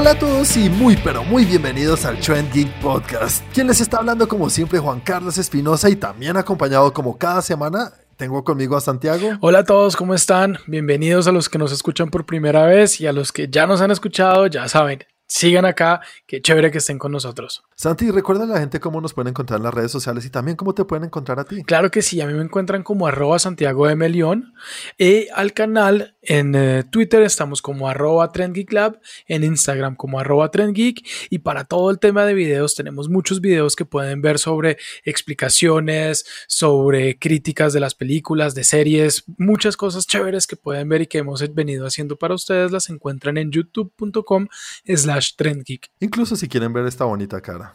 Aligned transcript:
Hola 0.00 0.12
a 0.12 0.18
todos 0.18 0.56
y 0.56 0.70
muy 0.70 0.96
pero 0.96 1.22
muy 1.24 1.44
bienvenidos 1.44 2.06
al 2.06 2.18
Trend 2.20 2.50
Geek 2.54 2.72
Podcast. 2.80 3.44
Quien 3.52 3.66
les 3.66 3.82
está 3.82 3.98
hablando 3.98 4.26
como 4.26 4.48
siempre 4.48 4.78
Juan 4.78 5.00
Carlos 5.00 5.36
Espinosa 5.36 5.90
y 5.90 5.96
también 5.96 6.38
acompañado 6.38 6.90
como 6.94 7.18
cada 7.18 7.42
semana 7.42 7.92
tengo 8.16 8.42
conmigo 8.42 8.78
a 8.78 8.80
Santiago. 8.80 9.32
Hola 9.42 9.58
a 9.58 9.64
todos, 9.64 9.96
¿cómo 9.96 10.14
están? 10.14 10.56
Bienvenidos 10.66 11.26
a 11.26 11.32
los 11.32 11.50
que 11.50 11.58
nos 11.58 11.70
escuchan 11.70 12.08
por 12.08 12.24
primera 12.24 12.64
vez 12.64 12.98
y 13.02 13.06
a 13.06 13.12
los 13.12 13.30
que 13.30 13.48
ya 13.50 13.66
nos 13.66 13.82
han 13.82 13.90
escuchado, 13.90 14.46
ya 14.46 14.68
saben, 14.68 15.04
sigan 15.30 15.64
acá, 15.64 16.00
qué 16.26 16.42
chévere 16.42 16.70
que 16.70 16.78
estén 16.78 16.98
con 16.98 17.12
nosotros. 17.12 17.62
Santi, 17.76 18.10
recuerda 18.10 18.44
a 18.44 18.46
la 18.46 18.58
gente 18.58 18.80
cómo 18.80 19.00
nos 19.00 19.14
pueden 19.14 19.28
encontrar 19.28 19.58
en 19.58 19.64
las 19.64 19.74
redes 19.74 19.92
sociales 19.92 20.24
y 20.24 20.30
también 20.30 20.56
cómo 20.56 20.74
te 20.74 20.84
pueden 20.84 21.04
encontrar 21.04 21.38
a 21.38 21.44
ti. 21.44 21.62
Claro 21.62 21.90
que 21.90 22.02
sí, 22.02 22.20
a 22.20 22.26
mí 22.26 22.32
me 22.32 22.42
encuentran 22.42 22.82
como 22.82 23.06
arroba 23.06 23.38
Santiago 23.38 23.86
de 23.86 23.94
Melión 23.94 24.54
y 24.98 25.28
al 25.28 25.52
canal 25.52 26.16
en 26.22 26.54
eh, 26.54 26.84
Twitter 26.90 27.22
estamos 27.22 27.62
como 27.62 27.88
arroba 27.88 28.30
TrendGeekLab, 28.30 29.00
en 29.26 29.44
Instagram 29.44 29.96
como 29.96 30.20
arroba 30.20 30.50
TrendGeek 30.50 31.06
y 31.30 31.38
para 31.38 31.64
todo 31.64 31.90
el 31.90 31.98
tema 31.98 32.24
de 32.24 32.34
videos 32.34 32.74
tenemos 32.74 33.08
muchos 33.08 33.40
videos 33.40 33.76
que 33.76 33.84
pueden 33.84 34.20
ver 34.20 34.38
sobre 34.38 34.78
explicaciones, 35.04 36.26
sobre 36.46 37.18
críticas 37.18 37.72
de 37.72 37.80
las 37.80 37.94
películas, 37.94 38.54
de 38.54 38.64
series, 38.64 39.24
muchas 39.38 39.76
cosas 39.76 40.06
chéveres 40.06 40.46
que 40.46 40.56
pueden 40.56 40.88
ver 40.88 41.02
y 41.02 41.06
que 41.06 41.18
hemos 41.18 41.42
venido 41.54 41.86
haciendo 41.86 42.16
para 42.16 42.34
ustedes 42.34 42.70
las 42.70 42.90
encuentran 42.90 43.38
en 43.38 43.50
youtube.com 43.50 44.48
slash 44.84 45.36
trendgeek. 45.36 45.90
Incluso 46.00 46.36
si 46.36 46.48
quieren 46.48 46.72
ver 46.72 46.86
esta 46.86 47.04
bonita 47.04 47.40
cara. 47.40 47.74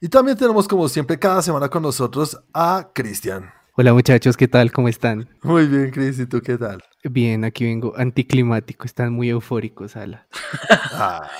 Y 0.00 0.08
también 0.08 0.36
tenemos 0.36 0.68
como 0.68 0.88
siempre 0.88 1.18
cada 1.18 1.42
semana 1.42 1.68
con 1.68 1.82
nosotros 1.82 2.38
a 2.52 2.90
Cristian. 2.94 3.57
Hola 3.80 3.94
muchachos, 3.94 4.36
¿qué 4.36 4.48
tal? 4.48 4.72
¿Cómo 4.72 4.88
están? 4.88 5.28
Muy 5.40 5.68
bien, 5.68 5.92
Cris, 5.92 6.18
¿y 6.18 6.26
tú 6.26 6.40
qué 6.40 6.58
tal? 6.58 6.82
Bien, 7.04 7.44
aquí 7.44 7.64
vengo 7.64 7.92
anticlimático, 7.96 8.84
están 8.84 9.12
muy 9.12 9.28
eufóricos, 9.28 9.94
Ala. 9.94 10.26
Ah, 10.94 11.30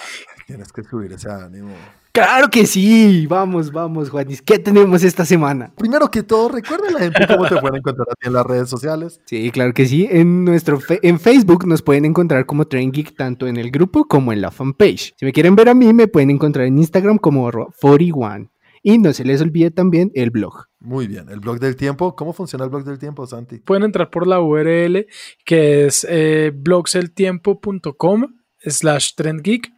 tienes 0.47 0.73
que 0.73 0.85
subir 0.85 1.13
ese 1.13 1.29
ánimo. 1.29 1.75
Claro 2.13 2.49
que 2.49 2.65
sí, 2.65 3.27
vamos, 3.27 3.73
vamos, 3.73 4.11
Juanis. 4.11 4.41
¿Qué 4.41 4.61
tenemos 4.61 5.03
esta 5.03 5.25
semana? 5.25 5.73
Primero 5.77 6.13
que 6.13 6.23
todo, 6.23 6.49
recuerda 6.49 6.87
a 6.87 6.93
la 6.93 6.99
gente 7.01 7.27
cómo 7.27 7.49
te 7.49 7.57
pueden 7.57 7.79
encontrar 7.79 8.07
aquí 8.13 8.29
en 8.29 8.33
las 8.33 8.47
redes 8.47 8.71
sociales. 8.71 9.21
Sí, 9.25 9.51
claro 9.51 9.75
que 9.75 9.87
sí. 9.87 10.07
En 10.09 10.45
nuestro 10.45 10.79
en 11.03 11.19
Facebook 11.19 11.67
nos 11.67 11.83
pueden 11.83 12.05
encontrar 12.05 12.47
como 12.47 12.69
Train 12.69 12.93
Geek 12.93 13.17
tanto 13.17 13.49
en 13.49 13.57
el 13.57 13.73
grupo 13.73 14.05
como 14.05 14.33
en 14.33 14.43
la 14.43 14.53
fanpage. 14.53 15.13
Si 15.17 15.25
me 15.25 15.33
quieren 15.33 15.57
ver 15.57 15.71
a 15.71 15.75
mí, 15.75 15.93
me 15.93 16.07
pueden 16.07 16.31
encontrar 16.31 16.67
en 16.67 16.79
Instagram 16.79 17.19
como 17.19 17.49
arroba 17.49 17.73
41. 17.81 18.49
Y 18.89 18.97
no 18.97 19.13
se 19.13 19.23
les 19.23 19.43
olvide 19.43 19.71
también 19.71 20.11
el 20.15 20.31
blog. 20.31 20.65
Muy 20.79 21.07
bien, 21.09 21.29
el 21.29 21.41
blog 21.41 21.61
del 21.61 21.77
tiempo. 21.77 22.17
¿Cómo 22.17 22.33
funciona 22.33 22.65
el 22.65 22.71
blog 22.71 22.85
del 22.85 22.99
tiempo, 22.99 23.27
Santi? 23.27 23.59
Pueden 23.59 23.83
entrar 23.83 24.09
por 24.09 24.27
la 24.27 24.41
URL 24.41 25.05
que 25.45 25.85
es 25.85 26.07
eh, 26.09 26.53
blogseltiempo.com 26.55 28.25
slash 28.61 29.11
trendgeek 29.15 29.71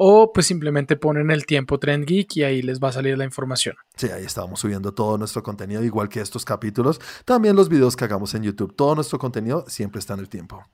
o 0.00 0.32
pues 0.32 0.46
simplemente 0.46 0.96
ponen 0.96 1.30
el 1.32 1.44
tiempo 1.44 1.78
trendgeek 1.78 2.36
y 2.36 2.44
ahí 2.44 2.62
les 2.62 2.78
va 2.80 2.88
a 2.88 2.92
salir 2.92 3.18
la 3.18 3.24
información. 3.24 3.74
Sí, 3.96 4.08
ahí 4.08 4.24
estábamos 4.24 4.60
subiendo 4.60 4.94
todo 4.94 5.18
nuestro 5.18 5.42
contenido, 5.42 5.82
igual 5.82 6.08
que 6.08 6.20
estos 6.20 6.44
capítulos. 6.44 7.00
También 7.24 7.56
los 7.56 7.68
videos 7.68 7.96
que 7.96 8.04
hagamos 8.04 8.32
en 8.34 8.44
YouTube. 8.44 8.74
Todo 8.76 8.94
nuestro 8.94 9.18
contenido 9.18 9.64
siempre 9.66 9.98
está 9.98 10.14
en 10.14 10.20
el 10.20 10.28
tiempo. 10.28 10.64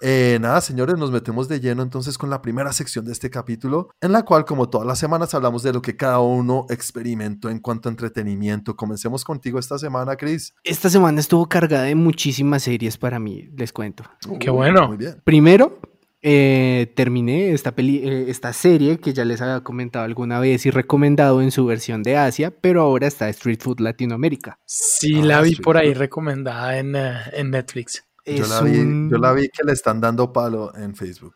Eh, 0.00 0.38
nada, 0.40 0.60
señores, 0.60 0.98
nos 0.98 1.12
metemos 1.12 1.48
de 1.48 1.60
lleno 1.60 1.82
entonces 1.82 2.18
con 2.18 2.28
la 2.28 2.42
primera 2.42 2.72
sección 2.72 3.04
de 3.04 3.12
este 3.12 3.30
capítulo, 3.30 3.90
en 4.00 4.10
la 4.10 4.24
cual, 4.24 4.44
como 4.44 4.68
todas 4.68 4.86
las 4.86 4.98
semanas, 4.98 5.32
hablamos 5.32 5.62
de 5.62 5.72
lo 5.72 5.80
que 5.80 5.96
cada 5.96 6.18
uno 6.18 6.66
experimentó 6.68 7.50
en 7.50 7.60
cuanto 7.60 7.88
a 7.88 7.92
entretenimiento. 7.92 8.74
Comencemos 8.74 9.22
contigo 9.22 9.60
esta 9.60 9.78
semana, 9.78 10.16
Chris. 10.16 10.54
Esta 10.64 10.90
semana 10.90 11.20
estuvo 11.20 11.48
cargada 11.48 11.84
de 11.84 11.94
muchísimas 11.94 12.64
series 12.64 12.98
para 12.98 13.20
mí, 13.20 13.48
les 13.56 13.72
cuento. 13.72 14.02
Qué 14.40 14.50
bueno. 14.50 14.88
Muy 14.88 14.96
bien. 14.96 15.20
Primero, 15.22 15.78
eh, 16.22 16.92
terminé 16.94 17.52
esta, 17.52 17.72
peli 17.72 17.98
eh, 18.08 18.26
esta 18.28 18.52
serie 18.52 18.98
que 18.98 19.12
ya 19.12 19.24
les 19.24 19.40
había 19.40 19.60
comentado 19.62 20.04
alguna 20.04 20.38
vez 20.40 20.64
y 20.66 20.70
recomendado 20.70 21.42
en 21.42 21.50
su 21.50 21.66
versión 21.66 22.02
de 22.02 22.16
Asia, 22.16 22.50
pero 22.60 22.82
ahora 22.82 23.06
está 23.08 23.28
Street 23.28 23.58
Food 23.60 23.80
Latinoamérica. 23.80 24.58
Sí, 24.64 25.20
Ah, 25.20 25.24
la 25.24 25.40
vi 25.42 25.56
por 25.56 25.76
ahí 25.76 25.94
recomendada 25.94 26.78
en, 26.78 26.94
eh, 26.96 27.14
en 27.32 27.50
Netflix. 27.50 28.04
Yo 28.24 28.46
la, 28.46 28.60
vi, 28.62 28.78
un- 28.78 29.10
yo 29.10 29.18
la 29.18 29.32
vi 29.32 29.48
que 29.48 29.64
le 29.64 29.72
están 29.72 30.00
dando 30.00 30.32
palo 30.32 30.72
en 30.76 30.94
Facebook. 30.94 31.34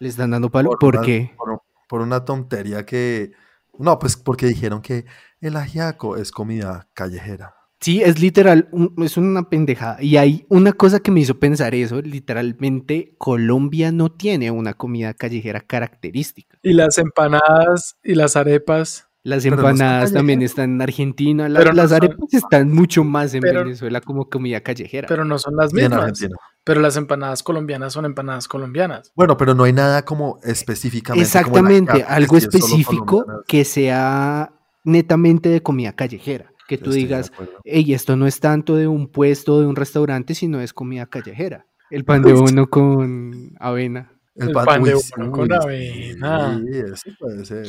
¿Le 0.00 0.08
están 0.08 0.30
dando 0.32 0.50
palo? 0.50 0.70
¿Por, 0.80 0.96
una- 0.96 1.06
qué? 1.06 1.30
Por, 1.36 1.62
por 1.88 2.00
una 2.00 2.24
tontería 2.24 2.84
que... 2.84 3.32
No, 3.78 3.98
pues 3.98 4.16
porque 4.16 4.46
dijeron 4.46 4.82
que 4.82 5.04
el 5.40 5.56
ajiaco 5.56 6.16
es 6.16 6.32
comida 6.32 6.88
callejera. 6.94 7.54
Sí, 7.84 8.00
es 8.00 8.18
literal, 8.18 8.66
un- 8.72 8.94
es 9.04 9.18
una 9.18 9.50
pendejada. 9.50 10.02
Y 10.02 10.16
hay 10.16 10.46
una 10.48 10.72
cosa 10.72 11.00
que 11.00 11.10
me 11.10 11.20
hizo 11.20 11.38
pensar 11.38 11.74
eso, 11.74 12.00
literalmente 12.00 13.14
Colombia 13.18 13.92
no 13.92 14.10
tiene 14.10 14.50
una 14.50 14.72
comida 14.72 15.12
callejera 15.12 15.60
característica. 15.60 16.56
Y 16.62 16.72
las 16.72 16.96
empanadas 16.96 17.96
y 18.02 18.14
las 18.14 18.36
arepas. 18.36 19.08
Las 19.22 19.44
no 19.44 19.54
empanadas 19.54 20.14
también 20.14 20.40
están 20.40 20.70
en 20.76 20.80
Argentina, 20.82 21.46
la- 21.50 21.58
Pero 21.58 21.72
no 21.72 21.76
las 21.76 21.90
son- 21.90 21.96
arepas 22.04 22.32
están 22.32 22.72
mucho 22.72 23.04
más 23.04 23.34
en 23.34 23.40
pero- 23.42 23.64
Venezuela 23.64 24.00
como 24.00 24.30
comida 24.30 24.62
callejera. 24.62 25.06
Pero 25.06 25.26
no 25.26 25.38
son 25.38 25.54
las 25.56 25.74
mismas. 25.74 25.98
Argentina. 26.00 26.36
Pero 26.64 26.80
las 26.80 26.96
empanadas 26.96 27.42
colombianas 27.42 27.92
son 27.92 28.06
empanadas 28.06 28.48
colombianas. 28.48 29.12
Bueno, 29.14 29.36
pero 29.36 29.54
no 29.54 29.64
hay 29.64 29.74
nada 29.74 30.06
como 30.06 30.38
específicamente. 30.42 31.22
Exactamente, 31.26 32.02
algo 32.08 32.38
específico 32.38 33.26
que 33.46 33.66
sea 33.66 34.52
netamente 34.84 35.50
de 35.50 35.62
comida 35.62 35.92
callejera. 35.92 36.50
Que 36.66 36.78
Yo 36.78 36.84
tú 36.84 36.92
digas, 36.92 37.30
hey, 37.64 37.92
esto 37.92 38.16
no 38.16 38.26
es 38.26 38.40
tanto 38.40 38.76
de 38.76 38.88
un 38.88 39.08
puesto, 39.08 39.60
de 39.60 39.66
un 39.66 39.76
restaurante, 39.76 40.34
sino 40.34 40.60
es 40.60 40.72
comida 40.72 41.06
callejera. 41.06 41.66
El 41.90 42.04
pan 42.04 42.22
de 42.22 42.32
uno 42.32 42.68
con 42.68 43.54
avena. 43.60 44.12
El 44.34 44.52
pan 44.52 44.82
de 44.82 44.94
uno 44.94 45.30
con 45.30 45.52
avena. 45.52 46.58
Sí, 46.58 46.78
eso 46.78 47.10
puede 47.18 47.44
ser. 47.44 47.66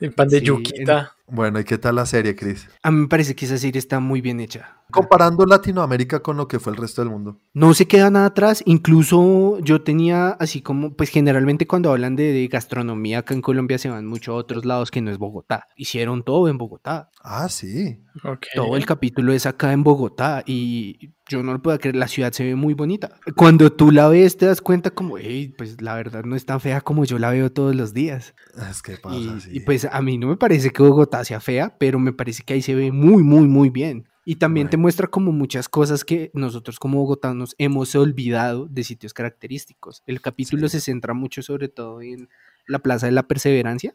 El 0.00 0.12
pan 0.12 0.28
de 0.28 0.38
Sí, 0.38 0.46
yuquita. 0.46 1.16
Bueno, 1.34 1.58
¿y 1.58 1.64
qué 1.64 1.78
tal 1.78 1.94
la 1.94 2.04
serie, 2.04 2.36
Chris? 2.36 2.68
A 2.82 2.90
mí 2.90 3.00
me 3.00 3.08
parece 3.08 3.34
que 3.34 3.46
esa 3.46 3.56
serie 3.56 3.78
está 3.78 4.00
muy 4.00 4.20
bien 4.20 4.38
hecha. 4.38 4.76
Comparando 4.90 5.46
Latinoamérica 5.46 6.20
con 6.20 6.36
lo 6.36 6.46
que 6.46 6.60
fue 6.60 6.74
el 6.74 6.76
resto 6.78 7.00
del 7.00 7.10
mundo. 7.10 7.38
No 7.54 7.72
se 7.72 7.88
queda 7.88 8.10
nada 8.10 8.26
atrás, 8.26 8.62
incluso 8.66 9.58
yo 9.60 9.80
tenía 9.82 10.28
así 10.32 10.60
como, 10.60 10.92
pues 10.94 11.08
generalmente 11.08 11.66
cuando 11.66 11.90
hablan 11.90 12.16
de, 12.16 12.30
de 12.34 12.46
gastronomía 12.48 13.20
acá 13.20 13.32
en 13.32 13.40
Colombia 13.40 13.78
se 13.78 13.88
van 13.88 14.06
mucho 14.06 14.32
a 14.32 14.34
otros 14.34 14.66
lados 14.66 14.90
que 14.90 15.00
no 15.00 15.10
es 15.10 15.16
Bogotá. 15.16 15.66
Hicieron 15.74 16.22
todo 16.22 16.48
en 16.48 16.58
Bogotá. 16.58 17.08
Ah, 17.24 17.48
sí. 17.48 17.98
Ok. 18.24 18.48
Todo 18.54 18.76
el 18.76 18.84
capítulo 18.84 19.32
es 19.32 19.46
acá 19.46 19.72
en 19.72 19.82
Bogotá 19.82 20.42
y 20.44 21.12
yo 21.26 21.42
no 21.42 21.54
lo 21.54 21.62
puedo 21.62 21.78
creer, 21.78 21.96
la 21.96 22.08
ciudad 22.08 22.30
se 22.32 22.44
ve 22.44 22.54
muy 22.56 22.74
bonita. 22.74 23.12
Cuando 23.36 23.72
tú 23.72 23.90
la 23.90 24.08
ves 24.08 24.36
te 24.36 24.44
das 24.44 24.60
cuenta 24.60 24.90
como, 24.90 25.16
hey, 25.16 25.54
pues 25.56 25.80
la 25.80 25.94
verdad 25.94 26.24
no 26.24 26.36
es 26.36 26.44
tan 26.44 26.60
fea 26.60 26.82
como 26.82 27.06
yo 27.06 27.18
la 27.18 27.30
veo 27.30 27.50
todos 27.50 27.74
los 27.74 27.94
días. 27.94 28.34
Es 28.70 28.82
que 28.82 28.98
pasa, 28.98 29.16
Y, 29.16 29.40
sí. 29.40 29.50
y, 29.54 29.60
pues 29.60 29.86
a 29.90 30.02
mí 30.02 30.18
no 30.18 30.26
me 30.26 30.36
parece 30.36 30.68
que 30.70 30.82
Bogotá 30.82 31.21
sea 31.24 31.40
fea, 31.40 31.76
pero 31.78 31.98
me 31.98 32.12
parece 32.12 32.42
que 32.42 32.54
ahí 32.54 32.62
se 32.62 32.74
ve 32.74 32.92
muy, 32.92 33.22
muy, 33.22 33.46
muy 33.46 33.70
bien. 33.70 34.08
Y 34.24 34.36
también 34.36 34.70
te 34.70 34.76
muestra 34.76 35.08
como 35.08 35.32
muchas 35.32 35.68
cosas 35.68 36.04
que 36.04 36.30
nosotros 36.32 36.78
como 36.78 36.98
bogotanos 36.98 37.56
hemos 37.58 37.94
olvidado 37.96 38.66
de 38.68 38.84
sitios 38.84 39.12
característicos. 39.14 40.04
El 40.06 40.20
capítulo 40.20 40.68
se 40.68 40.80
centra 40.80 41.12
mucho 41.12 41.42
sobre 41.42 41.68
todo 41.68 42.00
en 42.02 42.28
la 42.66 42.78
Plaza 42.78 43.06
de 43.06 43.12
la 43.12 43.24
Perseverancia. 43.24 43.94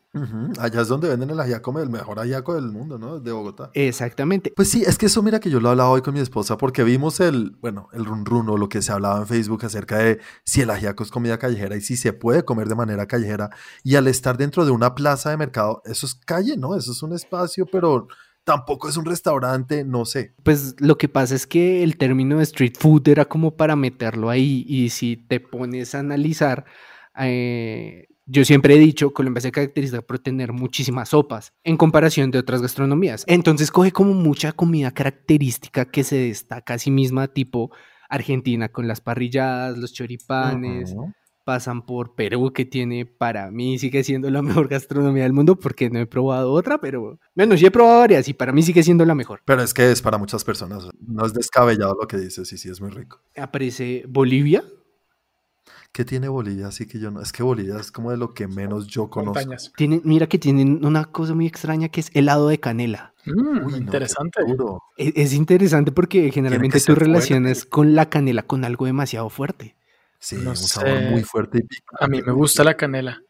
Allá 0.60 0.82
es 0.82 0.88
donde 0.88 1.10
venden 1.10 1.30
el 1.30 1.40
ajiaco, 1.40 1.80
el 1.80 1.90
mejor 1.90 2.20
ajiaco 2.20 2.56
del 2.56 2.72
mundo, 2.72 2.98
¿no? 2.98 3.20
De 3.20 3.32
Bogotá. 3.32 3.72
Exactamente. 3.74 4.54
Pues 4.56 4.70
sí, 4.70 4.84
es 4.86 4.98
que 4.98 5.08
eso 5.08 5.22
mira 5.22 5.40
que 5.40 5.50
yo 5.50 5.60
lo 5.60 5.70
hablaba 5.70 5.90
hoy 5.90 6.02
con 6.02 6.14
mi 6.14 6.20
esposa 6.20 6.58
porque 6.58 6.84
vimos 6.84 7.20
el, 7.20 7.58
bueno, 7.62 7.90
el 7.94 8.06
run 8.06 8.26
run 8.26 8.50
o 8.50 8.58
lo 8.58 8.70
que 8.70 8.82
se 8.82 8.92
hablaba 8.92 9.20
en 9.20 9.28
Facebook 9.28 9.66
acerca 9.66 9.98
de 9.98 10.20
si 10.44 10.62
el 10.62 10.70
ajiaco 10.70 11.04
es 11.04 11.12
comida 11.12 11.38
callejera 11.38 11.76
y 11.76 11.82
si 11.82 11.98
se 11.98 12.14
puede 12.14 12.44
comer 12.44 12.68
de 12.68 12.76
manera 12.76 13.08
callejera. 13.08 13.50
Y 13.84 13.96
al 13.96 14.08
estar 14.08 14.38
dentro 14.38 14.66
de 14.66 14.72
una 14.72 14.96
plaza 14.96 15.30
de 15.30 15.38
mercado, 15.38 15.82
eso 15.86 16.06
es 16.06 16.16
calle, 16.16 16.58
¿no? 16.58 16.76
Eso 16.76 16.92
es 16.92 17.02
un 17.04 17.14
espacio, 17.14 17.66
pero 17.66 18.08
tampoco 18.48 18.88
es 18.88 18.96
un 18.96 19.04
restaurante, 19.04 19.84
no 19.84 20.06
sé. 20.06 20.34
Pues 20.44 20.76
lo 20.80 20.98
que 20.98 21.10
pasa 21.10 21.36
es 21.36 21.46
que 21.46 21.84
el 21.84 21.98
término 21.98 22.38
de 22.38 22.44
street 22.44 22.76
food 22.80 23.08
era 23.10 23.26
como 23.26 23.58
para 23.58 23.76
meterlo 23.76 24.30
ahí 24.30 24.66
y 24.68 24.90
si 24.90 25.18
te 25.18 25.42
pones 25.42 25.94
a 25.94 26.00
analizar, 26.00 26.64
eh, 27.20 28.08
yo 28.28 28.44
siempre 28.44 28.76
he 28.76 28.78
dicho, 28.78 29.14
Colombia 29.14 29.42
se 29.42 29.52
caracteriza 29.52 30.02
por 30.02 30.20
tener 30.20 30.52
muchísimas 30.52 31.10
sopas 31.10 31.54
en 31.64 31.78
comparación 31.78 32.30
de 32.30 32.40
otras 32.40 32.62
gastronomías. 32.62 33.24
Entonces 33.26 33.72
coge 33.72 33.92
como 33.92 34.14
mucha 34.14 34.52
comida 34.52 34.92
característica 34.92 35.86
que 35.86 36.04
se 36.04 36.18
destaca 36.18 36.76
a 36.76 36.78
sí 36.78 36.92
misma, 36.92 37.30
tipo 37.30 37.72
Argentina 38.10 38.70
con 38.70 38.88
las 38.88 39.00
parrilladas, 39.00 39.78
los 39.78 39.94
choripanes, 39.94 40.94
pasan 41.46 41.86
por 41.86 42.16
Perú, 42.16 42.52
que 42.52 42.66
tiene 42.66 43.06
para 43.06 43.50
mí 43.50 43.80
sigue 43.80 44.04
siendo 44.04 44.30
la 44.30 44.42
mejor 44.42 44.68
gastronomía 44.68 45.24
del 45.24 45.32
mundo, 45.32 45.56
porque 45.56 45.90
no 45.90 45.98
he 45.98 46.06
probado 46.06 46.52
otra, 46.52 46.80
pero 46.80 47.18
bueno, 47.34 47.56
sí 47.56 47.66
he 47.66 47.72
probado 47.72 48.00
varias 48.00 48.28
y 48.28 48.34
para 48.34 48.52
mí 48.52 48.62
sigue 48.62 48.84
siendo 48.84 49.06
la 49.06 49.16
mejor. 49.16 49.42
Pero 49.46 49.62
es 49.62 49.74
que 49.74 49.90
es 49.90 50.02
para 50.02 50.18
muchas 50.18 50.44
personas. 50.44 50.90
No 51.00 51.26
es 51.26 51.34
descabellado 51.34 51.96
lo 52.00 52.08
que 52.08 52.18
dices, 52.18 52.52
y 52.52 52.58
sí, 52.58 52.70
es 52.70 52.82
muy 52.82 52.90
rico. 52.90 53.22
Aparece 53.38 54.04
Bolivia. 54.10 54.66
¿Qué 55.92 56.06
tiene 56.06 56.28
Bolivia? 56.28 56.68
Así 56.68 56.86
que 56.86 57.00
yo 57.00 57.10
no. 57.10 57.22
Es 57.22 57.32
que 57.32 57.42
Bolivia 57.44 57.78
es 57.80 57.92
como 57.92 58.12
de 58.12 58.18
lo 58.18 58.34
que 58.34 58.48
menos 58.48 58.88
yo 58.88 59.10
conozco. 59.10 59.56
Tienen, 59.76 60.02
mira 60.04 60.28
que 60.28 60.38
tienen 60.38 60.86
una 60.86 61.06
cosa 61.06 61.34
muy 61.34 61.48
extraña 61.48 61.90
que 61.90 62.02
es 62.02 62.12
helado 62.14 62.48
de 62.50 62.60
canela. 62.60 63.14
Mm, 63.26 63.66
Uy, 63.66 63.72
no, 63.72 63.78
interesante. 63.78 64.42
E- 64.98 65.14
Es, 65.16 65.34
interesante 65.34 65.92
porque 65.92 66.32
generalmente 66.32 66.80
tú 66.80 66.86
fuerte. 66.94 67.06
relacionas 67.06 67.66
con 67.66 67.96
la 67.96 68.10
canela 68.10 68.44
con 68.44 68.64
algo 68.64 68.86
demasiado 68.86 69.30
fuerte. 69.30 69.76
Sí, 70.20 70.38
No 70.38 70.52
un 70.52 70.56
sabor 70.58 71.02
muy 71.10 71.24
fuerte 71.24 71.60
y. 71.60 71.78
A 72.00 72.08
mí 72.08 72.22
me 72.22 72.32
gusta 72.32 72.64
la 72.64 72.76
canela. 72.76 73.22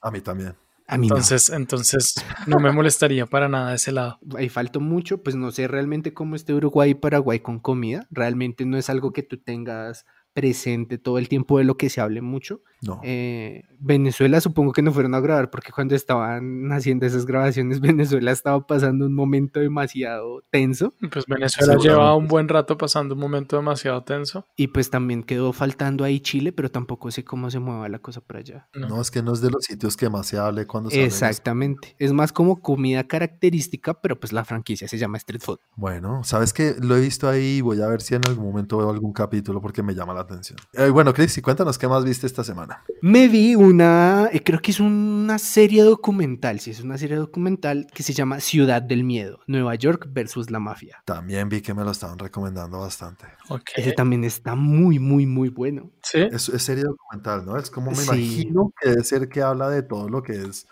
A 0.00 0.10
mí 0.10 0.20
también. 0.20 0.54
A 0.86 0.98
mí 0.98 1.06
Entonces, 1.06 1.50
entonces 1.50 2.14
no 2.48 2.58
me 2.58 2.72
molestaría 2.72 3.24
para 3.26 3.48
nada 3.48 3.74
ese 3.74 3.92
lado. 3.92 4.18
no. 4.22 4.36
Ahí 4.38 4.48
faltó 4.48 4.80
mucho, 4.80 5.22
pues 5.22 5.36
no 5.36 5.50
sé 5.52 5.68
realmente 5.68 6.12
cómo 6.12 6.34
esté 6.34 6.52
Uruguay 6.52 6.90
y 6.90 6.94
Paraguay 6.94 7.40
con 7.40 7.60
comida. 7.60 8.06
Realmente 8.10 8.64
no 8.64 8.76
es 8.76 8.90
algo 8.90 9.12
que 9.12 9.22
tú 9.22 9.36
tengas 9.38 10.04
presente 10.32 10.98
todo 10.98 11.18
el 11.18 11.28
tiempo 11.28 11.58
de 11.58 11.64
lo 11.64 11.76
que 11.76 11.90
se 11.90 12.00
hable 12.00 12.22
mucho. 12.22 12.62
No. 12.82 13.00
Eh, 13.04 13.64
Venezuela 13.78 14.40
supongo 14.40 14.72
que 14.72 14.80
no 14.80 14.92
fueron 14.92 15.14
a 15.14 15.20
grabar 15.20 15.50
porque 15.50 15.70
cuando 15.70 15.94
estaban 15.94 16.72
haciendo 16.72 17.04
esas 17.04 17.26
grabaciones 17.26 17.80
Venezuela 17.80 18.30
estaba 18.30 18.66
pasando 18.66 19.04
un 19.04 19.14
momento 19.14 19.60
demasiado 19.60 20.42
tenso 20.50 20.94
Pues 21.12 21.26
Venezuela 21.26 21.76
lleva 21.76 22.14
un 22.16 22.26
buen 22.26 22.48
rato 22.48 22.78
pasando 22.78 23.14
un 23.14 23.20
momento 23.20 23.56
demasiado 23.56 24.02
tenso. 24.02 24.46
y 24.56 24.68
pues 24.68 24.88
también 24.88 25.22
quedó 25.24 25.52
faltando 25.52 26.04
ahí 26.04 26.20
Chile, 26.20 26.52
pero 26.52 26.70
tampoco 26.70 27.10
sé 27.10 27.24
cómo 27.24 27.50
se 27.50 27.58
mueva 27.58 27.88
la 27.88 27.98
cosa 27.98 28.20
por 28.20 28.38
allá. 28.38 28.68
No. 28.74 28.88
No, 28.88 29.00
es 29.00 29.10
que 29.10 29.22
no 29.22 29.32
es 29.32 29.40
de 29.40 29.50
los 29.50 29.64
sitios 29.64 29.96
que 29.96 30.08
más 30.08 30.26
se 30.26 30.38
hable 30.38 30.66
cuando 30.66 30.90
se. 30.90 31.04
Exactamente. 31.04 31.94
Es 31.98 32.12
más 32.12 32.32
como 32.32 32.60
comida 32.60 33.04
característica, 33.04 33.94
pero 34.00 34.18
pues 34.18 34.32
la 34.32 34.44
franquicia 34.44 34.88
se 34.88 34.98
llama 34.98 35.18
Street 35.18 35.42
Food. 35.42 35.58
Bueno, 35.76 36.24
sabes 36.24 36.52
que 36.52 36.74
lo 36.80 36.96
he 36.96 37.00
visto 37.00 37.28
ahí 37.28 37.58
y 37.58 37.60
voy 37.60 37.80
a 37.82 37.86
ver 37.86 38.00
si 38.00 38.14
en 38.14 38.22
algún 38.26 38.46
momento 38.46 38.78
veo 38.78 38.90
algún 38.90 39.12
capítulo 39.12 39.60
porque 39.60 39.82
me 39.82 39.94
llama 39.94 40.14
la 40.14 40.19
atención. 40.22 40.58
Eh, 40.72 40.88
bueno, 40.90 41.12
Cristi, 41.14 41.40
cuéntanos 41.42 41.78
qué 41.78 41.88
más 41.88 42.04
viste 42.04 42.26
esta 42.26 42.44
semana. 42.44 42.82
Me 43.02 43.28
vi 43.28 43.54
una, 43.54 44.28
eh, 44.32 44.42
creo 44.42 44.60
que 44.60 44.70
es 44.70 44.80
una 44.80 45.38
serie 45.38 45.82
documental, 45.82 46.60
sí, 46.60 46.70
es 46.70 46.80
una 46.80 46.98
serie 46.98 47.16
documental 47.16 47.86
que 47.94 48.02
se 48.02 48.12
llama 48.12 48.40
Ciudad 48.40 48.82
del 48.82 49.04
Miedo, 49.04 49.40
Nueva 49.46 49.74
York 49.74 50.08
versus 50.10 50.50
la 50.50 50.58
mafia. 50.60 51.02
También 51.04 51.48
vi 51.48 51.60
que 51.60 51.74
me 51.74 51.84
lo 51.84 51.90
estaban 51.90 52.18
recomendando 52.18 52.80
bastante. 52.80 53.26
Ok. 53.48 53.70
Ese 53.76 53.92
también 53.92 54.24
está 54.24 54.54
muy, 54.54 54.98
muy, 54.98 55.26
muy 55.26 55.48
bueno. 55.48 55.90
Sí. 56.02 56.20
Es, 56.30 56.48
es 56.48 56.62
serie 56.62 56.84
documental, 56.84 57.44
¿no? 57.46 57.56
Es 57.56 57.70
como 57.70 57.90
me 57.90 57.96
Sí. 57.96 58.04
imagino 58.06 58.72
que 58.80 58.90
debe 58.90 59.04
ser 59.04 59.28
que 59.28 59.42
habla 59.42 59.68
de 59.68 59.82
todo 59.82 60.08
lo 60.08 60.22
que 60.22 60.32
es, 60.32 60.66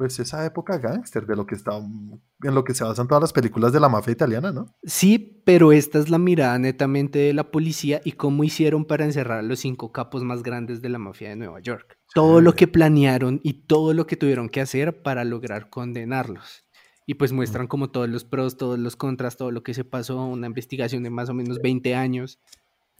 pues, 0.00 0.18
esa 0.18 0.46
época 0.46 0.78
gángster, 0.78 1.26
de 1.26 1.36
lo 1.36 1.44
que 1.44 1.54
está, 1.54 1.76
en 1.76 2.54
lo 2.54 2.64
que 2.64 2.72
se 2.72 2.84
basan 2.84 3.06
todas 3.06 3.20
las 3.20 3.34
películas 3.34 3.70
de 3.70 3.80
la 3.80 3.90
mafia 3.90 4.12
italiana, 4.12 4.50
¿no? 4.50 4.74
Sí, 4.82 5.42
pero 5.44 5.72
esta 5.72 5.98
es 5.98 6.08
la 6.08 6.16
mirada 6.16 6.58
netamente 6.58 7.18
de 7.18 7.34
la 7.34 7.50
policía 7.50 8.00
y 8.02 8.12
cómo 8.12 8.42
hicieron 8.42 8.86
para 8.86 9.04
encerrar 9.04 9.40
a 9.40 9.42
los 9.42 9.60
cinco 9.60 9.92
capos 9.92 10.24
más 10.24 10.42
grandes 10.42 10.80
de 10.80 10.88
la 10.88 10.98
mafia 10.98 11.28
de 11.28 11.36
Nueva 11.36 11.60
York. 11.60 11.98
Todo 12.14 12.40
lo 12.40 12.54
que 12.54 12.66
planearon 12.66 13.40
y 13.42 13.66
todo 13.66 13.92
lo 13.92 14.06
que 14.06 14.16
tuvieron 14.16 14.48
que 14.48 14.62
hacer 14.62 15.02
para 15.02 15.22
lograr 15.24 15.68
condenarlos. 15.68 16.64
Y 17.04 17.14
pues 17.14 17.32
muestran 17.32 17.66
como 17.66 17.90
todos 17.90 18.08
los 18.08 18.24
pros, 18.24 18.56
todos 18.56 18.78
los 18.78 18.96
contras, 18.96 19.36
todo 19.36 19.50
lo 19.50 19.62
que 19.62 19.74
se 19.74 19.84
pasó, 19.84 20.24
una 20.24 20.46
investigación 20.46 21.02
de 21.02 21.10
más 21.10 21.28
o 21.28 21.34
menos 21.34 21.60
20 21.60 21.94
años. 21.94 22.40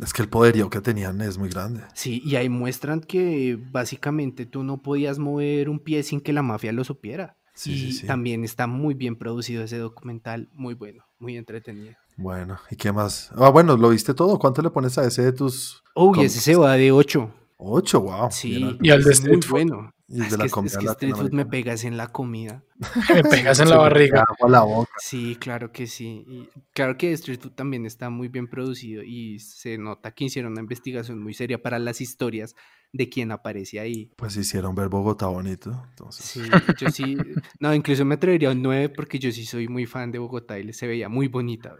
Es 0.02 0.12
que 0.12 0.22
el 0.22 0.28
poderío 0.28 0.70
que 0.70 0.80
tenían 0.80 1.20
es 1.20 1.38
muy 1.38 1.48
grande. 1.48 1.82
Sí, 1.94 2.22
y 2.24 2.36
ahí 2.36 2.48
muestran 2.48 3.00
que 3.00 3.58
básicamente 3.70 4.46
tú 4.46 4.62
no 4.62 4.82
podías 4.82 5.18
mover 5.18 5.68
un 5.68 5.78
pie 5.78 6.02
sin 6.02 6.20
que 6.20 6.32
la 6.32 6.42
mafia 6.42 6.72
lo 6.72 6.84
supiera. 6.84 7.36
Sí, 7.54 7.72
y 7.72 7.78
sí, 7.78 7.92
sí. 7.92 8.06
también 8.06 8.44
está 8.44 8.66
muy 8.66 8.94
bien 8.94 9.16
producido 9.16 9.62
ese 9.62 9.76
documental, 9.76 10.48
muy 10.54 10.74
bueno, 10.74 11.04
muy 11.18 11.36
entretenido. 11.36 11.94
Bueno, 12.16 12.58
¿y 12.70 12.76
qué 12.76 12.92
más? 12.92 13.30
Ah, 13.36 13.50
bueno, 13.50 13.76
¿lo 13.76 13.90
viste 13.90 14.14
todo? 14.14 14.38
¿Cuánto 14.38 14.62
le 14.62 14.70
pones 14.70 14.96
a 14.98 15.04
ese 15.06 15.22
de 15.22 15.32
tus 15.32 15.82
Uy, 15.94 16.14
Com- 16.16 16.24
ese 16.24 16.40
se 16.40 16.54
va 16.56 16.74
de 16.74 16.92
8. 16.92 17.30
ocho? 17.58 18.00
Wow. 18.00 18.28
Sí. 18.30 18.78
Y 18.80 18.90
al 18.90 19.02
de 19.02 19.10
es 19.10 19.26
muy 19.26 19.40
bueno. 19.50 19.92
Y 20.12 20.22
Es 20.22 20.30
de 20.32 20.36
la 20.38 20.42
que, 20.42 20.46
es 20.48 20.52
comida 20.52 20.78
que 20.78 20.86
Street 20.86 21.14
Food 21.14 21.32
me 21.32 21.46
pegas 21.46 21.84
en 21.84 21.96
la 21.96 22.08
comida. 22.08 22.64
Me 23.14 23.22
pegas 23.22 23.60
en 23.60 23.68
la 23.68 23.76
me 23.76 23.82
barriga. 23.82 24.24
a 24.40 24.48
la 24.48 24.62
boca. 24.62 24.90
Sí, 24.98 25.36
claro 25.38 25.70
que 25.70 25.86
sí. 25.86 26.24
Y 26.26 26.48
claro 26.72 26.96
que 26.96 27.12
Street 27.12 27.38
Food 27.40 27.52
también 27.52 27.86
está 27.86 28.10
muy 28.10 28.28
bien 28.28 28.48
producido 28.48 29.02
y 29.04 29.38
se 29.38 29.78
nota 29.78 30.10
que 30.12 30.24
hicieron 30.24 30.52
una 30.52 30.62
investigación 30.62 31.22
muy 31.22 31.32
seria 31.34 31.62
para 31.62 31.78
las 31.78 32.00
historias 32.00 32.56
de 32.92 33.08
quien 33.08 33.30
aparece 33.30 33.78
ahí. 33.78 34.10
Pues 34.16 34.36
hicieron 34.36 34.74
ver 34.74 34.88
Bogotá 34.88 35.26
bonito. 35.26 35.84
Entonces, 35.90 36.24
Sí, 36.26 36.42
yo 36.78 36.90
sí. 36.90 37.16
No, 37.60 37.72
incluso 37.72 38.04
me 38.04 38.16
atrevería 38.16 38.48
a 38.48 38.52
un 38.52 38.62
9 38.62 38.88
porque 38.88 39.18
yo 39.18 39.30
sí 39.30 39.44
soy 39.44 39.68
muy 39.68 39.86
fan 39.86 40.10
de 40.10 40.18
Bogotá 40.18 40.58
y 40.58 40.72
se 40.72 40.86
veía 40.88 41.08
muy 41.08 41.28
bonita. 41.28 41.76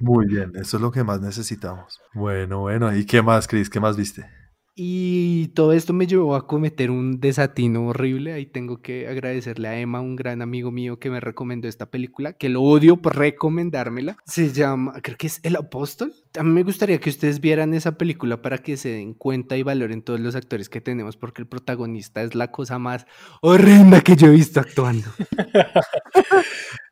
muy 0.00 0.26
bien, 0.26 0.52
eso 0.56 0.76
es 0.76 0.82
lo 0.82 0.90
que 0.90 1.04
más 1.04 1.20
necesitamos. 1.22 2.00
Bueno, 2.12 2.60
bueno, 2.60 2.94
¿y 2.94 3.06
qué 3.06 3.22
más, 3.22 3.48
Cris? 3.48 3.70
¿Qué 3.70 3.80
más 3.80 3.96
viste? 3.96 4.26
Y 4.74 5.48
todo 5.48 5.74
esto 5.74 5.92
me 5.92 6.06
llevó 6.06 6.34
a 6.34 6.46
cometer 6.46 6.90
un 6.90 7.20
desatino 7.20 7.88
horrible. 7.88 8.32
Ahí 8.32 8.46
tengo 8.46 8.80
que 8.80 9.06
agradecerle 9.06 9.68
a 9.68 9.78
Emma, 9.78 10.00
un 10.00 10.16
gran 10.16 10.40
amigo 10.40 10.70
mío 10.70 10.98
que 10.98 11.10
me 11.10 11.20
recomendó 11.20 11.68
esta 11.68 11.90
película, 11.90 12.32
que 12.32 12.48
lo 12.48 12.62
odio 12.62 12.96
por 12.96 13.18
recomendármela. 13.18 14.16
Se 14.24 14.50
llama, 14.50 14.94
creo 15.02 15.18
que 15.18 15.26
es 15.26 15.40
El 15.42 15.56
Apóstol. 15.56 16.14
A 16.38 16.42
mí 16.42 16.50
me 16.50 16.62
gustaría 16.62 16.98
que 17.00 17.10
ustedes 17.10 17.40
vieran 17.40 17.74
esa 17.74 17.98
película 17.98 18.40
para 18.40 18.58
que 18.58 18.78
se 18.78 18.88
den 18.88 19.12
cuenta 19.12 19.58
y 19.58 19.62
valoren 19.62 20.00
todos 20.00 20.20
los 20.20 20.34
actores 20.34 20.70
que 20.70 20.80
tenemos, 20.80 21.18
porque 21.18 21.42
el 21.42 21.48
protagonista 21.48 22.22
es 22.22 22.34
la 22.34 22.50
cosa 22.50 22.78
más 22.78 23.06
horrenda 23.42 24.00
que 24.00 24.16
yo 24.16 24.28
he 24.28 24.30
visto 24.30 24.58
actuando. 24.58 25.08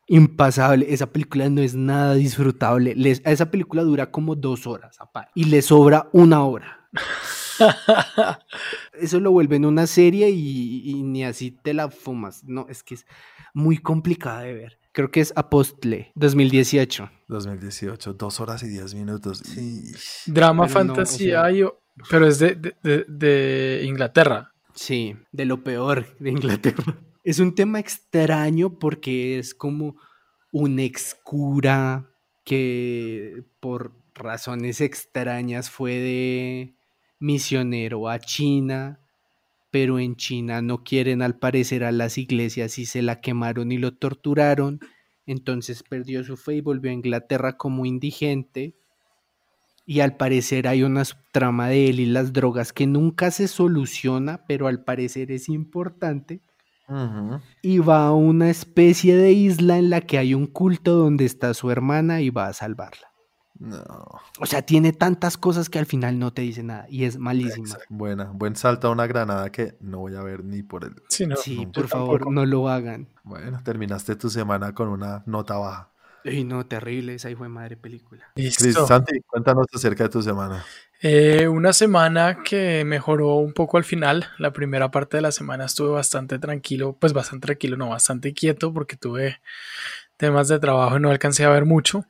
Impasable. 0.05 0.85
Esa 0.93 1.07
película 1.07 1.49
no 1.49 1.61
es 1.61 1.73
nada 1.73 2.13
disfrutable. 2.13 2.93
Esa 3.25 3.49
película 3.49 3.81
dura 3.81 4.11
como 4.11 4.35
dos 4.35 4.67
horas 4.67 4.99
y 5.33 5.45
le 5.45 5.63
sobra 5.63 6.09
una 6.13 6.43
hora. 6.43 6.89
Eso 8.93 9.19
lo 9.19 9.31
vuelven 9.31 9.65
una 9.65 9.87
serie 9.87 10.29
y, 10.29 10.81
y 10.89 11.03
ni 11.03 11.23
así 11.23 11.51
te 11.51 11.73
la 11.73 11.89
fumas. 11.89 12.43
No, 12.43 12.65
es 12.69 12.83
que 12.83 12.95
es 12.95 13.05
muy 13.53 13.77
complicada 13.77 14.41
de 14.41 14.53
ver. 14.53 14.79
Creo 14.93 15.09
que 15.09 15.21
es 15.21 15.31
Apostle 15.35 16.11
2018. 16.15 17.09
2018, 17.29 18.13
dos 18.13 18.39
horas 18.41 18.61
y 18.63 18.67
diez 18.67 18.93
minutos. 18.93 19.41
Drama, 20.25 20.67
Pero 20.67 20.83
no, 20.83 20.93
o 20.93 20.95
fantasía, 20.95 21.41
sea- 21.43 21.51
y- 21.51 21.63
pero 22.09 22.27
es 22.27 22.39
de, 22.39 22.55
de- 22.55 22.75
de- 22.83 23.05
de 23.07 23.83
Inglaterra. 23.85 24.51
Sí, 24.73 25.15
de 25.31 25.45
lo 25.45 25.63
peor 25.63 26.05
de 26.19 26.31
Inglaterra. 26.31 26.97
Es 27.23 27.37
un 27.37 27.53
tema 27.53 27.79
extraño 27.79 28.79
porque 28.79 29.37
es 29.37 29.53
como 29.53 29.95
un 30.51 30.79
ex 30.79 31.13
cura 31.23 32.09
que 32.43 33.43
por 33.59 33.91
razones 34.15 34.81
extrañas 34.81 35.69
fue 35.69 35.91
de 35.99 36.75
misionero 37.21 38.09
a 38.09 38.19
China, 38.19 38.99
pero 39.69 39.99
en 39.99 40.17
China 40.17 40.61
no 40.61 40.83
quieren 40.83 41.21
al 41.21 41.37
parecer 41.37 41.85
a 41.85 41.93
las 41.93 42.17
iglesias 42.17 42.77
y 42.77 42.85
se 42.85 43.01
la 43.01 43.21
quemaron 43.21 43.71
y 43.71 43.77
lo 43.77 43.93
torturaron. 43.93 44.81
Entonces 45.25 45.83
perdió 45.83 46.23
su 46.25 46.35
fe 46.35 46.55
y 46.55 46.61
volvió 46.61 46.91
a 46.91 46.95
Inglaterra 46.95 47.55
como 47.55 47.85
indigente. 47.85 48.75
Y 49.85 50.01
al 50.01 50.17
parecer 50.17 50.67
hay 50.67 50.83
una 50.83 51.03
trama 51.31 51.69
de 51.69 51.89
él 51.89 51.99
y 51.99 52.05
las 52.05 52.33
drogas 52.33 52.73
que 52.73 52.87
nunca 52.87 53.31
se 53.31 53.47
soluciona, 53.47 54.45
pero 54.47 54.67
al 54.67 54.83
parecer 54.83 55.31
es 55.31 55.47
importante. 55.47 56.41
Y 57.61 57.79
va 57.79 58.07
a 58.07 58.11
una 58.11 58.49
especie 58.49 59.15
de 59.15 59.31
isla 59.31 59.77
en 59.77 59.89
la 59.89 60.01
que 60.01 60.17
hay 60.17 60.33
un 60.33 60.47
culto 60.47 60.95
donde 60.95 61.23
está 61.23 61.53
su 61.53 61.71
hermana 61.71 62.21
y 62.21 62.29
va 62.29 62.47
a 62.47 62.53
salvarla. 62.53 63.10
No. 63.61 63.83
O 64.39 64.45
sea, 64.47 64.63
tiene 64.63 64.91
tantas 64.91 65.37
cosas 65.37 65.69
que 65.69 65.77
al 65.77 65.85
final 65.85 66.17
no 66.17 66.33
te 66.33 66.41
dice 66.41 66.63
nada 66.63 66.87
y 66.89 67.03
es 67.03 67.17
malísima. 67.19 67.67
Exacto. 67.67 67.85
Buena, 67.89 68.23
buen 68.33 68.55
salto 68.55 68.87
a 68.87 68.91
una 68.91 69.05
granada 69.05 69.51
que 69.51 69.75
no 69.81 69.99
voy 69.99 70.15
a 70.15 70.21
ver 70.23 70.43
ni 70.43 70.63
por 70.63 70.83
el. 70.83 70.95
Sí, 71.09 71.27
no, 71.27 71.35
Sí, 71.35 71.67
por 71.71 71.87
favor, 71.87 72.21
tampoco. 72.21 72.31
no 72.31 72.45
lo 72.47 72.69
hagan. 72.69 73.07
Bueno, 73.23 73.61
terminaste 73.63 74.15
tu 74.15 74.31
semana 74.31 74.73
con 74.73 74.87
una 74.87 75.21
nota 75.27 75.57
baja. 75.57 75.89
Uy, 76.25 76.43
no, 76.43 76.65
terrible 76.65 77.15
esa 77.15 77.29
hijo 77.29 77.43
de 77.43 77.49
madre 77.49 77.77
película. 77.77 78.23
Cris, 78.35 78.61
Listo. 78.61 78.85
Santi, 78.87 79.21
cuéntanos 79.21 79.67
acerca 79.73 80.03
de 80.05 80.09
tu 80.09 80.21
semana. 80.23 80.63
Eh, 81.03 81.47
una 81.47 81.73
semana 81.73 82.43
que 82.43 82.83
mejoró 82.85 83.35
un 83.37 83.53
poco 83.53 83.77
al 83.77 83.83
final. 83.83 84.25
La 84.37 84.53
primera 84.53 84.89
parte 84.91 85.17
de 85.17 85.21
la 85.21 85.31
semana 85.31 85.65
estuve 85.65 85.89
bastante 85.89 86.37
tranquilo, 86.39 86.95
pues 86.99 87.13
bastante 87.13 87.45
tranquilo, 87.47 87.75
no, 87.77 87.89
bastante 87.89 88.33
quieto 88.33 88.71
porque 88.71 88.97
tuve 88.97 89.39
temas 90.21 90.47
de 90.47 90.59
trabajo 90.59 90.97
y 90.97 90.99
no 91.01 91.09
alcancé 91.09 91.43
a 91.43 91.49
ver 91.49 91.65
mucho. 91.65 92.05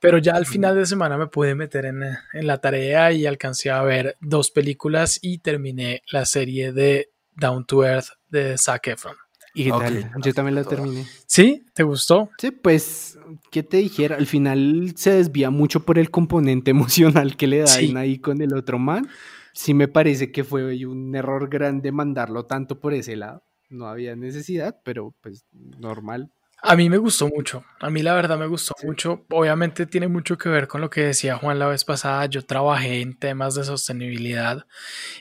Pero 0.00 0.16
ya 0.18 0.32
al 0.34 0.46
final 0.46 0.76
de 0.76 0.86
semana 0.86 1.18
me 1.18 1.26
pude 1.26 1.54
meter 1.54 1.84
en, 1.86 2.02
en 2.02 2.46
la 2.46 2.58
tarea 2.60 3.12
y 3.12 3.26
alcancé 3.26 3.70
a 3.70 3.82
ver 3.82 4.16
dos 4.20 4.50
películas 4.50 5.18
y 5.20 5.38
terminé 5.38 6.02
la 6.10 6.24
serie 6.24 6.72
de 6.72 7.10
Down 7.34 7.66
to 7.66 7.84
Earth 7.84 8.06
de 8.30 8.56
Zac 8.56 8.86
Efron. 8.86 9.16
¿Y 9.54 9.64
qué 9.64 9.72
Ok, 9.72 9.82
tal? 9.82 10.10
Yo 10.22 10.32
también 10.34 10.54
la 10.54 10.62
terminé. 10.64 11.04
¿Sí? 11.26 11.66
¿Te 11.74 11.82
gustó? 11.82 12.30
Sí, 12.38 12.52
pues, 12.52 13.18
¿qué 13.50 13.62
te 13.64 13.78
dijera? 13.78 14.16
Al 14.16 14.26
final 14.26 14.92
se 14.96 15.10
desvía 15.14 15.50
mucho 15.50 15.80
por 15.80 15.98
el 15.98 16.10
componente 16.10 16.70
emocional 17.20 17.36
que 17.36 17.48
le 17.48 17.58
dan 17.58 17.68
Sí. 17.68 17.92
ahí 17.96 18.18
con 18.20 18.40
el 18.40 18.54
otro 18.54 18.78
man. 18.78 19.08
Sí 19.52 19.74
me 19.74 19.88
parece 19.88 20.30
que 20.30 20.44
fue 20.44 20.86
un 20.86 21.14
error 21.16 21.48
grande 21.48 21.90
mandarlo 21.90 22.46
tanto 22.46 22.78
por 22.78 22.94
ese 22.94 23.16
lado. 23.16 23.42
No 23.68 23.86
había 23.88 24.14
necesidad, 24.16 24.78
pero 24.84 25.14
pues 25.20 25.44
normal. 25.52 26.30
A 26.60 26.74
mí 26.74 26.90
me 26.90 26.98
gustó 26.98 27.28
mucho, 27.28 27.64
a 27.78 27.88
mí 27.88 28.02
la 28.02 28.14
verdad 28.14 28.36
me 28.36 28.48
gustó 28.48 28.74
mucho. 28.82 29.24
Obviamente 29.30 29.86
tiene 29.86 30.08
mucho 30.08 30.36
que 30.36 30.48
ver 30.48 30.66
con 30.66 30.80
lo 30.80 30.90
que 30.90 31.02
decía 31.02 31.36
Juan 31.36 31.58
la 31.60 31.68
vez 31.68 31.84
pasada. 31.84 32.26
Yo 32.26 32.44
trabajé 32.44 33.00
en 33.00 33.16
temas 33.16 33.54
de 33.54 33.62
sostenibilidad 33.64 34.66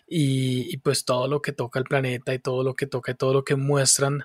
y, 0.08 0.74
y 0.74 0.78
pues 0.78 1.06
todo 1.06 1.28
lo 1.28 1.42
que 1.42 1.52
toca 1.54 1.80
el 1.80 1.86
planeta 1.86 2.34
y 2.34 2.40
todo 2.40 2.64
lo 2.64 2.76
que 2.76 2.88
toca 2.88 3.12
y 3.12 3.16
todo 3.16 3.34
lo 3.34 3.44
que 3.44 3.56
muestran 3.56 4.24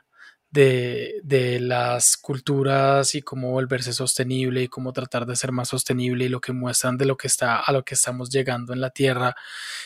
de, 0.50 1.20
de 1.24 1.60
las 1.60 2.16
culturas 2.16 3.14
y 3.14 3.22
cómo 3.22 3.50
volverse 3.52 3.92
sostenible 3.92 4.62
y 4.62 4.68
cómo 4.68 4.92
tratar 4.94 5.26
de 5.26 5.36
ser 5.36 5.52
más 5.52 5.68
sostenible 5.68 6.26
y 6.26 6.28
lo 6.30 6.40
que 6.40 6.52
muestran 6.52 6.98
de 6.98 7.06
lo 7.06 7.16
que 7.18 7.26
está 7.28 7.56
a 7.60 7.72
lo 7.72 7.84
que 7.84 7.94
estamos 7.94 8.30
llegando 8.30 8.72
en 8.72 8.80
la 8.80 8.90
Tierra. 8.90 9.34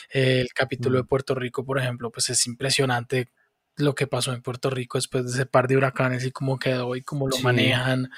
El 0.09 0.49
capítulo 0.53 0.97
de 0.97 1.03
Mm. 1.03 1.07
Puerto 1.07 1.35
Rico, 1.35 1.65
por 1.65 1.79
ejemplo, 1.79 2.11
pues 2.11 2.29
es 2.29 2.45
impresionante 2.47 3.29
lo 3.77 3.95
que 3.95 4.07
pasó 4.07 4.33
en 4.33 4.41
Puerto 4.41 4.69
Rico 4.69 4.97
después 4.97 5.25
de 5.25 5.31
ese 5.31 5.45
par 5.45 5.67
de 5.67 5.77
huracanes 5.77 6.25
y 6.25 6.31
cómo 6.31 6.57
quedó 6.59 6.95
y 6.95 7.03
cómo 7.03 7.27
lo 7.27 7.37
manejan. 7.39 8.09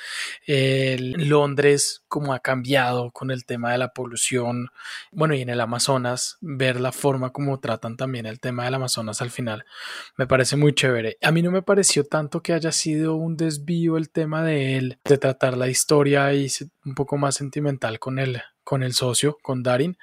Londres, 0.48 2.04
cómo 2.08 2.34
ha 2.34 2.40
cambiado 2.40 3.12
con 3.12 3.30
el 3.30 3.46
tema 3.46 3.72
de 3.72 3.78
la 3.78 3.94
polución. 3.94 4.70
Bueno, 5.12 5.36
y 5.36 5.42
en 5.42 5.50
el 5.50 5.62
Amazonas, 5.62 6.38
ver 6.42 6.80
la 6.80 6.92
forma 6.92 7.32
como 7.32 7.60
tratan 7.60 7.98
también 7.98 8.26
el 8.26 8.40
tema 8.40 8.66
del 8.66 8.76
Amazonas 8.76 9.22
al 9.22 9.32
final, 9.32 9.66
me 10.18 10.28
parece 10.28 10.56
muy 10.56 10.74
chévere. 10.74 11.18
A 11.22 11.32
mí 11.32 11.42
no 11.42 11.52
me 11.52 11.62
pareció 11.62 12.06
tanto 12.06 12.42
que 12.42 12.54
haya 12.54 12.72
sido 12.72 13.16
un 13.16 13.36
desvío 13.36 13.98
el 13.98 14.10
tema 14.10 14.44
de 14.44 14.78
él, 14.78 15.00
de 15.04 15.18
tratar 15.18 15.58
la 15.58 15.68
historia 15.68 16.34
y 16.34 16.48
un 16.86 16.96
poco 16.96 17.18
más 17.18 17.36
sentimental 17.36 18.00
con 18.00 18.18
él 18.20 18.42
con 18.70 18.84
el 18.84 18.94
socio, 18.94 19.40
con 19.42 19.64
Darin, 19.64 19.98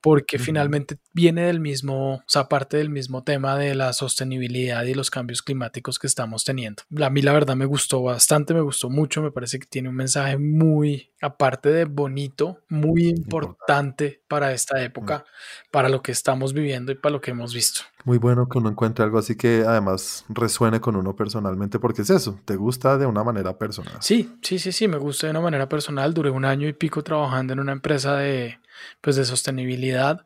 porque 0.00 0.40
finalmente 0.40 0.96
viene 1.12 1.42
del 1.42 1.60
mismo, 1.60 2.14
o 2.14 2.22
sea, 2.26 2.48
parte 2.48 2.76
del 2.78 2.90
mismo 2.90 3.22
tema 3.22 3.56
de 3.56 3.76
la 3.76 3.92
sostenibilidad 3.92 4.82
y 4.82 4.94
los 4.94 5.08
cambios 5.08 5.40
climáticos 5.40 6.00
que 6.00 6.08
estamos 6.08 6.42
teniendo. 6.42 6.82
A 7.00 7.10
mí 7.10 7.22
la 7.22 7.32
verdad 7.32 7.54
me 7.54 7.64
gustó 7.64 8.02
bastante, 8.02 8.54
me 8.54 8.60
gustó 8.60 8.90
mucho, 8.90 9.22
me 9.22 9.30
parece 9.30 9.60
que 9.60 9.66
tiene 9.66 9.88
un 9.88 9.94
mensaje 9.94 10.36
muy, 10.36 11.10
aparte 11.20 11.68
de 11.68 11.84
bonito, 11.84 12.58
muy 12.68 13.06
importante 13.06 14.20
para 14.26 14.52
esta 14.52 14.82
época, 14.82 15.24
para 15.70 15.88
lo 15.88 16.02
que 16.02 16.10
estamos 16.10 16.52
viviendo 16.52 16.90
y 16.90 16.96
para 16.96 17.12
lo 17.12 17.20
que 17.20 17.30
hemos 17.30 17.54
visto. 17.54 17.82
Muy 18.04 18.18
bueno 18.18 18.48
que 18.48 18.58
uno 18.58 18.68
encuentre 18.68 19.04
algo 19.04 19.18
así 19.18 19.36
que 19.36 19.64
además 19.66 20.24
resuene 20.28 20.80
con 20.80 20.96
uno 20.96 21.14
personalmente, 21.14 21.78
porque 21.78 22.02
es 22.02 22.10
eso, 22.10 22.40
te 22.44 22.56
gusta 22.56 22.98
de 22.98 23.06
una 23.06 23.22
manera 23.22 23.56
personal. 23.58 23.96
Sí, 24.00 24.38
sí, 24.42 24.58
sí, 24.58 24.72
sí, 24.72 24.88
me 24.88 24.98
gusta 24.98 25.26
de 25.26 25.32
una 25.32 25.40
manera 25.40 25.68
personal. 25.68 26.12
Duré 26.12 26.30
un 26.30 26.44
año 26.44 26.66
y 26.66 26.72
pico 26.72 27.02
trabajando 27.04 27.52
en 27.52 27.60
una 27.60 27.72
empresa 27.72 28.16
de, 28.16 28.58
pues, 29.00 29.16
de 29.16 29.24
sostenibilidad 29.24 30.24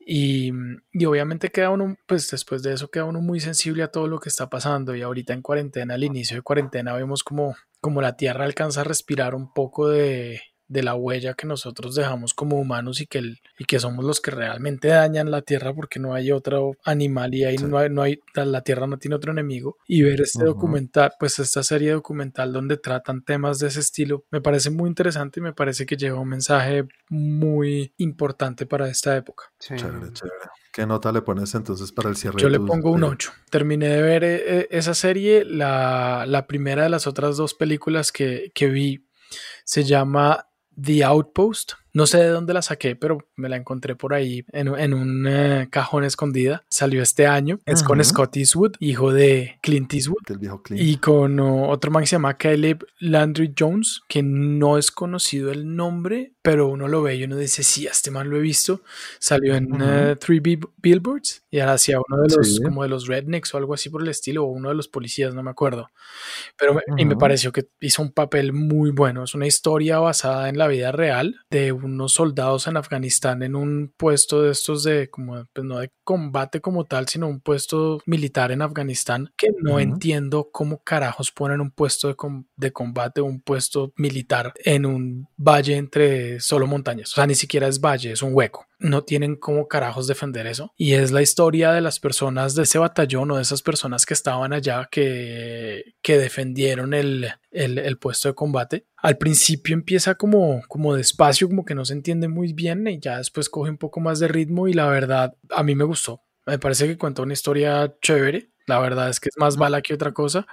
y, 0.00 0.50
y, 0.92 1.04
obviamente 1.04 1.50
queda 1.50 1.70
uno, 1.70 1.96
pues 2.06 2.30
después 2.30 2.62
de 2.62 2.72
eso 2.72 2.90
queda 2.90 3.04
uno 3.04 3.20
muy 3.20 3.38
sensible 3.38 3.82
a 3.82 3.88
todo 3.88 4.08
lo 4.08 4.18
que 4.18 4.30
está 4.30 4.48
pasando 4.48 4.94
y 4.94 5.02
ahorita 5.02 5.34
en 5.34 5.42
cuarentena, 5.42 5.94
al 5.94 6.04
inicio 6.04 6.36
de 6.36 6.42
cuarentena 6.42 6.94
vemos 6.94 7.22
como, 7.22 7.54
como 7.80 8.00
la 8.00 8.16
Tierra 8.16 8.44
alcanza 8.44 8.80
a 8.80 8.84
respirar 8.84 9.34
un 9.34 9.52
poco 9.52 9.88
de, 9.88 10.40
de 10.70 10.84
la 10.84 10.94
huella 10.94 11.34
que 11.34 11.48
nosotros 11.48 11.96
dejamos 11.96 12.32
como 12.32 12.56
humanos 12.56 13.00
y 13.00 13.06
que, 13.06 13.18
el, 13.18 13.40
y 13.58 13.64
que 13.64 13.80
somos 13.80 14.04
los 14.04 14.20
que 14.20 14.30
realmente 14.30 14.86
dañan 14.86 15.32
la 15.32 15.42
tierra 15.42 15.74
porque 15.74 15.98
no 15.98 16.14
hay 16.14 16.30
otro 16.30 16.76
animal 16.84 17.34
y 17.34 17.42
ahí 17.44 17.56
no, 17.56 17.76
hay, 17.76 17.90
no 17.90 18.02
hay, 18.02 18.20
la 18.34 18.62
tierra 18.62 18.86
no 18.86 18.96
tiene 18.96 19.16
otro 19.16 19.32
enemigo. 19.32 19.76
Y 19.88 20.02
ver 20.02 20.20
este 20.20 20.44
documental, 20.44 21.12
pues 21.18 21.40
esta 21.40 21.64
serie 21.64 21.90
documental 21.90 22.52
donde 22.52 22.76
tratan 22.76 23.24
temas 23.24 23.58
de 23.58 23.66
ese 23.66 23.80
estilo, 23.80 24.24
me 24.30 24.40
parece 24.40 24.70
muy 24.70 24.88
interesante 24.88 25.40
y 25.40 25.42
me 25.42 25.52
parece 25.52 25.86
que 25.86 25.96
lleva 25.96 26.20
un 26.20 26.28
mensaje 26.28 26.86
muy 27.08 27.92
importante 27.96 28.64
para 28.64 28.88
esta 28.88 29.16
época. 29.16 29.46
Chévere, 29.58 30.12
chévere. 30.12 30.50
¿Qué 30.72 30.86
nota 30.86 31.10
le 31.10 31.22
pones 31.22 31.52
entonces 31.56 31.90
para 31.90 32.10
el 32.10 32.16
cierre? 32.16 32.40
Yo 32.40 32.48
le 32.48 32.60
pongo 32.60 32.92
un 32.92 33.02
8. 33.02 33.32
Terminé 33.50 33.88
de 33.88 34.02
ver 34.02 34.22
eh, 34.22 34.42
eh, 34.46 34.68
esa 34.70 34.94
serie. 34.94 35.44
La, 35.44 36.26
la, 36.28 36.46
primera 36.46 36.84
de 36.84 36.90
las 36.90 37.08
otras 37.08 37.36
dos 37.36 37.54
películas 37.54 38.12
que, 38.12 38.52
que 38.54 38.68
vi 38.68 39.04
se 39.64 39.82
llama 39.82 40.49
The 40.82 41.04
Outpost. 41.04 41.76
No 41.92 42.06
sé 42.06 42.18
de 42.18 42.28
dónde 42.28 42.54
la 42.54 42.62
saqué, 42.62 42.96
pero 42.96 43.18
me 43.36 43.48
la 43.48 43.56
encontré 43.56 43.96
por 43.96 44.14
ahí 44.14 44.44
en, 44.52 44.68
un 44.94 45.26
eh, 45.28 45.68
cajón 45.70 46.04
escondida. 46.04 46.64
Salió 46.68 47.02
este 47.02 47.26
año. 47.26 47.58
Es 47.66 47.82
con 47.82 48.02
Scott 48.04 48.36
Eastwood, 48.36 48.74
hijo 48.78 49.12
de 49.12 49.58
Clint 49.62 49.92
Eastwood. 49.92 50.22
Y 50.70 50.96
con 50.98 51.40
otro 51.40 51.90
man 51.90 52.02
que 52.02 52.06
se 52.06 52.16
llama 52.16 52.36
Caleb 52.36 52.84
Landry 53.00 53.54
Jones, 53.58 54.00
que 54.08 54.22
no 54.22 54.78
es 54.78 54.90
conocido 54.90 55.50
el 55.50 55.74
nombre, 55.74 56.32
pero 56.42 56.68
uno 56.68 56.88
lo 56.88 57.02
ve 57.02 57.16
y 57.16 57.24
uno 57.24 57.36
dice, 57.36 57.62
sí, 57.62 57.86
este 57.86 58.10
man 58.10 58.30
lo 58.30 58.36
he 58.36 58.40
visto. 58.40 58.82
Salió 59.18 59.54
en 59.54 59.72
uh 59.72 60.16
Three 60.16 60.40
Billboards 60.40 61.42
y 61.50 61.60
ahora 61.60 61.74
hacía 61.74 61.98
uno 61.98 62.22
de 62.22 62.36
los, 62.36 62.60
como 62.60 62.82
de 62.82 62.88
los 62.88 63.06
rednecks 63.06 63.54
o 63.54 63.58
algo 63.58 63.74
así 63.74 63.90
por 63.90 64.02
el 64.02 64.08
estilo, 64.08 64.44
o 64.44 64.48
uno 64.48 64.68
de 64.68 64.74
los 64.74 64.88
policías, 64.88 65.34
no 65.34 65.42
me 65.42 65.50
acuerdo. 65.50 65.90
Pero 66.56 66.80
y 66.96 67.04
me 67.04 67.16
pareció 67.16 67.52
que 67.52 67.68
hizo 67.80 68.02
un 68.02 68.12
papel 68.12 68.52
muy 68.52 68.90
bueno. 68.90 69.24
Es 69.24 69.34
una 69.34 69.46
historia 69.46 69.98
basada 69.98 70.48
en 70.48 70.58
la 70.58 70.68
vida 70.68 70.92
real 70.92 71.40
de 71.50 71.72
unos 71.84 72.12
soldados 72.12 72.66
en 72.66 72.76
Afganistán 72.76 73.42
en 73.42 73.56
un 73.56 73.92
puesto 73.96 74.42
de 74.42 74.52
estos 74.52 74.82
de 74.82 75.08
como 75.10 75.44
pues 75.52 75.66
no 75.66 75.78
de 75.78 75.90
combate 76.04 76.60
como 76.60 76.84
tal, 76.84 77.08
sino 77.08 77.28
un 77.28 77.40
puesto 77.40 78.00
militar 78.06 78.52
en 78.52 78.62
Afganistán 78.62 79.32
que 79.36 79.48
no 79.58 79.78
entiendo 79.78 80.50
cómo 80.52 80.82
carajos 80.82 81.30
ponen 81.30 81.60
un 81.60 81.70
puesto 81.70 82.08
de, 82.08 82.16
de 82.56 82.72
combate, 82.72 83.20
un 83.20 83.40
puesto 83.40 83.92
militar 83.96 84.52
en 84.64 84.86
un 84.86 85.28
valle 85.36 85.76
entre 85.76 86.40
solo 86.40 86.66
montañas. 86.66 87.12
O 87.12 87.14
sea, 87.14 87.26
ni 87.26 87.34
siquiera 87.34 87.68
es 87.68 87.80
valle, 87.80 88.12
es 88.12 88.22
un 88.22 88.34
hueco 88.34 88.69
no 88.80 89.04
tienen 89.04 89.36
cómo 89.36 89.68
carajos 89.68 90.06
defender 90.06 90.46
eso. 90.46 90.72
Y 90.76 90.94
es 90.94 91.12
la 91.12 91.22
historia 91.22 91.72
de 91.72 91.82
las 91.82 92.00
personas 92.00 92.54
de 92.54 92.62
ese 92.62 92.78
batallón 92.78 93.30
o 93.30 93.36
de 93.36 93.42
esas 93.42 93.62
personas 93.62 94.06
que 94.06 94.14
estaban 94.14 94.52
allá 94.52 94.88
que, 94.90 95.94
que 96.02 96.18
defendieron 96.18 96.94
el, 96.94 97.30
el, 97.50 97.98
puesto 97.98 98.28
de 98.28 98.34
combate. 98.34 98.86
Al 98.96 99.18
principio 99.18 99.74
empieza 99.74 100.14
como, 100.14 100.62
como 100.66 100.94
despacio, 100.94 101.48
como 101.48 101.64
que 101.64 101.74
no 101.74 101.84
se 101.84 101.92
entiende 101.92 102.28
muy 102.28 102.52
bien 102.52 102.86
y 102.88 102.98
ya 102.98 103.18
después 103.18 103.48
coge 103.48 103.70
un 103.70 103.78
poco 103.78 104.00
más 104.00 104.18
de 104.18 104.28
ritmo 104.28 104.66
y 104.66 104.72
la 104.72 104.88
verdad 104.88 105.36
a 105.50 105.62
mí 105.62 105.74
me 105.74 105.84
gustó. 105.84 106.22
Me 106.46 106.58
parece 106.58 106.86
que 106.86 106.98
cuenta 106.98 107.22
una 107.22 107.34
historia 107.34 107.94
chévere. 108.00 108.50
La 108.66 108.78
verdad 108.78 109.10
es 109.10 109.20
que 109.20 109.28
es 109.28 109.36
más 109.36 109.56
bala 109.56 109.82
que 109.82 109.94
otra 109.94 110.12
cosa, 110.12 110.46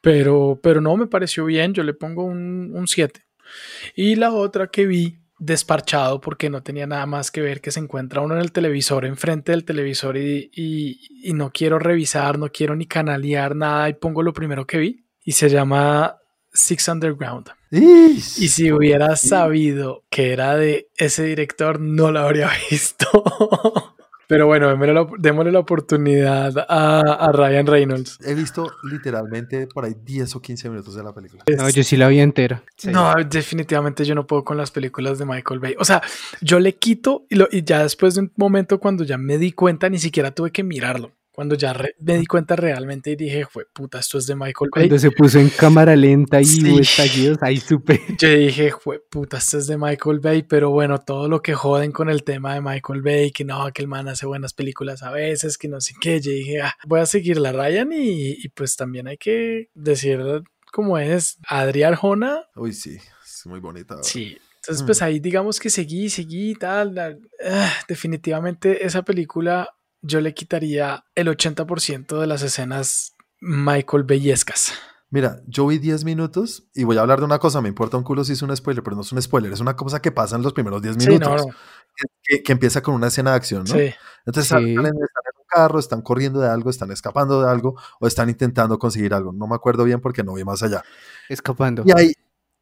pero, 0.00 0.58
pero 0.62 0.80
no 0.80 0.96
me 0.96 1.06
pareció 1.06 1.44
bien. 1.44 1.72
Yo 1.74 1.84
le 1.84 1.94
pongo 1.94 2.24
un 2.24 2.84
7. 2.86 3.24
y 3.94 4.16
la 4.16 4.32
otra 4.32 4.66
que 4.66 4.86
vi 4.86 5.21
desparchado 5.44 6.20
porque 6.20 6.48
no 6.48 6.62
tenía 6.62 6.86
nada 6.86 7.04
más 7.04 7.32
que 7.32 7.40
ver 7.40 7.60
que 7.60 7.72
se 7.72 7.80
encuentra 7.80 8.20
uno 8.20 8.34
en 8.34 8.40
el 8.40 8.52
televisor, 8.52 9.04
enfrente 9.04 9.50
del 9.50 9.64
televisor 9.64 10.16
y, 10.16 10.50
y, 10.54 11.32
no 11.32 11.50
quiero 11.50 11.80
revisar, 11.80 12.38
no 12.38 12.50
quiero 12.50 12.76
ni 12.76 12.86
canalear 12.86 13.56
nada 13.56 13.88
y 13.88 13.94
pongo 13.94 14.22
lo 14.22 14.32
primero 14.32 14.66
que 14.66 14.78
vi 14.78 15.04
y 15.24 15.32
se 15.32 15.48
llama 15.48 16.18
Six 16.52 16.88
Underground. 16.88 17.50
Y 17.70 18.20
si 18.20 18.70
hubiera 18.70 19.16
sabido 19.16 20.04
que 20.10 20.32
era 20.32 20.54
de 20.54 20.90
ese 20.96 21.24
director, 21.24 21.80
no 21.80 22.12
lo 22.12 22.20
habría 22.20 22.50
visto. 22.70 23.96
Pero 24.32 24.46
bueno, 24.46 24.74
démosle 25.18 25.52
la, 25.52 25.58
oportunidad 25.58 26.54
a, 26.66 27.30
Ryan 27.34 27.66
Reynolds. 27.66 28.18
He 28.24 28.32
visto 28.32 28.72
literalmente 28.82 29.66
por 29.66 29.84
ahí 29.84 29.94
10 30.02 30.36
o 30.36 30.40
15 30.40 30.70
minutos 30.70 30.94
de 30.94 31.02
la 31.02 31.12
película. 31.12 31.44
No, 31.54 31.68
yo 31.68 31.84
sí 31.84 31.98
la 31.98 32.08
vi 32.08 32.20
entera. 32.20 32.62
No, 32.84 33.12
definitivamente 33.28 34.06
yo 34.06 34.14
no 34.14 34.26
puedo 34.26 34.42
con 34.42 34.56
las 34.56 34.70
películas 34.70 35.18
de 35.18 35.26
Michael 35.26 35.60
Bay. 35.60 35.74
O 35.78 35.84
sea, 35.84 36.00
yo 36.40 36.60
le 36.60 36.76
quito 36.76 37.26
y, 37.28 37.42
y 37.54 37.62
ya 37.62 37.82
después 37.82 38.14
de 38.14 38.22
un 38.22 38.32
momento 38.36 38.80
cuando 38.80 39.04
ya 39.04 39.18
me 39.18 39.36
di 39.36 39.52
cuenta, 39.52 39.90
ni 39.90 39.98
siquiera 39.98 40.30
tuve 40.30 40.50
que 40.50 40.62
mirarlo. 40.62 41.12
Cuando 41.32 41.54
ya 41.54 41.74
me 42.00 42.18
di 42.18 42.26
cuenta 42.26 42.56
realmente 42.56 43.10
y 43.12 43.16
dije, 43.16 43.46
fue 43.46 43.64
puta, 43.72 43.98
esto 43.98 44.18
es 44.18 44.26
de 44.26 44.34
Michael 44.34 44.70
Bay. 44.74 44.88
Cuando 44.88 44.98
se 44.98 45.10
puso 45.10 45.38
en 45.38 45.48
cámara 45.48 45.96
lenta 45.96 46.40
y 46.42 46.44
sí. 46.44 46.78
estallidos, 46.78 47.38
ahí 47.42 47.56
supe. 47.56 48.02
Yo 48.18 48.28
dije, 48.28 48.72
fue 48.78 49.00
puta, 49.00 49.38
esto 49.38 49.56
es 49.56 49.66
de 49.66 49.78
Michael 49.78 50.20
Bay, 50.20 50.42
pero 50.42 50.70
bueno, 50.70 50.98
todo 50.98 51.28
lo 51.28 51.40
que 51.40 51.54
joden 51.54 51.90
con 51.90 52.10
el 52.10 52.22
tema 52.22 52.54
de 52.54 52.60
Michael 52.60 53.00
Bay, 53.00 53.32
que 53.32 53.44
no, 53.44 53.72
que 53.72 53.80
el 53.80 53.88
man 53.88 54.08
hace 54.08 54.26
buenas 54.26 54.52
películas 54.52 55.02
a 55.02 55.10
veces, 55.10 55.56
que 55.56 55.68
no 55.68 55.80
sé 55.80 55.94
qué, 56.00 56.20
yo 56.20 56.30
dije, 56.30 56.60
ah, 56.60 56.74
voy 56.86 57.00
a 57.00 57.06
seguir 57.06 57.38
la 57.38 57.52
Ryan 57.52 57.92
y, 57.92 58.32
y 58.32 58.48
pues 58.50 58.76
también 58.76 59.08
hay 59.08 59.16
que 59.16 59.70
decir 59.74 60.20
cómo 60.70 60.98
es 60.98 61.38
Adrián 61.48 61.94
Arjona. 61.94 62.44
Uy, 62.56 62.74
sí, 62.74 62.98
es 63.24 63.46
muy 63.46 63.60
bonita. 63.60 63.96
Sí, 64.02 64.36
entonces, 64.62 64.84
pues 64.84 65.00
mm. 65.00 65.04
ahí 65.04 65.18
digamos 65.18 65.58
que 65.58 65.70
seguí, 65.70 66.08
seguí, 66.08 66.54
tal. 66.54 67.20
Ah, 67.44 67.72
definitivamente 67.88 68.86
esa 68.86 69.02
película 69.02 69.74
yo 70.02 70.20
le 70.20 70.34
quitaría 70.34 71.04
el 71.14 71.28
80% 71.28 72.20
de 72.20 72.26
las 72.26 72.42
escenas 72.42 73.14
Michael 73.40 74.04
Bellescas. 74.04 74.72
Mira, 75.10 75.42
yo 75.46 75.66
vi 75.66 75.78
10 75.78 76.04
minutos 76.04 76.64
y 76.74 76.84
voy 76.84 76.96
a 76.96 77.02
hablar 77.02 77.20
de 77.20 77.26
una 77.26 77.38
cosa, 77.38 77.60
me 77.60 77.68
importa 77.68 77.96
un 77.96 78.02
culo 78.02 78.24
si 78.24 78.32
es 78.32 78.42
un 78.42 78.54
spoiler, 78.56 78.82
pero 78.82 78.96
no 78.96 79.02
es 79.02 79.12
un 79.12 79.20
spoiler, 79.20 79.52
es 79.52 79.60
una 79.60 79.76
cosa 79.76 80.00
que 80.00 80.10
pasa 80.10 80.36
en 80.36 80.42
los 80.42 80.52
primeros 80.54 80.80
10 80.82 80.96
minutos, 80.96 81.46
Que, 82.24 82.52
empieza 82.52 82.82
con 82.82 82.94
una 82.94 83.08
escena 83.08 83.30
de 83.30 83.36
acción, 83.36 83.64
¿no? 83.64 83.74
Sí. 83.74 83.92
Entonces 84.24 84.44
están 84.44 84.66
en 84.66 84.86
un 84.86 85.06
carro, 85.46 85.78
están 85.78 86.00
corriendo 86.00 86.40
de 86.40 86.48
algo, 86.48 86.70
están 86.70 86.90
escapando 86.90 87.42
de 87.42 87.50
algo 87.50 87.76
o 88.00 88.06
están 88.06 88.30
intentando 88.30 88.78
conseguir 88.78 89.12
algo, 89.12 89.32
no 89.32 89.46
me 89.46 89.54
acuerdo 89.54 89.84
bien 89.84 90.00
porque 90.00 90.24
no 90.24 90.32
vi 90.34 90.44
más 90.44 90.62
allá. 90.62 90.82
Escapando. 91.28 91.82
Y 91.84 91.92
ahí 91.94 92.12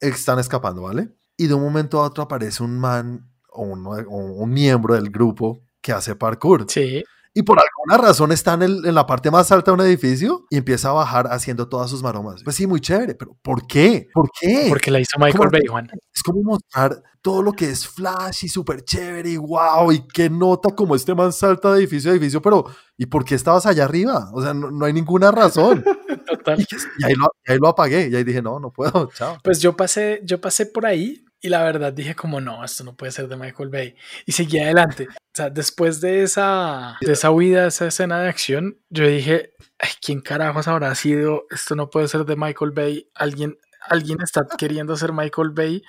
están 0.01 0.41
escapando, 0.41 0.83
¿vale? 0.83 1.09
Y 1.37 1.47
de 1.47 1.55
un 1.55 1.63
momento 1.63 2.01
a 2.01 2.07
otro 2.07 2.25
aparece 2.25 2.65
un 2.65 2.79
man 2.81 3.31
o 3.49 3.63
un, 3.63 3.87
o 3.87 3.93
un 3.93 4.51
miembro 4.51 4.95
del 4.95 5.11
grupo 5.11 5.63
que 5.81 5.93
hace 5.93 6.17
parkour. 6.17 6.67
Sí 6.69 7.05
y 7.33 7.43
por 7.43 7.59
alguna 7.59 8.09
razón 8.09 8.33
está 8.33 8.55
en, 8.55 8.95
la 8.95 9.07
parte 9.07 9.31
más 9.31 9.53
alta 9.53 9.71
de 9.71 9.75
un 9.77 9.81
edificio 9.87 10.47
y 10.51 10.57
empieza 10.57 10.91
a 10.91 10.93
bajar 10.93 11.29
haciendo 11.29 11.69
todas 11.69 11.89
sus 11.89 12.03
maromas. 12.03 12.43
Pues 12.43 12.57
sí, 12.57 12.67
muy 12.67 12.81
chévere, 12.81 13.15
pero 13.15 13.37
¿por 13.41 13.67
qué? 13.69 14.09
¿Por 14.13 14.31
qué? 14.39 14.67
Porque 14.69 14.91
la 14.91 14.99
hizo 14.99 15.19
Michael 15.19 15.49
Bay, 15.51 15.67
Juan. 15.69 15.89
Es 16.13 16.23
como 16.23 16.43
mostrar 16.43 17.03
todo 17.23 17.43
lo 17.43 17.53
que 17.53 17.71
es 17.71 17.87
flash 17.87 18.45
y 18.45 18.49
súper 18.49 18.83
chévere 18.83 19.31
y 19.31 19.37
wow, 19.37 19.93
y 19.93 20.07
qué 20.09 20.29
nota 20.29 20.75
como 20.75 20.97
este 20.97 21.15
man 21.15 21.33
salta 21.33 21.73
de 21.73 21.81
edificio 21.81 22.11
a 22.11 22.15
edificio, 22.15 22.43
pero 22.43 22.65
¿y 22.97 23.07
por 23.07 23.25
qué 23.25 23.37
estabas 23.37 23.67
allá 23.67 23.85
arriba? 23.85 24.31
O 24.33 24.43
sea, 24.43 24.53
no, 24.53 24.85
hay 24.85 24.93
ninguna 24.93 25.31
razón. 25.31 25.85
Total. 26.27 26.59
Y, 26.59 27.05
ahí 27.05 27.15
lo, 27.15 27.27
ahí 27.47 27.59
lo, 27.59 27.69
apagué 27.69 28.09
y 28.09 28.17
ahí 28.17 28.25
dije, 28.25 28.43
no, 28.43 28.59
no 28.59 28.73
puedo, 28.73 29.09
chao. 29.15 29.39
Pues 29.45 29.61
yo 29.61 29.77
pasé, 29.77 30.21
yo 30.25 30.41
pasé 30.41 30.67
por 30.67 30.87
ahí 30.87 31.25
Y 31.41 31.49
la 31.49 31.63
verdad 31.63 31.93
dije 31.93 32.15
como 32.15 32.41
no, 32.41 32.65
esto 32.65 32.85
no 32.85 32.97
puede 32.97 33.13
ser 33.13 33.29
de 33.29 33.37
Michael 33.37 33.71
Bay. 33.71 33.97
Y 34.27 34.33
seguí 34.33 34.59
adelante. 34.59 35.09
O 35.11 35.35
sea, 35.35 35.51
después 35.51 36.01
de 36.01 36.23
esa, 36.23 36.97
de 37.01 37.13
esa 37.13 37.31
huida, 37.31 37.67
esa 37.67 37.87
escena 37.87 38.21
de 38.21 38.29
acción, 38.29 38.79
yo 38.91 39.07
dije, 39.07 39.55
Ay, 39.83 39.91
¿quién 40.03 40.21
carajos 40.21 40.69
habrá 40.69 40.95
sido? 40.95 41.47
Esto 41.51 41.75
no 41.75 41.89
puede 41.89 42.07
ser 42.09 42.27
de 42.27 42.37
Michael 42.37 42.73
Bay. 42.73 43.09
Alguien, 43.15 43.59
alguien 43.89 44.19
está 44.21 44.47
queriendo 44.59 44.95
ser 44.95 45.13
Michael 45.13 45.51
Bay 45.51 45.83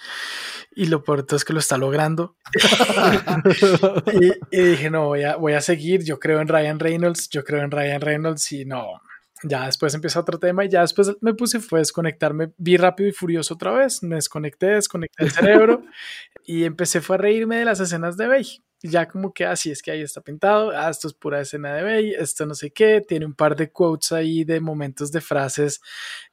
y 0.73 0.85
lo 0.85 1.03
peor 1.03 1.25
es 1.29 1.43
que 1.43 1.51
lo 1.51 1.59
está 1.59 1.77
logrando. 1.77 2.37
y, 4.13 4.57
y, 4.57 4.61
dije, 4.63 4.89
no, 4.89 5.07
voy 5.07 5.23
a, 5.23 5.35
voy 5.35 5.53
a 5.53 5.61
seguir. 5.61 6.05
Yo 6.05 6.19
creo 6.19 6.39
en 6.39 6.47
Ryan 6.47 6.79
Reynolds, 6.79 7.27
yo 7.29 7.43
creo 7.43 7.63
en 7.63 7.71
Ryan 7.71 7.99
Reynolds 7.99 8.49
y 8.53 8.63
no, 8.63 9.01
ya 9.43 9.65
después 9.65 9.93
empezó 9.93 10.19
otro 10.19 10.39
tema 10.39 10.65
y 10.65 10.69
ya 10.69 10.81
después 10.81 11.11
me 11.21 11.33
puse, 11.33 11.59
fue 11.59 11.79
a 11.79 11.81
desconectarme, 11.81 12.51
vi 12.57 12.77
rápido 12.77 13.09
y 13.09 13.11
furioso 13.11 13.55
otra 13.55 13.71
vez, 13.71 14.03
me 14.03 14.15
desconecté, 14.15 14.67
desconecté 14.67 15.23
el 15.23 15.31
cerebro 15.31 15.83
y 16.45 16.63
empecé 16.63 17.01
fue 17.01 17.15
a 17.15 17.19
reírme 17.19 17.57
de 17.57 17.65
las 17.65 17.79
escenas 17.79 18.17
de 18.17 18.27
Bay. 18.27 18.63
Ya 18.83 19.07
como 19.07 19.31
que 19.31 19.45
así 19.45 19.69
ah, 19.69 19.73
es 19.73 19.81
que 19.83 19.91
ahí 19.91 20.01
está 20.01 20.21
pintado, 20.21 20.71
ah, 20.71 20.89
esto 20.89 21.07
es 21.07 21.13
pura 21.13 21.39
escena 21.39 21.73
de 21.75 21.83
Bay, 21.83 22.13
esto 22.17 22.47
no 22.47 22.55
sé 22.55 22.71
qué, 22.71 23.01
tiene 23.07 23.27
un 23.27 23.35
par 23.35 23.55
de 23.55 23.71
quotes 23.71 24.11
ahí 24.11 24.43
de 24.43 24.59
momentos 24.59 25.11
de 25.11 25.21
frases 25.21 25.81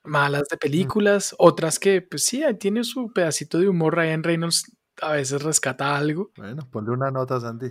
malas 0.03 0.45
de 0.51 0.57
películas, 0.57 1.35
otras 1.39 1.79
que 1.79 2.01
pues 2.01 2.25
sí, 2.25 2.43
tiene 2.59 2.85
su 2.85 3.13
pedacito 3.13 3.59
de 3.59 3.69
humor, 3.69 3.97
Ryan 3.97 4.23
Reynolds 4.23 4.65
a 5.01 5.13
veces 5.13 5.43
rescata 5.43 5.97
algo. 5.97 6.31
Bueno, 6.37 6.69
ponle 6.71 6.91
una 6.91 7.11
nota, 7.11 7.39
Sandy. 7.41 7.71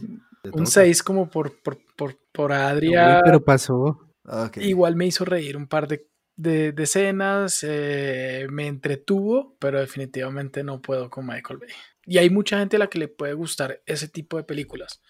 Un 0.54 0.66
6 0.66 1.04
como 1.04 1.30
por, 1.30 1.62
por, 1.62 1.78
por, 1.98 2.18
por 2.32 2.54
Adrián. 2.54 3.22
pero 3.26 3.44
pasó. 3.44 4.07
Igual 4.56 4.96
me 4.96 5.06
hizo 5.06 5.26
reír 5.26 5.58
un 5.58 5.68
par 5.68 5.88
de, 5.88 6.08
de, 6.36 6.74
escenas, 6.78 7.64
eh, 7.64 8.48
me 8.50 8.68
entretuvo, 8.68 9.56
pero 9.60 9.80
definitivamente 9.80 10.64
no 10.64 10.82
puedo 10.82 11.10
con 11.10 11.26
Michael 11.26 11.60
Bay. 11.60 11.70
Y 12.06 12.18
hay 12.18 12.30
mucha 12.30 12.60
gente 12.60 12.78
a 12.78 12.80
la 12.80 12.88
que 12.88 13.00
le 13.00 13.08
puede 13.08 13.34
gustar 13.34 13.82
ese 13.86 14.08
tipo 14.08 14.38
de 14.38 14.44
películas. 14.44 15.02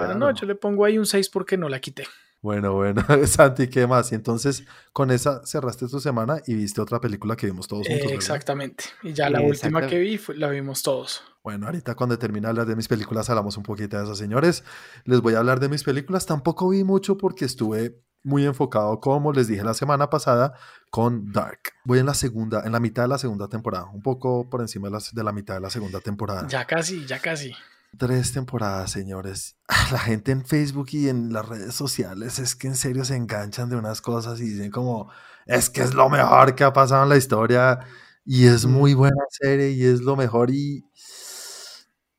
Pero 0.00 0.14
no, 0.14 0.32
yo 0.32 0.46
le 0.46 0.54
pongo 0.54 0.84
ahí 0.84 0.96
un 0.96 1.04
6 1.04 1.28
porque 1.28 1.58
no 1.58 1.68
la 1.68 1.80
quité. 1.80 2.04
Bueno, 2.44 2.74
bueno, 2.74 3.02
Santi, 3.26 3.68
¿qué 3.68 3.86
más? 3.86 4.12
Y 4.12 4.16
entonces 4.16 4.64
con 4.92 5.10
esa 5.10 5.46
cerraste 5.46 5.88
tu 5.88 5.98
semana 5.98 6.42
y 6.46 6.54
viste 6.54 6.78
otra 6.80 7.00
película 7.00 7.36
que 7.36 7.46
vimos 7.46 7.66
todos 7.66 7.86
juntos. 7.86 8.12
exactamente. 8.12 8.84
Y 9.02 9.14
ya 9.14 9.30
la 9.30 9.40
última 9.40 9.86
que 9.86 9.98
vi 9.98 10.20
la 10.36 10.50
vimos 10.50 10.82
todos. 10.82 11.22
Bueno, 11.42 11.64
ahorita 11.66 11.94
cuando 11.94 12.18
termine 12.18 12.42
de 12.42 12.50
hablar 12.50 12.66
de 12.66 12.76
mis 12.76 12.86
películas 12.86 13.30
hablamos 13.30 13.56
un 13.56 13.62
poquito 13.62 13.96
de 13.96 14.04
eso, 14.04 14.14
señores. 14.14 14.62
Les 15.04 15.22
voy 15.22 15.34
a 15.34 15.38
hablar 15.38 15.58
de 15.58 15.70
mis 15.70 15.84
películas. 15.84 16.26
Tampoco 16.26 16.68
vi 16.68 16.84
mucho 16.84 17.16
porque 17.16 17.46
estuve 17.46 18.02
muy 18.24 18.46
enfocado, 18.46 18.98
como 19.00 19.32
les 19.32 19.46
dije 19.46 19.62
la 19.62 19.74
semana 19.74 20.10
pasada, 20.10 20.54
con 20.90 21.30
Dark. 21.30 21.74
Voy 21.84 21.98
en 21.98 22.06
la 22.06 22.14
segunda, 22.14 22.62
en 22.64 22.72
la 22.72 22.80
mitad 22.80 23.02
de 23.02 23.08
la 23.08 23.18
segunda 23.18 23.48
temporada, 23.48 23.84
un 23.92 24.02
poco 24.02 24.48
por 24.48 24.62
encima 24.62 24.88
de 24.88 24.92
la, 24.94 24.98
de 25.12 25.24
la 25.24 25.32
mitad 25.32 25.54
de 25.54 25.60
la 25.60 25.70
segunda 25.70 26.00
temporada. 26.00 26.48
Ya 26.48 26.64
casi, 26.64 27.06
ya 27.06 27.20
casi. 27.20 27.54
Tres 27.96 28.32
temporadas, 28.32 28.90
señores. 28.90 29.56
La 29.92 29.98
gente 29.98 30.32
en 30.32 30.44
Facebook 30.44 30.88
y 30.90 31.08
en 31.08 31.32
las 31.32 31.46
redes 31.46 31.76
sociales 31.76 32.40
es 32.40 32.56
que 32.56 32.66
en 32.66 32.74
serio 32.74 33.04
se 33.04 33.14
enganchan 33.14 33.70
de 33.70 33.76
unas 33.76 34.00
cosas 34.00 34.40
y 34.40 34.48
dicen 34.48 34.72
como, 34.72 35.12
es 35.46 35.70
que 35.70 35.82
es 35.82 35.94
lo 35.94 36.08
mejor 36.08 36.56
que 36.56 36.64
ha 36.64 36.72
pasado 36.72 37.04
en 37.04 37.10
la 37.10 37.16
historia 37.16 37.78
y 38.24 38.46
es 38.46 38.66
muy 38.66 38.94
buena 38.94 39.22
serie 39.30 39.70
y 39.70 39.84
es 39.84 40.00
lo 40.00 40.16
mejor 40.16 40.50
y 40.50 40.84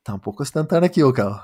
tampoco 0.03 0.43
están 0.43 0.65
tan 0.65 0.85
equivocados. 0.85 1.41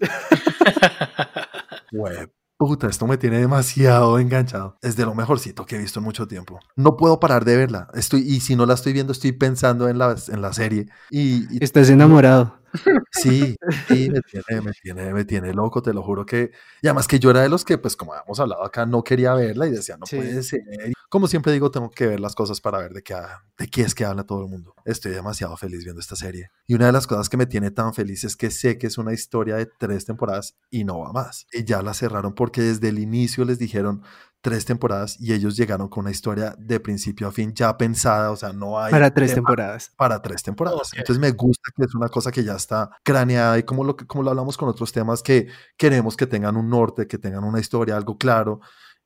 Web 1.92 2.32
Puta, 2.60 2.88
esto 2.88 3.06
me 3.06 3.16
tiene 3.16 3.38
demasiado 3.38 4.18
enganchado. 4.18 4.76
Es 4.82 4.94
de 4.94 5.06
lo 5.06 5.14
mejorcito 5.14 5.64
que 5.64 5.76
he 5.76 5.78
visto 5.78 5.98
en 5.98 6.04
mucho 6.04 6.28
tiempo. 6.28 6.60
No 6.76 6.98
puedo 6.98 7.18
parar 7.18 7.46
de 7.46 7.56
verla. 7.56 7.88
Estoy, 7.94 8.20
y 8.20 8.40
si 8.40 8.54
no 8.54 8.66
la 8.66 8.74
estoy 8.74 8.92
viendo, 8.92 9.12
estoy 9.12 9.32
pensando 9.32 9.88
en 9.88 9.96
la, 9.96 10.14
en 10.28 10.42
la 10.42 10.52
serie. 10.52 10.86
Y, 11.08 11.64
Estás 11.64 11.88
enamorado. 11.88 12.59
Sí, 13.10 13.56
sí, 13.88 14.10
me 14.10 14.20
tiene, 14.22 14.60
me 14.62 14.72
tiene, 14.72 15.12
me 15.12 15.24
tiene 15.24 15.52
loco, 15.52 15.82
te 15.82 15.92
lo 15.92 16.02
juro 16.02 16.24
que. 16.24 16.52
Y 16.82 16.86
además 16.86 17.08
que 17.08 17.18
yo 17.18 17.30
era 17.30 17.42
de 17.42 17.48
los 17.48 17.64
que, 17.64 17.78
pues 17.78 17.96
como 17.96 18.12
habíamos 18.12 18.38
hablado 18.40 18.64
acá, 18.64 18.86
no 18.86 19.02
quería 19.04 19.34
verla 19.34 19.66
y 19.66 19.70
decía, 19.70 19.96
no 19.96 20.06
puede 20.06 20.42
ser. 20.42 20.60
Como 21.08 21.26
siempre 21.26 21.52
digo, 21.52 21.72
tengo 21.72 21.90
que 21.90 22.06
ver 22.06 22.20
las 22.20 22.36
cosas 22.36 22.60
para 22.60 22.78
ver 22.78 22.92
de 22.92 23.02
qué, 23.02 23.16
de 23.58 23.66
qué 23.68 23.82
es 23.82 23.96
que 23.96 24.04
habla 24.04 24.24
todo 24.24 24.44
el 24.44 24.48
mundo. 24.48 24.74
Estoy 24.84 25.10
demasiado 25.10 25.56
feliz 25.56 25.82
viendo 25.82 26.00
esta 26.00 26.14
serie. 26.14 26.50
Y 26.68 26.74
una 26.74 26.86
de 26.86 26.92
las 26.92 27.08
cosas 27.08 27.28
que 27.28 27.36
me 27.36 27.46
tiene 27.46 27.72
tan 27.72 27.94
feliz 27.94 28.22
es 28.22 28.36
que 28.36 28.50
sé 28.52 28.78
que 28.78 28.86
es 28.86 28.96
una 28.96 29.12
historia 29.12 29.56
de 29.56 29.66
tres 29.66 30.06
temporadas 30.06 30.56
y 30.70 30.84
no 30.84 31.00
va 31.00 31.12
más. 31.12 31.46
Y 31.52 31.64
ya 31.64 31.82
la 31.82 31.94
cerraron 31.94 32.34
porque 32.34 32.62
desde 32.62 32.90
el 32.90 33.00
inicio 33.00 33.44
les 33.44 33.58
dijeron, 33.58 34.02
tres 34.40 34.64
temporadas 34.64 35.16
y 35.20 35.32
ellos 35.32 35.56
llegaron 35.56 35.88
con 35.88 36.02
una 36.02 36.10
historia 36.10 36.54
de 36.58 36.80
principio 36.80 37.28
a 37.28 37.32
fin 37.32 37.52
ya 37.54 37.76
pensada, 37.76 38.30
o 38.30 38.36
sea, 38.36 38.52
no 38.52 38.80
hay... 38.80 38.90
Para 38.90 39.12
tres 39.12 39.34
temporadas. 39.34 39.92
Para 39.96 40.22
tres 40.22 40.42
temporadas. 40.42 40.90
Entonces 40.96 41.18
me 41.18 41.32
gusta 41.32 41.70
que 41.76 41.84
es 41.84 41.94
una 41.94 42.08
cosa 42.08 42.30
que 42.30 42.42
ya 42.42 42.56
está 42.56 42.90
craneada 43.02 43.58
y 43.58 43.62
como 43.64 43.84
lo, 43.84 43.96
como 43.96 44.22
lo 44.22 44.30
hablamos 44.30 44.56
con 44.56 44.68
otros 44.68 44.92
temas, 44.92 45.22
que 45.22 45.48
queremos 45.76 46.16
que 46.16 46.26
tengan 46.26 46.56
un 46.56 46.70
norte, 46.70 47.06
que 47.06 47.18
tengan 47.18 47.44
una 47.44 47.60
historia, 47.60 47.96
algo 47.96 48.16
claro. 48.16 48.60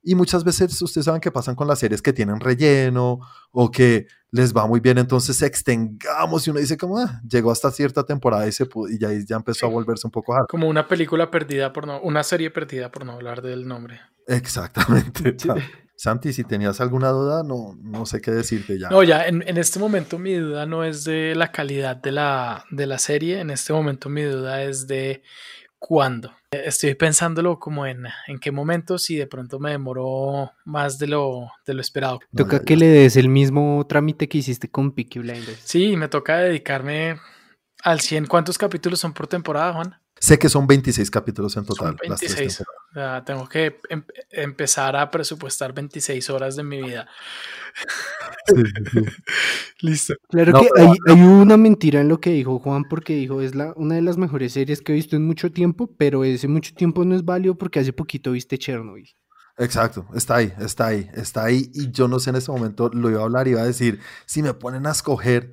Y 0.07 0.13
muchas 0.13 0.43
veces 0.43 0.79
ustedes 0.81 1.05
saben 1.05 1.19
que 1.19 1.31
pasan 1.31 1.55
con 1.55 1.67
las 1.67 1.79
series 1.79 2.01
que 2.01 2.13
tienen 2.13 2.39
relleno 2.39 3.19
o 3.51 3.71
que 3.71 4.05
les 4.29 4.55
va 4.55 4.67
muy 4.67 4.79
bien, 4.79 4.97
entonces 4.99 5.41
extengamos 5.41 6.45
y 6.45 6.51
uno 6.51 6.59
dice 6.59 6.77
como, 6.77 6.99
ah, 6.99 7.21
llegó 7.27 7.51
hasta 7.51 7.71
cierta 7.71 8.03
temporada 8.03 8.47
y, 8.47 8.51
se 8.51 8.67
y 8.89 8.99
ya, 8.99 9.09
ya 9.27 9.37
empezó 9.37 9.65
a 9.65 9.69
volverse 9.69 10.05
un 10.05 10.11
poco 10.11 10.35
hard. 10.35 10.45
Como 10.47 10.67
una 10.67 10.87
película 10.87 11.31
perdida 11.31 11.73
por 11.73 11.87
no, 11.87 11.99
una 12.01 12.23
serie 12.23 12.51
perdida 12.51 12.91
por 12.91 13.05
no 13.05 13.13
hablar 13.13 13.41
del 13.41 13.67
nombre. 13.67 13.99
Exactamente. 14.27 15.35
Santi, 15.97 16.33
si 16.33 16.43
tenías 16.43 16.81
alguna 16.81 17.09
duda, 17.09 17.43
no, 17.43 17.77
no 17.81 18.05
sé 18.05 18.19
qué 18.19 18.31
decirte 18.31 18.77
ya. 18.77 18.89
No, 18.89 19.01
ya, 19.01 19.27
en, 19.27 19.43
en, 19.47 19.57
este 19.57 19.79
momento 19.79 20.19
mi 20.19 20.33
duda 20.33 20.65
no 20.65 20.83
es 20.83 21.05
de 21.05 21.35
la 21.35 21.53
calidad 21.53 21.95
de 21.95 22.11
la, 22.11 22.65
de 22.69 22.85
la 22.85 22.99
serie, 22.99 23.39
en 23.39 23.49
este 23.49 23.71
momento 23.71 24.09
mi 24.09 24.23
duda 24.23 24.61
es 24.61 24.87
de 24.87 25.23
cuándo. 25.79 26.33
Estoy 26.51 26.95
pensándolo 26.95 27.59
como 27.59 27.85
en, 27.85 28.07
en 28.27 28.39
qué 28.39 28.51
momento, 28.51 28.97
si 28.97 29.15
de 29.15 29.27
pronto 29.27 29.59
me 29.59 29.71
demoró 29.71 30.51
más 30.65 30.97
de 30.99 31.07
lo, 31.07 31.51
de 31.65 31.73
lo 31.73 31.81
esperado. 31.81 32.19
Toca 32.35 32.59
que 32.63 32.75
le 32.75 32.87
des 32.87 33.15
el 33.15 33.29
mismo 33.29 33.85
trámite 33.87 34.27
que 34.27 34.39
hiciste 34.39 34.69
con 34.69 34.91
Peaky 34.93 35.19
Blinders. 35.19 35.61
Sí, 35.63 35.95
me 35.95 36.07
toca 36.07 36.37
dedicarme 36.37 37.19
al 37.83 38.01
100. 38.01 38.25
¿Cuántos 38.25 38.57
capítulos 38.57 38.99
son 38.99 39.13
por 39.13 39.27
temporada, 39.27 39.73
Juan? 39.73 39.95
Sé 40.25 40.39
que 40.39 40.49
son 40.49 40.65
26 40.65 41.11
capítulos 41.11 41.55
en 41.55 41.65
total. 41.65 41.97
26. 42.01 42.63
tengo 43.27 43.47
que 43.47 43.79
em, 43.89 44.03
empezar 44.31 44.95
a 44.95 45.11
presupuestar 45.11 45.71
26 45.71 46.31
horas 46.31 46.55
de 46.55 46.63
mi 46.63 46.81
vida. 46.81 47.07
Listo. 49.81 50.15
Claro 50.29 50.61
que 50.61 50.69
hay, 50.81 51.21
una 51.21 51.57
mentira 51.57 52.01
en 52.01 52.07
lo 52.07 52.19
que 52.19 52.31
dijo 52.31 52.57
Juan, 52.57 52.85
porque 52.85 53.13
dijo 53.13 53.39
es 53.39 53.53
la, 53.53 53.71
una 53.75 53.93
de 53.95 54.01
las 54.01 54.17
mejores 54.17 54.53
series 54.53 54.81
que 54.81 54.93
he 54.93 54.95
visto 54.95 55.15
en 55.15 55.27
mucho 55.27 55.51
tiempo, 55.51 55.93
pero 55.95 56.23
ese 56.23 56.47
mucho 56.47 56.73
tiempo 56.73 57.05
no 57.05 57.13
es 57.13 57.23
válido 57.23 57.55
porque 57.55 57.79
hace 57.79 57.93
poquito 57.93 58.31
viste 58.31 58.57
Chernobyl. 58.57 59.07
Exacto, 59.59 60.07
está 60.15 60.37
ahí, 60.37 60.51
está 60.57 60.87
ahí, 60.87 61.07
está 61.13 61.43
ahí. 61.43 61.69
Y 61.75 61.91
yo 61.91 62.07
no 62.07 62.17
sé 62.19 62.31
en 62.31 62.37
ese 62.37 62.51
momento, 62.51 62.89
lo 62.91 63.11
iba 63.11 63.21
a 63.21 63.25
hablar, 63.25 63.47
iba 63.47 63.61
a 63.61 63.65
decir, 63.65 63.99
si 64.25 64.41
me 64.41 64.55
ponen 64.55 64.87
a 64.87 64.91
escoger 64.91 65.51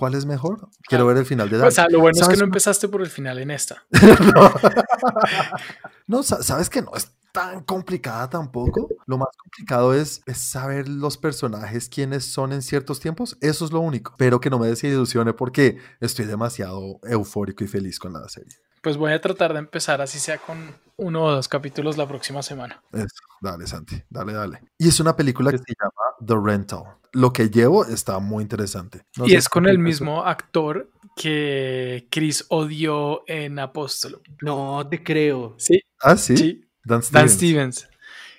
¿Cuál 0.00 0.14
es 0.14 0.24
mejor? 0.24 0.70
Quiero 0.88 1.04
ver 1.04 1.18
el 1.18 1.26
final 1.26 1.50
de 1.50 1.58
Dark. 1.58 1.68
O 1.68 1.70
sea, 1.70 1.86
lo 1.90 2.00
bueno 2.00 2.18
es 2.18 2.26
que 2.26 2.38
no 2.38 2.44
empezaste 2.44 2.88
por 2.88 3.02
el 3.02 3.10
final 3.10 3.38
en 3.38 3.50
esta. 3.50 3.84
no. 6.06 6.22
sabes 6.22 6.70
que 6.70 6.80
no 6.80 6.92
es 6.96 7.12
tan 7.32 7.62
complicada 7.64 8.30
tampoco. 8.30 8.88
Lo 9.04 9.18
más 9.18 9.28
complicado 9.36 9.92
es, 9.92 10.22
saber 10.32 10.88
los 10.88 11.18
personajes, 11.18 11.90
quiénes 11.90 12.24
son 12.24 12.54
en 12.54 12.62
ciertos 12.62 12.98
tiempos. 12.98 13.36
Eso 13.42 13.66
es 13.66 13.72
lo 13.72 13.80
único. 13.80 14.14
Pero 14.16 14.40
que 14.40 14.48
no 14.48 14.58
me 14.58 14.68
desilusione 14.68 15.34
porque 15.34 15.76
estoy 16.00 16.24
demasiado 16.24 16.98
eufórico 17.02 17.62
y 17.62 17.68
feliz 17.68 17.98
con 17.98 18.14
la 18.14 18.26
serie. 18.30 18.56
Pues 18.80 18.96
voy 18.96 19.12
a 19.12 19.20
tratar 19.20 19.52
de 19.52 19.58
empezar 19.58 20.00
así 20.00 20.18
sea 20.18 20.38
con 20.38 20.74
uno 20.96 21.24
o 21.24 21.32
dos 21.32 21.48
capítulos 21.48 21.96
la 21.96 22.06
próxima 22.06 22.42
semana. 22.42 22.82
Eso, 22.92 23.08
dale, 23.40 23.66
Santi, 23.66 24.02
dale, 24.08 24.32
dale. 24.32 24.62
Y 24.78 24.88
es 24.88 25.00
una 25.00 25.16
película 25.16 25.50
que 25.50 25.58
se 25.58 25.74
llama 25.78 26.16
The 26.26 26.34
Rental. 26.42 26.84
Lo 27.12 27.32
que 27.32 27.50
llevo 27.50 27.84
está 27.84 28.18
muy 28.18 28.42
interesante. 28.42 29.02
y 29.26 29.34
es 29.34 29.48
con 29.48 29.66
el 29.66 29.78
mismo 29.78 30.24
actor 30.24 30.90
que 31.16 32.06
Chris 32.10 32.46
odió 32.48 33.24
en 33.26 33.58
Apóstolo. 33.58 34.22
No 34.42 34.86
te 34.88 35.02
creo. 35.02 35.54
Sí. 35.58 35.80
Ah, 36.00 36.16
sí. 36.16 36.64
Dan 36.84 37.02
Stevens. 37.02 37.12
Dan 37.12 37.28
Stevens. 37.28 37.88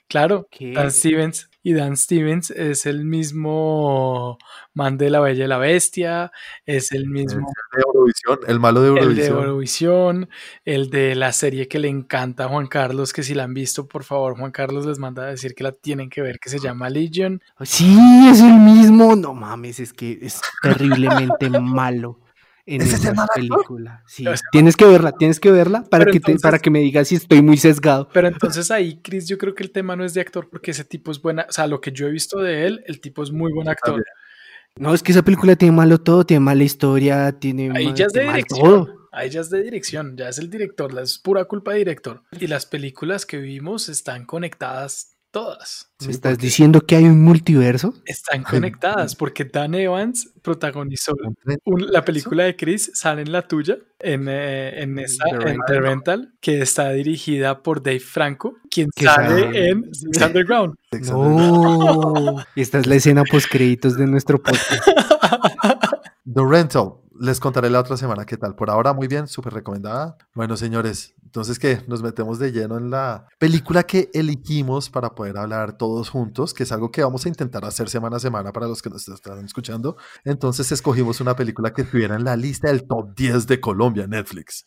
Claro, 0.07 0.47
Dan 0.73 0.91
Stevens. 0.91 1.50
Y 1.63 1.73
Dan 1.73 1.97
Stevens 1.97 2.49
es 2.51 2.85
el 2.85 3.05
mismo 3.05 4.37
man 4.73 4.97
de 4.97 5.09
La 5.09 5.19
Bella 5.19 5.45
y 5.45 5.47
la 5.47 5.57
Bestia, 5.57 6.31
es 6.65 6.91
el 6.91 7.07
mismo... 7.07 7.47
El 7.73 7.77
de 7.77 7.83
Eurovisión, 7.85 8.39
el 8.47 8.59
malo 8.59 8.81
de 8.81 8.87
Eurovisión. 8.87 9.11
El 9.11 9.15
de 9.15 9.27
Eurovisión, 9.27 10.29
el 10.65 10.89
de 10.89 11.15
la 11.15 11.31
serie 11.31 11.67
que 11.67 11.79
le 11.79 11.87
encanta 11.87 12.45
a 12.45 12.47
Juan 12.47 12.67
Carlos, 12.67 13.13
que 13.13 13.23
si 13.23 13.33
la 13.33 13.43
han 13.43 13.53
visto, 13.53 13.87
por 13.87 14.03
favor, 14.03 14.37
Juan 14.37 14.51
Carlos 14.51 14.85
les 14.85 14.97
manda 14.97 15.23
a 15.23 15.27
decir 15.27 15.53
que 15.53 15.63
la 15.63 15.71
tienen 15.71 16.09
que 16.09 16.21
ver, 16.21 16.39
que 16.39 16.49
se 16.49 16.59
llama 16.59 16.89
Legion. 16.89 17.41
Sí, 17.61 17.95
es 18.29 18.41
el 18.41 18.59
mismo. 18.59 19.15
No 19.15 19.33
mames, 19.33 19.79
es 19.79 19.93
que 19.93 20.17
es 20.21 20.41
terriblemente 20.63 21.49
malo 21.61 22.20
en 22.65 22.81
esa 22.81 23.25
película. 23.33 24.03
Sí, 24.07 24.25
tienes 24.51 24.75
que 24.75 24.85
verla, 24.85 25.11
tienes 25.13 25.39
que 25.39 25.51
verla 25.51 25.83
para 25.83 26.05
que, 26.05 26.19
para 26.41 26.59
que 26.59 26.69
me 26.69 26.79
digas 26.79 27.07
si 27.07 27.15
estoy 27.15 27.41
muy 27.41 27.57
sesgado. 27.57 28.07
Pero 28.13 28.27
entonces 28.27 28.69
ahí, 28.71 28.99
Chris, 29.01 29.27
yo 29.27 29.37
creo 29.37 29.55
que 29.55 29.63
el 29.63 29.71
tema 29.71 29.95
no 29.95 30.03
es 30.05 30.13
de 30.13 30.21
actor 30.21 30.49
porque 30.49 30.71
ese 30.71 30.83
tipo 30.83 31.11
es 31.11 31.21
buena, 31.21 31.45
o 31.49 31.51
sea, 31.51 31.67
lo 31.67 31.81
que 31.81 31.91
yo 31.91 32.07
he 32.07 32.11
visto 32.11 32.39
de 32.39 32.65
él, 32.67 32.83
el 32.87 33.01
tipo 33.01 33.23
es 33.23 33.31
muy 33.31 33.51
buen 33.51 33.67
actor. 33.69 34.03
No, 34.79 34.93
es 34.93 35.03
que 35.03 35.11
esa 35.11 35.21
película 35.21 35.55
tiene 35.55 35.75
malo 35.75 35.97
todo, 35.99 36.25
tiene 36.25 36.39
mala 36.39 36.63
historia, 36.63 37.31
tiene, 37.33 37.71
Ahí 37.75 37.87
ma- 37.87 37.93
ya 37.93 38.05
es 38.05 38.13
de 38.13 38.25
mal 38.25 38.35
dirección. 38.35 38.61
todo. 38.85 39.01
Ahí 39.11 39.29
ya 39.29 39.41
es 39.41 39.49
de 39.49 39.61
dirección, 39.61 40.15
ya 40.15 40.29
es 40.29 40.37
el 40.37 40.49
director, 40.49 40.97
es 40.97 41.19
pura 41.19 41.43
culpa 41.43 41.71
de 41.73 41.79
director. 41.79 42.23
Y 42.39 42.47
las 42.47 42.65
películas 42.65 43.25
que 43.25 43.37
vimos 43.37 43.89
están 43.89 44.25
conectadas 44.25 45.17
todas. 45.31 45.89
¿Me 46.01 46.05
Sí, 46.07 46.11
estás 46.11 46.37
diciendo 46.37 46.81
que 46.81 46.95
hay 46.95 47.05
un 47.05 47.21
multiverso? 47.21 47.93
Están 48.05 48.43
conectadas 48.43 49.15
porque 49.15 49.45
Dan 49.45 49.75
Evans 49.75 50.29
protagonizó 50.41 51.13
Un 51.65 51.91
la 51.91 52.03
película 52.03 52.43
de 52.43 52.55
Chris, 52.55 52.91
sale 52.93 53.21
en 53.21 53.31
la 53.31 53.47
tuya, 53.47 53.77
en, 53.99 54.27
eh, 54.27 54.81
en 54.81 54.97
esa, 54.99 55.23
The 55.25 55.35
en 55.35 55.41
Rental. 55.41 55.65
The 55.67 55.79
Rental, 55.79 56.33
que 56.41 56.61
está 56.61 56.89
dirigida 56.91 57.61
por 57.63 57.81
Dave 57.81 57.99
Franco, 57.99 58.57
quien 58.69 58.89
sale 58.99 59.41
sale- 59.43 59.69
en 59.69 59.93
Six 59.93 60.21
Underground. 60.21 60.75
No. 61.09 62.35
Esta 62.55 62.79
es 62.79 62.87
la 62.87 62.95
escena 62.95 63.23
post 63.23 63.47
créditos 63.49 63.97
de 63.97 64.07
nuestro 64.07 64.41
podcast. 64.41 64.87
The 66.33 66.41
Rental. 66.45 66.93
Les 67.19 67.39
contaré 67.39 67.69
la 67.69 67.79
otra 67.79 67.97
semana 67.97 68.25
qué 68.25 68.35
tal. 68.37 68.55
Por 68.55 68.69
ahora, 68.71 68.93
muy 68.93 69.07
bien, 69.07 69.27
súper 69.27 69.53
recomendada. 69.53 70.17
Bueno, 70.33 70.57
señores, 70.57 71.13
entonces 71.23 71.59
que 71.59 71.83
nos 71.87 72.01
metemos 72.01 72.39
de 72.39 72.51
lleno 72.51 72.77
en 72.77 72.89
la 72.89 73.27
película 73.37 73.83
que 73.83 74.09
elegimos 74.13 74.89
para 74.89 75.13
poder 75.13 75.37
hablar 75.37 75.77
todos 75.77 76.09
juntos, 76.09 76.53
que 76.55 76.63
es 76.63 76.71
algo 76.71 76.89
que 76.89 77.03
vamos 77.03 77.25
a 77.25 77.29
intentar 77.29 77.63
hacer 77.63 77.89
semana 77.89 78.15
a 78.17 78.19
semana 78.19 78.51
para 78.51 78.67
los 78.67 78.81
que 78.81 78.89
nos 78.89 79.07
están 79.07 79.45
escuchando. 79.45 79.97
Entonces 80.25 80.71
escogimos 80.71 81.21
una 81.21 81.35
película 81.35 81.73
que 81.73 81.83
estuviera 81.83 82.15
en 82.15 82.23
la 82.23 82.35
lista 82.35 82.69
del 82.69 82.87
top 82.87 83.13
10 83.15 83.45
de 83.45 83.59
Colombia, 83.61 84.07
Netflix. 84.07 84.65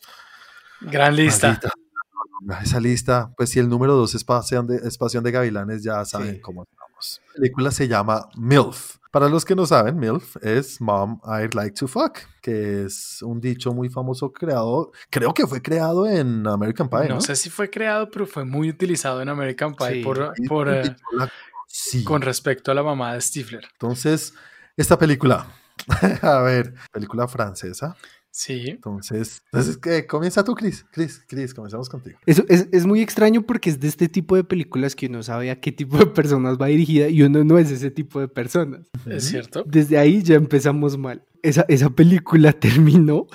Gran 0.81 1.15
lista. 1.15 1.47
Maldita 1.47 2.63
Esa 2.63 2.79
lista, 2.79 3.33
pues 3.35 3.49
si 3.49 3.59
el 3.59 3.67
número 3.67 3.95
2 3.95 4.15
es 4.15 4.23
Pasión 4.23 4.67
de, 4.67 4.77
es 4.77 4.97
Pasión 4.97 5.23
de 5.25 5.31
Gavilanes, 5.31 5.83
ya 5.83 6.05
saben 6.05 6.35
Sí. 6.35 6.41
cómo 6.41 6.63
estamos. 6.63 7.21
La 7.33 7.41
película 7.41 7.71
se 7.71 7.87
llama 7.89 8.29
MILF. 8.37 8.97
Para 9.15 9.29
los 9.29 9.45
que 9.45 9.55
no 9.55 9.65
saben, 9.65 9.97
MILF 9.97 10.35
es 10.43 10.81
Mom, 10.81 11.21
I'd 11.23 11.53
Like 11.53 11.73
to 11.79 11.87
Fuck, 11.87 12.17
que 12.41 12.83
es 12.83 13.21
un 13.21 13.39
dicho 13.39 13.71
muy 13.73 13.87
famoso 13.87 14.33
creado, 14.33 14.91
creo 15.09 15.33
que 15.33 15.47
fue 15.47 15.61
creado 15.61 16.05
en 16.05 16.45
American 16.45 16.89
Pie, 16.89 17.07
¿no? 17.07 17.15
No 17.15 17.21
sé 17.21 17.37
si 17.37 17.49
fue 17.49 17.69
creado, 17.69 18.11
pero 18.11 18.27
fue 18.27 18.43
muy 18.43 18.67
utilizado 18.69 19.21
en 19.21 19.29
American 19.29 19.73
Pie 19.73 19.89
Sí. 19.93 20.01
por, 20.03 20.33
por, 20.49 20.67
eh, 20.67 20.81
dicho 20.83 20.95
la- 21.13 21.29
sí. 21.65 22.03
con 22.03 22.21
respecto 22.23 22.71
a 22.71 22.73
la 22.75 22.83
mamá 22.83 23.13
de 23.13 23.21
Stifler. 23.21 23.65
Entonces, 23.71 24.33
esta 24.75 24.99
película, 24.99 25.47
a 26.21 26.39
ver, 26.41 26.73
película 26.91 27.25
francesa. 27.29 27.95
Sí. 28.35 28.65
Entonces, 28.67 29.41
entonces 29.45 29.77
¿qué? 29.77 30.05
comienza 30.05 30.43
tú, 30.43 30.55
Chris. 30.55 30.85
Chris, 30.91 31.23
Chris, 31.25 31.53
comenzamos 31.53 31.87
contigo. 31.87 32.19
Eso 32.25 32.43
es, 32.49 32.67
es 32.73 32.85
muy 32.85 32.99
extraño 32.99 33.43
porque 33.43 33.69
es 33.69 33.79
de 33.79 33.87
este 33.87 34.09
tipo 34.09 34.35
de 34.35 34.43
películas 34.43 34.93
que 34.93 35.07
uno 35.07 35.23
sabe 35.23 35.51
a 35.51 35.61
qué 35.61 35.71
tipo 35.71 35.97
de 35.97 36.05
personas 36.07 36.57
va 36.61 36.65
dirigida 36.65 37.07
y 37.07 37.21
uno 37.21 37.45
no 37.45 37.57
es 37.57 37.71
ese 37.71 37.91
tipo 37.91 38.19
de 38.19 38.27
personas. 38.27 38.91
Es 39.05 39.23
cierto. 39.23 39.63
Desde 39.65 39.97
ahí 39.97 40.21
ya 40.21 40.35
empezamos 40.35 40.97
mal. 40.97 41.23
Esa, 41.43 41.63
esa 41.69 41.89
película 41.89 42.51
terminó 42.59 43.27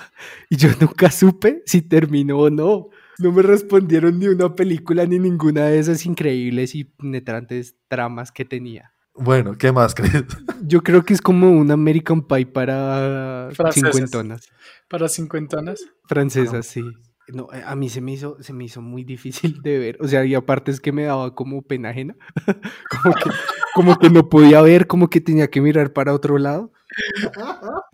y 0.51 0.57
yo 0.57 0.69
nunca 0.79 1.09
supe 1.09 1.63
si 1.65 1.81
terminó 1.81 2.37
o 2.37 2.51
no. 2.51 2.89
No 3.17 3.31
me 3.31 3.41
respondieron 3.41 4.19
ni 4.19 4.27
una 4.27 4.53
película 4.53 5.07
ni 5.07 5.17
ninguna 5.17 5.65
de 5.65 5.79
esas 5.79 6.05
increíbles 6.05 6.75
y 6.75 6.83
penetrantes 6.83 7.75
tramas 7.87 8.31
que 8.31 8.45
tenía. 8.45 8.93
Bueno, 9.15 9.57
¿qué 9.57 9.71
más, 9.71 9.93
Chris? 9.93 10.23
Yo 10.61 10.81
creo 10.83 11.03
que 11.03 11.13
es 11.13 11.21
como 11.21 11.51
un 11.51 11.69
American 11.71 12.21
Pie 12.21 12.45
para 12.45 13.49
Franceses. 13.53 13.91
cincuentonas. 13.91 14.49
Para 14.91 15.07
cincuentonas. 15.07 15.85
Francesas, 16.03 16.65
sí. 16.67 16.83
No, 17.29 17.47
eh, 17.53 17.63
a 17.65 17.77
mí 17.77 17.87
se 17.87 18.01
me 18.01 18.11
hizo, 18.11 18.35
se 18.41 18.51
me 18.51 18.65
hizo 18.65 18.81
muy 18.81 19.05
difícil 19.05 19.61
de 19.63 19.79
ver. 19.79 19.97
O 20.01 20.07
sea, 20.07 20.25
y 20.25 20.35
aparte 20.35 20.69
es 20.69 20.81
que 20.81 20.91
me 20.91 21.03
daba 21.03 21.33
como 21.33 21.61
pena 21.61 21.91
ajena. 21.91 22.17
como, 23.03 23.15
que, 23.15 23.29
como 23.73 23.99
que 23.99 24.09
no 24.09 24.27
podía 24.27 24.61
ver, 24.61 24.87
como 24.87 25.09
que 25.09 25.21
tenía 25.21 25.49
que 25.49 25.61
mirar 25.61 25.93
para 25.93 26.13
otro 26.13 26.37
lado. 26.37 26.73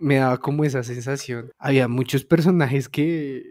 Me 0.00 0.16
daba 0.16 0.38
como 0.38 0.64
esa 0.64 0.82
sensación. 0.82 1.52
Había 1.56 1.86
muchos 1.86 2.24
personajes 2.24 2.88
que. 2.88 3.44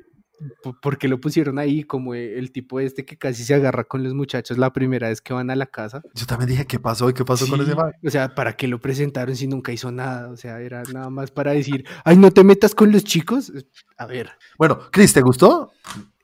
Po- 0.64 0.78
¿Por 0.82 0.98
qué 0.98 1.08
lo 1.08 1.20
pusieron 1.20 1.60
ahí? 1.60 1.84
Como 1.84 2.14
e- 2.16 2.38
el 2.38 2.52
tipo 2.52 2.80
este 2.80 3.06
que 3.06 3.18
casi 3.18 3.44
se 3.44 3.54
agarra 3.54 3.84
con 3.86 4.04
los 4.04 4.14
muchachos 4.14 4.58
la 4.58 4.72
primera 4.74 5.10
vez 5.10 5.22
que 5.22 5.34
van 5.34 5.50
a 5.50 5.56
la 5.56 5.66
casa. 5.66 6.02
Yo 6.14 6.26
también 6.26 6.50
dije, 6.50 6.66
¿qué 6.66 6.80
pasó? 6.80 7.10
¿Y 7.10 7.14
qué 7.14 7.26
pasó 7.26 7.48
con 7.48 7.60
Sí, 7.60 7.66
ese 7.66 7.76
man? 7.76 7.92
O 8.06 8.10
sea, 8.10 8.34
¿para 8.36 8.56
qué 8.56 8.68
lo 8.68 8.80
presentaron 8.80 9.36
si 9.36 9.48
nunca 9.48 9.72
hizo 9.72 9.92
nada? 9.92 10.30
O 10.30 10.38
sea, 10.38 10.60
era 10.62 10.84
nada 10.94 11.10
más 11.10 11.32
para 11.32 11.52
decir, 11.54 11.86
ay, 12.06 12.18
no 12.18 12.32
te 12.32 12.44
metas 12.44 12.74
con 12.76 12.92
los 12.92 13.04
chicos. 13.04 13.52
A 13.98 14.06
ver, 14.06 14.30
Bueno, 14.58 14.80
Chris, 14.92 15.14
¿te 15.14 15.22
gustó? 15.22 15.72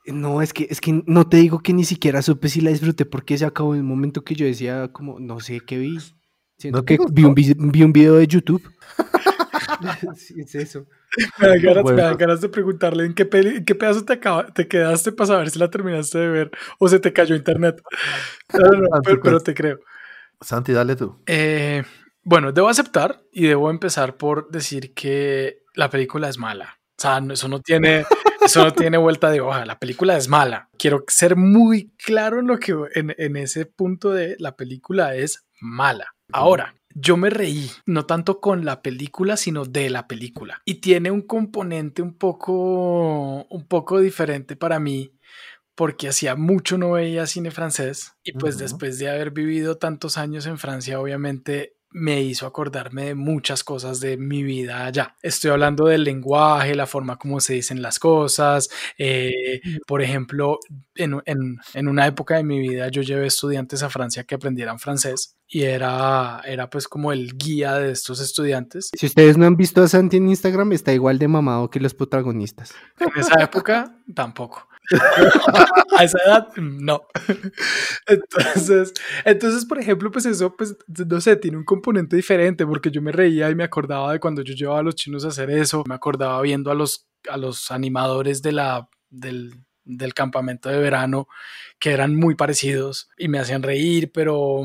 no, 0.06 0.42
es 0.42 0.52
que, 0.52 0.66
es 0.70 0.80
que 0.82 1.02
no 1.06 1.26
te 1.28 1.38
digo 1.38 1.60
que 1.60 1.72
ni 1.72 1.82
siquiera 1.84 2.20
supe 2.20 2.48
si 2.50 2.60
la 2.60 2.70
disfruté 2.70 3.06
porque 3.06 3.38
se 3.38 3.46
acabó 3.46 3.74
el 3.74 3.82
momento 3.82 4.22
que 4.22 4.34
yo 4.34 4.44
decía 4.44 4.88
como, 4.92 5.18
no 5.18 5.40
sé 5.40 5.60
qué 5.60 5.78
vi. 5.78 5.98
Siento 6.58 6.78
¿No 6.80 6.84
que 6.84 6.98
vi 7.10 7.24
un, 7.24 7.34
vi 7.34 7.82
un 7.82 7.92
video 7.92 8.14
de 8.16 8.26
YouTube. 8.28 8.62
Sí, 10.16 10.34
es 10.40 10.54
eso. 10.54 10.86
Me 11.38 11.48
dan 11.48 11.58
ganas, 11.62 11.76
me 11.76 11.82
Bueno. 11.82 12.02
dan 12.02 12.16
ganas 12.16 12.40
de 12.40 12.48
preguntarle 12.48 13.04
en 13.06 13.14
qué, 13.14 13.24
peli- 13.24 13.56
en 13.58 13.64
qué 13.64 13.74
pedazo 13.74 14.04
te, 14.04 14.14
acaba- 14.14 14.46
te 14.52 14.66
quedaste 14.68 15.12
para 15.12 15.26
saber 15.28 15.50
si 15.50 15.58
la 15.58 15.70
terminaste 15.70 16.18
de 16.18 16.28
ver 16.28 16.50
o 16.78 16.88
se 16.88 16.98
te 16.98 17.12
cayó 17.12 17.36
internet. 17.36 17.80
No, 18.52 18.60
no, 18.60 18.80
no, 18.80 18.86
Ah, 18.92 19.00
pero, 19.04 19.20
pero 19.20 19.20
cuenta. 19.20 19.44
te 19.44 19.54
creo. 19.54 19.80
Santi, 20.40 20.72
dale 20.72 20.96
tú. 20.96 21.16
Eh, 21.26 21.82
bueno, 22.22 22.52
debo 22.52 22.68
aceptar 22.68 23.22
y 23.32 23.46
debo 23.46 23.70
empezar 23.70 24.16
por 24.16 24.50
decir 24.50 24.92
que 24.94 25.62
la 25.74 25.88
película 25.90 26.28
es 26.28 26.38
mala. 26.38 26.78
O 26.98 27.02
sea, 27.02 27.20
no- 27.20 27.32
eso 27.34 27.48
no 27.48 27.60
tiene, 27.60 28.04
eso 28.44 28.64
no 28.64 28.72
tiene 28.72 28.98
vuelta 28.98 29.30
de 29.30 29.40
hoja. 29.40 29.64
La 29.66 29.78
película 29.78 30.16
es 30.16 30.28
mala. 30.28 30.68
Quiero 30.78 31.04
ser 31.08 31.36
muy 31.36 31.90
claro 31.96 32.40
en 32.40 32.46
lo 32.48 32.58
que 32.58 32.74
en, 32.94 33.14
en 33.18 33.36
ese 33.36 33.66
punto 33.66 34.10
de 34.10 34.36
la 34.38 34.56
película 34.56 35.14
es 35.14 35.44
mala. 35.60 36.08
Ahora, 36.32 36.74
yo 36.94 37.16
me 37.16 37.28
reí, 37.28 37.70
no 37.86 38.06
tanto 38.06 38.40
con 38.40 38.64
la 38.64 38.80
película, 38.80 39.36
sino 39.36 39.64
de 39.64 39.90
la 39.90 40.06
película. 40.06 40.62
Y 40.64 40.76
tiene 40.76 41.10
un 41.10 41.22
componente 41.22 42.02
un 42.02 42.14
poco, 42.14 43.44
un 43.44 43.66
poco 43.66 44.00
diferente 44.00 44.56
para 44.56 44.78
mí, 44.78 45.12
porque 45.74 46.08
hacía 46.08 46.36
mucho 46.36 46.78
no 46.78 46.92
veía 46.92 47.26
cine 47.26 47.50
francés. 47.50 48.12
Y 48.22 48.32
pues 48.32 48.58
después 48.58 48.98
de 48.98 49.10
haber 49.10 49.32
vivido 49.32 49.76
tantos 49.76 50.16
años 50.16 50.46
en 50.46 50.58
Francia, 50.58 51.00
obviamente 51.00 51.76
me 51.96 52.20
hizo 52.22 52.44
acordarme 52.46 53.04
de 53.04 53.14
muchas 53.14 53.62
cosas 53.62 54.00
de 54.00 54.16
mi 54.16 54.42
vida 54.42 54.84
allá. 54.84 55.14
Estoy 55.22 55.52
hablando 55.52 55.86
del 55.86 56.02
lenguaje, 56.02 56.74
la 56.74 56.86
forma 56.88 57.16
como 57.16 57.38
se 57.40 57.54
dicen 57.54 57.80
las 57.82 57.98
cosas. 58.00 58.68
eh, 58.98 59.60
por 59.86 60.02
ejemplo, 60.02 60.58
en, 60.96 61.20
en- 61.24 61.58
en 61.72 61.88
una 61.88 62.06
época 62.06 62.36
de 62.36 62.42
mi 62.44 62.58
vida 62.58 62.88
yo 62.88 63.02
llevé 63.02 63.26
estudiantes 63.28 63.82
a 63.84 63.90
Francia 63.90 64.24
que 64.24 64.34
aprendieran 64.34 64.78
francés 64.80 65.36
y 65.48 65.62
era, 65.62 66.42
era 66.44 66.68
pues 66.68 66.88
como 66.88 67.12
el 67.12 67.36
guía 67.38 67.74
de 67.74 67.92
estos 67.92 68.20
estudiantes. 68.20 68.90
Si 68.98 69.06
ustedes 69.06 69.36
no 69.38 69.46
han 69.46 69.56
visto 69.56 69.80
a 69.82 69.88
Santi 69.88 70.16
en 70.16 70.28
Instagram, 70.28 70.72
está 70.72 70.92
igual 70.92 71.18
de 71.20 71.28
mamado 71.28 71.70
que 71.70 71.78
los 71.80 71.94
protagonistas. 71.94 72.72
En 72.98 73.08
esa 73.20 73.40
época 73.42 73.96
tampoco. 74.14 74.66
a 75.98 76.04
esa 76.04 76.18
edad, 76.26 76.48
no. 76.56 77.06
Entonces, 78.06 78.92
entonces, 79.24 79.64
por 79.64 79.78
ejemplo, 79.78 80.10
pues 80.10 80.26
eso, 80.26 80.56
pues, 80.56 80.76
no 81.08 81.20
sé, 81.20 81.36
tiene 81.36 81.56
un 81.56 81.64
componente 81.64 82.16
diferente 82.16 82.66
porque 82.66 82.90
yo 82.90 83.00
me 83.02 83.12
reía 83.12 83.50
y 83.50 83.54
me 83.54 83.64
acordaba 83.64 84.12
de 84.12 84.20
cuando 84.20 84.42
yo 84.42 84.54
llevaba 84.54 84.80
a 84.80 84.82
los 84.82 84.94
chinos 84.94 85.24
a 85.24 85.28
hacer 85.28 85.50
eso, 85.50 85.84
me 85.88 85.94
acordaba 85.94 86.40
viendo 86.42 86.70
a 86.70 86.74
los, 86.74 87.06
a 87.28 87.36
los 87.36 87.70
animadores 87.70 88.42
de 88.42 88.52
la, 88.52 88.88
del, 89.10 89.54
del 89.84 90.14
campamento 90.14 90.68
de 90.68 90.78
verano 90.78 91.28
que 91.78 91.92
eran 91.92 92.14
muy 92.14 92.34
parecidos 92.34 93.08
y 93.16 93.28
me 93.28 93.38
hacían 93.38 93.62
reír, 93.62 94.10
pero... 94.12 94.62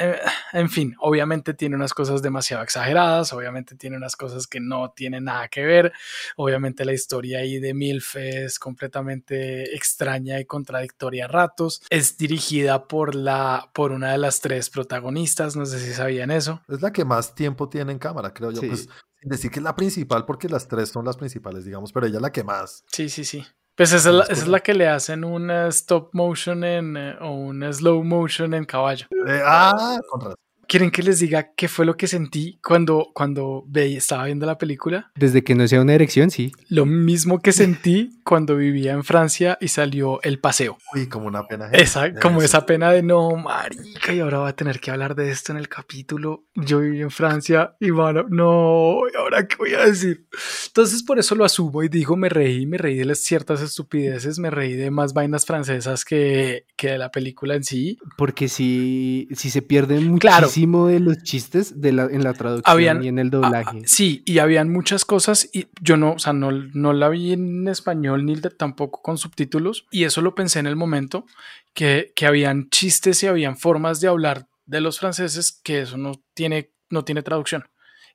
eh, 0.00 0.18
en 0.52 0.70
fin, 0.70 0.96
obviamente 0.98 1.54
tiene 1.54 1.76
unas 1.76 1.94
cosas 1.94 2.22
demasiado 2.22 2.62
exageradas, 2.62 3.32
obviamente 3.32 3.76
tiene 3.76 3.96
unas 3.96 4.16
cosas 4.16 4.46
que 4.46 4.60
no 4.60 4.90
tienen 4.90 5.24
nada 5.24 5.48
que 5.48 5.64
ver, 5.64 5.92
Obviamente 6.36 6.84
la 6.84 6.92
historia 6.92 7.38
ahí 7.40 7.58
de 7.58 7.74
Milf 7.74 8.16
es 8.16 8.58
completamente 8.58 9.74
extraña 9.74 10.40
y 10.40 10.44
contradictoria 10.44 11.26
a 11.26 11.28
ratos. 11.28 11.82
Es 11.90 12.16
dirigida 12.16 12.86
por 12.86 13.14
la 13.14 13.70
por 13.74 13.92
una 13.92 14.12
de 14.12 14.18
las 14.18 14.40
tres 14.40 14.70
protagonistas, 14.70 15.56
no 15.56 15.66
sé 15.66 15.80
si 15.80 15.92
sabían 15.92 16.30
eso. 16.30 16.62
Es 16.68 16.82
la 16.82 16.92
que 16.92 17.04
más 17.04 17.34
tiempo 17.34 17.68
tiene 17.68 17.92
en 17.92 17.98
cámara, 17.98 18.32
creo 18.32 18.52
yo. 18.52 18.60
Sí. 18.60 18.68
Pues 18.68 18.88
sin 19.20 19.28
decir 19.28 19.50
que 19.50 19.58
es 19.58 19.62
la 19.62 19.76
principal, 19.76 20.24
porque 20.24 20.48
las 20.48 20.66
tres 20.66 20.88
son 20.88 21.04
las 21.04 21.18
principales, 21.18 21.64
digamos, 21.66 21.92
pero 21.92 22.06
ella 22.06 22.16
es 22.16 22.22
la 22.22 22.32
que 22.32 22.42
más. 22.42 22.84
Sí, 22.90 23.10
sí, 23.10 23.24
sí. 23.24 23.44
Pues 23.80 23.94
esa 23.94 24.10
es, 24.10 24.14
la, 24.14 24.22
Es 24.24 24.30
esa 24.32 24.42
es 24.42 24.48
la 24.48 24.60
que 24.60 24.74
le 24.74 24.86
hacen 24.86 25.24
un 25.24 25.50
eh, 25.50 25.68
stop 25.68 26.10
motion 26.12 26.64
en, 26.64 26.98
eh, 26.98 27.16
o 27.18 27.30
un 27.30 27.62
slow 27.72 28.04
motion 28.04 28.52
en 28.52 28.66
caballo. 28.66 29.06
Eh, 29.26 29.40
ah, 29.42 29.98
con 30.06 30.20
razón. 30.20 30.39
¿Quieren 30.70 30.92
que 30.92 31.02
les 31.02 31.18
diga 31.18 31.50
qué 31.56 31.66
fue 31.66 31.84
lo 31.84 31.96
que 31.96 32.06
sentí 32.06 32.60
cuando, 32.62 33.08
cuando 33.12 33.66
estaba 33.74 34.26
viendo 34.26 34.46
la 34.46 34.56
película? 34.56 35.10
Desde 35.16 35.42
que 35.42 35.56
no 35.56 35.66
sea 35.66 35.80
una 35.80 35.94
erección, 35.94 36.30
sí. 36.30 36.52
Lo 36.68 36.86
mismo 36.86 37.40
que 37.40 37.50
sentí 37.52 38.20
cuando 38.22 38.56
vivía 38.56 38.92
en 38.92 39.02
Francia 39.02 39.58
y 39.60 39.66
salió 39.66 40.22
El 40.22 40.38
Paseo. 40.38 40.78
Uy, 40.94 41.08
como 41.08 41.26
una 41.26 41.44
pena. 41.48 41.70
Esa, 41.72 42.14
como 42.14 42.40
esa 42.40 42.66
pena 42.66 42.92
de 42.92 43.02
no, 43.02 43.34
marica, 43.34 44.14
y 44.14 44.20
ahora 44.20 44.38
va 44.38 44.48
a 44.50 44.54
tener 44.54 44.78
que 44.78 44.92
hablar 44.92 45.16
de 45.16 45.32
esto 45.32 45.50
en 45.50 45.58
el 45.58 45.68
capítulo. 45.68 46.44
Yo 46.54 46.78
viví 46.78 47.00
en 47.00 47.10
Francia 47.10 47.74
y 47.80 47.90
bueno, 47.90 48.26
no, 48.28 49.00
¿y 49.12 49.16
ahora 49.16 49.48
qué 49.48 49.56
voy 49.56 49.74
a 49.74 49.86
decir? 49.86 50.28
Entonces 50.68 51.02
por 51.02 51.18
eso 51.18 51.34
lo 51.34 51.44
asumo 51.44 51.82
y 51.82 51.88
digo, 51.88 52.14
me 52.14 52.28
reí, 52.28 52.64
me 52.66 52.78
reí 52.78 52.96
de 52.96 53.06
las 53.06 53.18
ciertas 53.18 53.60
estupideces, 53.60 54.38
me 54.38 54.50
reí 54.50 54.74
de 54.74 54.92
más 54.92 55.14
vainas 55.14 55.44
francesas 55.46 56.04
que, 56.04 56.66
que 56.76 56.92
de 56.92 56.98
la 56.98 57.10
película 57.10 57.56
en 57.56 57.64
sí. 57.64 57.98
Porque 58.16 58.46
si, 58.46 59.26
si 59.32 59.50
se 59.50 59.62
pierden 59.62 60.06
muchísimo 60.06 60.59
de 60.60 61.00
los 61.00 61.22
chistes 61.22 61.80
de 61.80 61.92
la, 61.92 62.04
en 62.04 62.24
la 62.24 62.34
traducción 62.34 63.02
y 63.02 63.08
en 63.08 63.18
el 63.18 63.30
doblaje. 63.30 63.78
Ah, 63.78 63.86
sí, 63.86 64.22
y 64.26 64.38
habían 64.38 64.70
muchas 64.70 65.04
cosas 65.04 65.48
y 65.52 65.68
yo 65.80 65.96
no, 65.96 66.12
o 66.12 66.18
sea, 66.18 66.32
no, 66.32 66.50
no 66.50 66.92
la 66.92 67.08
vi 67.08 67.32
en 67.32 67.68
español 67.68 68.24
ni 68.26 68.40
tampoco 68.40 69.02
con 69.02 69.18
subtítulos 69.18 69.86
y 69.90 70.04
eso 70.04 70.22
lo 70.22 70.34
pensé 70.34 70.58
en 70.58 70.66
el 70.66 70.76
momento 70.76 71.26
que, 71.74 72.12
que 72.14 72.26
habían 72.26 72.68
chistes 72.70 73.22
y 73.22 73.26
habían 73.26 73.56
formas 73.56 74.00
de 74.00 74.08
hablar 74.08 74.48
de 74.66 74.80
los 74.80 74.98
franceses 74.98 75.52
que 75.52 75.80
eso 75.80 75.96
no 75.96 76.22
tiene, 76.34 76.72
no 76.90 77.04
tiene 77.04 77.22
traducción. 77.22 77.64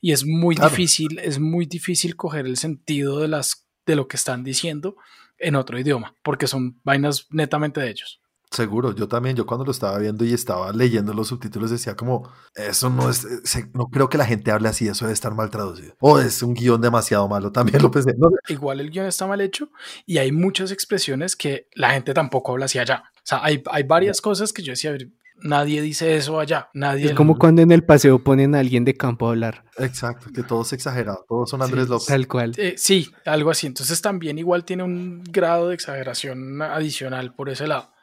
Y 0.01 0.11
es 0.11 0.25
muy 0.25 0.55
difícil, 0.55 1.19
es 1.19 1.39
muy 1.39 1.65
difícil 1.65 2.15
coger 2.15 2.45
el 2.45 2.57
sentido 2.57 3.19
de 3.19 3.27
las 3.27 3.67
de 3.85 3.95
lo 3.95 4.07
que 4.07 4.17
están 4.17 4.43
diciendo 4.43 4.95
en 5.37 5.55
otro 5.55 5.79
idioma, 5.79 6.15
porque 6.23 6.47
son 6.47 6.79
vainas 6.83 7.27
netamente 7.29 7.81
de 7.81 7.89
ellos. 7.89 8.21
Seguro, 8.51 8.93
yo 8.93 9.07
también, 9.07 9.35
yo 9.35 9.45
cuando 9.45 9.65
lo 9.65 9.71
estaba 9.71 9.97
viendo 9.97 10.23
y 10.23 10.33
estaba 10.33 10.71
leyendo 10.71 11.13
los 11.13 11.27
subtítulos 11.27 11.71
decía 11.71 11.95
como, 11.95 12.31
eso 12.55 12.89
no 12.89 13.09
es, 13.09 13.27
no 13.73 13.87
creo 13.87 14.09
que 14.09 14.17
la 14.17 14.25
gente 14.25 14.51
hable 14.51 14.69
así, 14.69 14.87
eso 14.87 15.05
debe 15.05 15.13
estar 15.13 15.33
mal 15.33 15.49
traducido. 15.49 15.95
O 15.99 16.19
es 16.19 16.41
un 16.41 16.53
guion 16.53 16.79
demasiado 16.79 17.27
malo, 17.27 17.51
también 17.51 17.81
lo 17.81 17.91
pensé. 17.91 18.15
Igual 18.47 18.79
el 18.79 18.91
guion 18.91 19.07
está 19.07 19.27
mal 19.27 19.41
hecho 19.41 19.69
y 20.05 20.19
hay 20.19 20.31
muchas 20.31 20.71
expresiones 20.71 21.35
que 21.35 21.67
la 21.73 21.91
gente 21.91 22.13
tampoco 22.13 22.53
habla 22.53 22.65
así 22.65 22.79
allá. 22.79 23.03
O 23.15 23.21
sea, 23.23 23.43
hay, 23.43 23.63
hay 23.71 23.83
varias 23.83 24.21
cosas 24.21 24.53
que 24.53 24.61
yo 24.61 24.71
decía, 24.71 24.95
nadie 25.41 25.81
dice 25.81 26.15
eso 26.15 26.39
allá. 26.39 26.69
Nadie 26.73 27.07
es 27.07 27.13
como 27.13 27.37
cuando 27.37 27.61
en 27.61 27.71
el 27.71 27.83
paseo 27.83 28.23
ponen 28.23 28.55
a 28.55 28.59
alguien 28.59 28.85
de 28.85 28.95
campo 28.95 29.27
a 29.27 29.31
hablar. 29.31 29.63
Exacto, 29.77 30.29
que 30.33 30.43
todo 30.43 30.61
es 30.61 30.73
exagerado, 30.73 31.25
todos 31.27 31.49
son 31.49 31.61
Andrés 31.61 31.89
López. 31.89 32.07
Tal 32.07 32.27
cual. 32.27 32.53
Eh, 32.57 32.75
sí, 32.77 33.11
algo 33.25 33.51
así. 33.51 33.67
Entonces 33.67 34.01
también 34.01 34.37
igual 34.37 34.65
tiene 34.65 34.83
un 34.83 35.23
grado 35.23 35.69
de 35.69 35.75
exageración 35.75 36.61
adicional 36.61 37.33
por 37.33 37.49
ese 37.49 37.67
lado. 37.67 37.94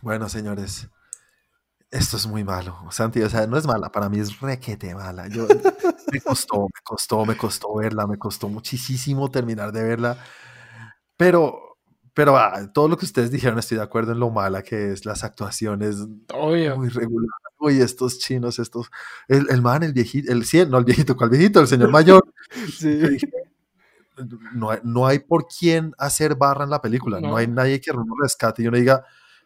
Bueno, 0.00 0.28
señores, 0.28 0.88
esto 1.90 2.16
es 2.16 2.26
muy 2.26 2.44
malo. 2.44 2.78
Santi, 2.90 3.20
o 3.22 3.28
sea, 3.28 3.46
no 3.46 3.56
es 3.56 3.66
mala, 3.66 3.90
para 3.90 4.08
mí 4.08 4.18
es 4.18 4.40
requete 4.40 4.94
mala. 4.94 5.28
Yo, 5.28 5.46
me 6.12 6.20
costó, 6.20 6.62
me 6.62 6.80
costó, 6.82 7.26
me 7.26 7.36
costó 7.36 7.74
verla, 7.76 8.06
me 8.06 8.18
costó 8.18 8.48
muchísimo 8.48 9.30
terminar 9.30 9.72
de 9.72 9.82
verla. 9.82 10.18
Pero, 11.16 11.78
pero 12.14 12.36
ah, 12.36 12.70
todo 12.72 12.88
lo 12.88 12.96
que 12.96 13.04
ustedes 13.04 13.30
dijeron, 13.30 13.58
estoy 13.58 13.76
de 13.76 13.84
acuerdo 13.84 14.12
en 14.12 14.20
lo 14.20 14.30
mala 14.30 14.62
que 14.62 14.92
es, 14.92 15.04
las 15.04 15.24
actuaciones 15.24 15.98
muy 15.98 16.88
regulares. 16.88 17.30
Uy, 17.60 17.80
estos 17.80 18.18
chinos, 18.18 18.58
estos. 18.58 18.90
El, 19.28 19.46
el 19.50 19.62
man, 19.62 19.82
el 19.82 19.92
viejito, 19.92 20.32
el 20.32 20.44
100, 20.44 20.70
no 20.70 20.78
el 20.78 20.84
viejito, 20.84 21.16
¿cuál 21.16 21.30
viejito? 21.30 21.60
El 21.60 21.68
señor 21.68 21.90
mayor. 21.90 22.22
sí 22.78 23.18
no 24.54 24.70
no 24.82 25.06
hay 25.06 25.18
por 25.20 25.46
quién 25.46 25.92
hacer 25.98 26.36
barra 26.36 26.64
en 26.64 26.70
la 26.70 26.80
película, 26.80 27.20
no, 27.20 27.36
hay 27.36 27.46
nadie 27.46 27.80
que 27.80 27.90
uno 27.90 28.14
rescate 28.20 28.62
y 28.62 28.68
uno 28.68 28.76
diga, 28.76 29.04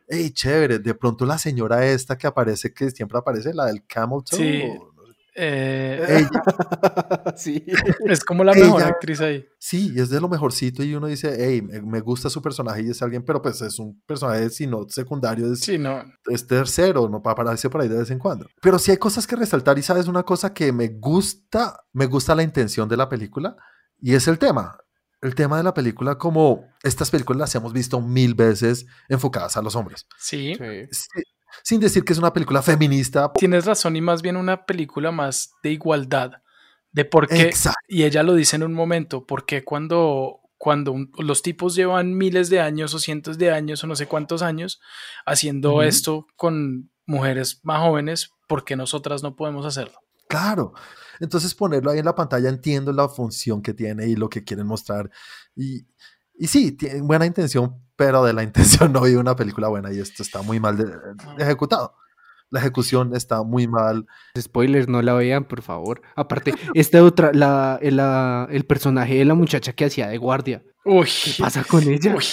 hey, 0.08 0.30
chévere, 0.30 0.78
de 0.78 0.94
pronto 0.94 1.24
la 1.26 1.38
señora 1.38 1.84
esta 1.86 2.16
que 2.16 2.26
aparece, 2.26 2.72
que 2.72 2.90
siempre 2.90 3.18
aparece, 3.18 3.52
la 3.54 3.66
del 3.66 3.84
Camel 3.86 4.22
Toe. 4.24 4.38
Sí. 4.38 4.62
Eh, 5.40 6.26
sí. 7.36 7.64
Es 8.06 8.24
como 8.24 8.42
la 8.42 8.54
mejor 8.54 8.82
actriz 8.82 9.20
ahí. 9.20 9.46
Sí, 9.56 9.94
es 9.96 10.10
de 10.10 10.20
lo 10.20 10.28
mejorcito 10.28 10.82
y 10.82 10.94
uno 10.94 11.06
dice, 11.06 11.36
hey, 11.38 11.62
me 11.62 12.00
gusta 12.00 12.28
su 12.28 12.42
personaje 12.42 12.82
y 12.82 12.90
es 12.90 13.00
alguien, 13.02 13.24
pero 13.24 13.40
pues 13.40 13.62
es 13.62 13.78
un 13.78 14.00
personaje, 14.04 14.50
si 14.50 14.66
no 14.66 14.88
secundario, 14.88 15.52
es, 15.52 15.60
sí, 15.60 15.78
no. 15.78 16.02
es 16.26 16.44
tercero, 16.44 17.08
no 17.08 17.22
para 17.22 17.34
aparecer 17.34 17.70
por 17.70 17.80
ahí 17.80 17.88
de 17.88 17.98
vez 17.98 18.10
en 18.10 18.18
cuando. 18.18 18.48
Pero 18.60 18.80
sí 18.80 18.90
hay 18.90 18.96
cosas 18.96 19.28
que 19.28 19.36
resaltar 19.36 19.78
y 19.78 19.82
sabes 19.82 20.08
una 20.08 20.24
cosa 20.24 20.52
que 20.52 20.72
me 20.72 20.88
gusta, 20.88 21.84
me 21.92 22.06
gusta 22.06 22.34
la 22.34 22.42
intención 22.42 22.88
de 22.88 22.96
la 22.96 23.08
película 23.08 23.56
y 24.00 24.14
es 24.14 24.26
el 24.26 24.38
tema 24.38 24.76
el 25.20 25.34
tema 25.34 25.56
de 25.56 25.64
la 25.64 25.74
película 25.74 26.16
como 26.16 26.64
estas 26.82 27.10
películas 27.10 27.40
las 27.40 27.54
hemos 27.54 27.72
visto 27.72 28.00
mil 28.00 28.34
veces 28.34 28.86
enfocadas 29.08 29.56
a 29.56 29.62
los 29.62 29.74
hombres. 29.76 30.06
Sí. 30.18 30.54
Sin 31.62 31.80
decir 31.80 32.04
que 32.04 32.12
es 32.12 32.18
una 32.18 32.32
película 32.32 32.62
feminista. 32.62 33.32
Tienes 33.32 33.64
razón 33.64 33.96
y 33.96 34.00
más 34.00 34.22
bien 34.22 34.36
una 34.36 34.64
película 34.64 35.10
más 35.10 35.52
de 35.62 35.70
igualdad. 35.70 36.32
De 36.90 37.04
por 37.04 37.28
qué, 37.28 37.52
y 37.86 38.04
ella 38.04 38.22
lo 38.22 38.34
dice 38.34 38.56
en 38.56 38.62
un 38.62 38.72
momento, 38.72 39.26
porque 39.26 39.62
cuando, 39.62 40.40
cuando 40.56 40.96
los 41.18 41.42
tipos 41.42 41.74
llevan 41.74 42.16
miles 42.16 42.48
de 42.48 42.60
años 42.60 42.94
o 42.94 42.98
cientos 42.98 43.36
de 43.36 43.50
años 43.50 43.84
o 43.84 43.86
no 43.86 43.94
sé 43.94 44.06
cuántos 44.06 44.40
años 44.40 44.80
haciendo 45.26 45.82
esto 45.82 46.26
con 46.34 46.90
mujeres 47.04 47.60
más 47.62 47.80
jóvenes, 47.80 48.30
¿por 48.48 48.64
qué 48.64 48.74
nosotras 48.74 49.22
no 49.22 49.36
podemos 49.36 49.66
hacerlo? 49.66 50.00
Claro. 50.28 50.72
Entonces 51.20 51.54
ponerlo 51.54 51.90
ahí 51.90 51.98
en 51.98 52.04
la 52.04 52.14
pantalla 52.14 52.48
entiendo 52.48 52.92
la 52.92 53.08
función 53.08 53.62
que 53.62 53.74
tiene 53.74 54.06
y 54.06 54.16
lo 54.16 54.28
que 54.28 54.44
quieren 54.44 54.66
mostrar. 54.66 55.10
Y, 55.56 55.86
y 56.38 56.46
sí, 56.46 56.72
tiene 56.72 57.00
buena 57.02 57.26
intención, 57.26 57.76
pero 57.96 58.24
de 58.24 58.32
la 58.32 58.42
intención 58.44 58.92
no 58.92 59.04
hay 59.04 59.14
una 59.14 59.36
película 59.36 59.68
buena 59.68 59.92
y 59.92 59.98
esto 59.98 60.22
está 60.22 60.42
muy 60.42 60.60
mal 60.60 60.76
ejecutado. 61.38 61.94
La 62.50 62.60
ejecución 62.60 63.14
está 63.14 63.42
muy 63.42 63.68
mal. 63.68 64.06
Spoilers, 64.38 64.88
no 64.88 65.02
la 65.02 65.12
vean, 65.12 65.44
por 65.44 65.60
favor. 65.60 66.00
Aparte, 66.16 66.54
esta 66.74 67.02
otra, 67.04 67.30
la, 67.32 67.78
el 68.50 68.64
personaje 68.64 69.16
de 69.16 69.24
la 69.24 69.34
muchacha 69.34 69.72
que 69.74 69.84
hacía 69.84 70.08
de 70.08 70.16
guardia. 70.16 70.62
Uy. 70.84 71.08
¿Qué 71.24 71.32
pasa 71.38 71.62
con 71.64 71.82
ella? 71.82 72.14
Uy. 72.16 72.24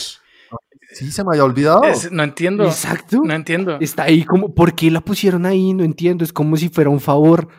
Sí, 0.95 1.11
se 1.11 1.25
me 1.25 1.31
había 1.31 1.43
olvidado. 1.43 1.81
no 2.11 2.23
entiendo. 2.23 2.63
Exacto. 2.65 3.21
No 3.25 3.33
entiendo. 3.33 3.77
Está 3.81 4.03
ahí 4.03 4.23
como, 4.23 4.55
¿por 4.55 4.75
qué 4.75 4.89
la 4.89 5.01
pusieron 5.01 5.45
ahí? 5.45 5.73
No 5.73 5.83
entiendo. 5.83 6.23
Es 6.23 6.31
como 6.31 6.55
si 6.55 6.69
fuera 6.69 6.89
un 6.89 7.01
favor. 7.01 7.49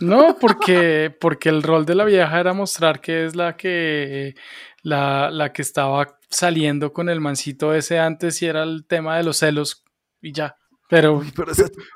No, 0.00 0.36
porque, 0.40 1.14
porque 1.20 1.48
el 1.48 1.62
rol 1.62 1.84
de 1.84 1.94
la 1.94 2.04
vieja 2.04 2.40
era 2.40 2.52
mostrar 2.52 3.00
que 3.00 3.26
es 3.26 3.36
la 3.36 3.56
que, 3.56 4.34
la, 4.82 5.30
la 5.30 5.52
que 5.52 5.62
estaba 5.62 6.18
saliendo 6.30 6.92
con 6.92 7.08
el 7.08 7.20
mancito 7.20 7.74
ese 7.74 7.98
antes 7.98 8.40
y 8.42 8.46
era 8.46 8.62
el 8.62 8.86
tema 8.86 9.16
de 9.16 9.24
los 9.24 9.38
celos 9.38 9.84
y 10.22 10.32
ya. 10.32 10.56
Pero, 10.88 11.22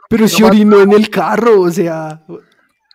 pero, 0.09 0.29
se 0.29 0.45
orinó 0.45 0.81
en 0.81 0.93
el 0.93 1.11
carro, 1.11 1.63
o 1.63 1.71
sea, 1.71 2.25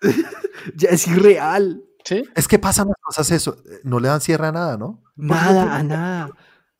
ya 0.75 0.89
es 0.89 1.07
irreal. 1.07 1.83
¿Sí? 2.05 2.23
Es 2.35 2.47
que 2.47 2.57
pasan 2.57 2.87
las 2.87 2.95
cosas 3.01 3.29
eso, 3.31 3.57
no 3.83 3.99
le 3.99 4.07
dan 4.07 4.21
cierre 4.21 4.47
a 4.47 4.51
nada, 4.53 4.77
¿no? 4.77 5.03
Nada, 5.17 5.75
a 5.75 5.83
nada. 5.83 6.29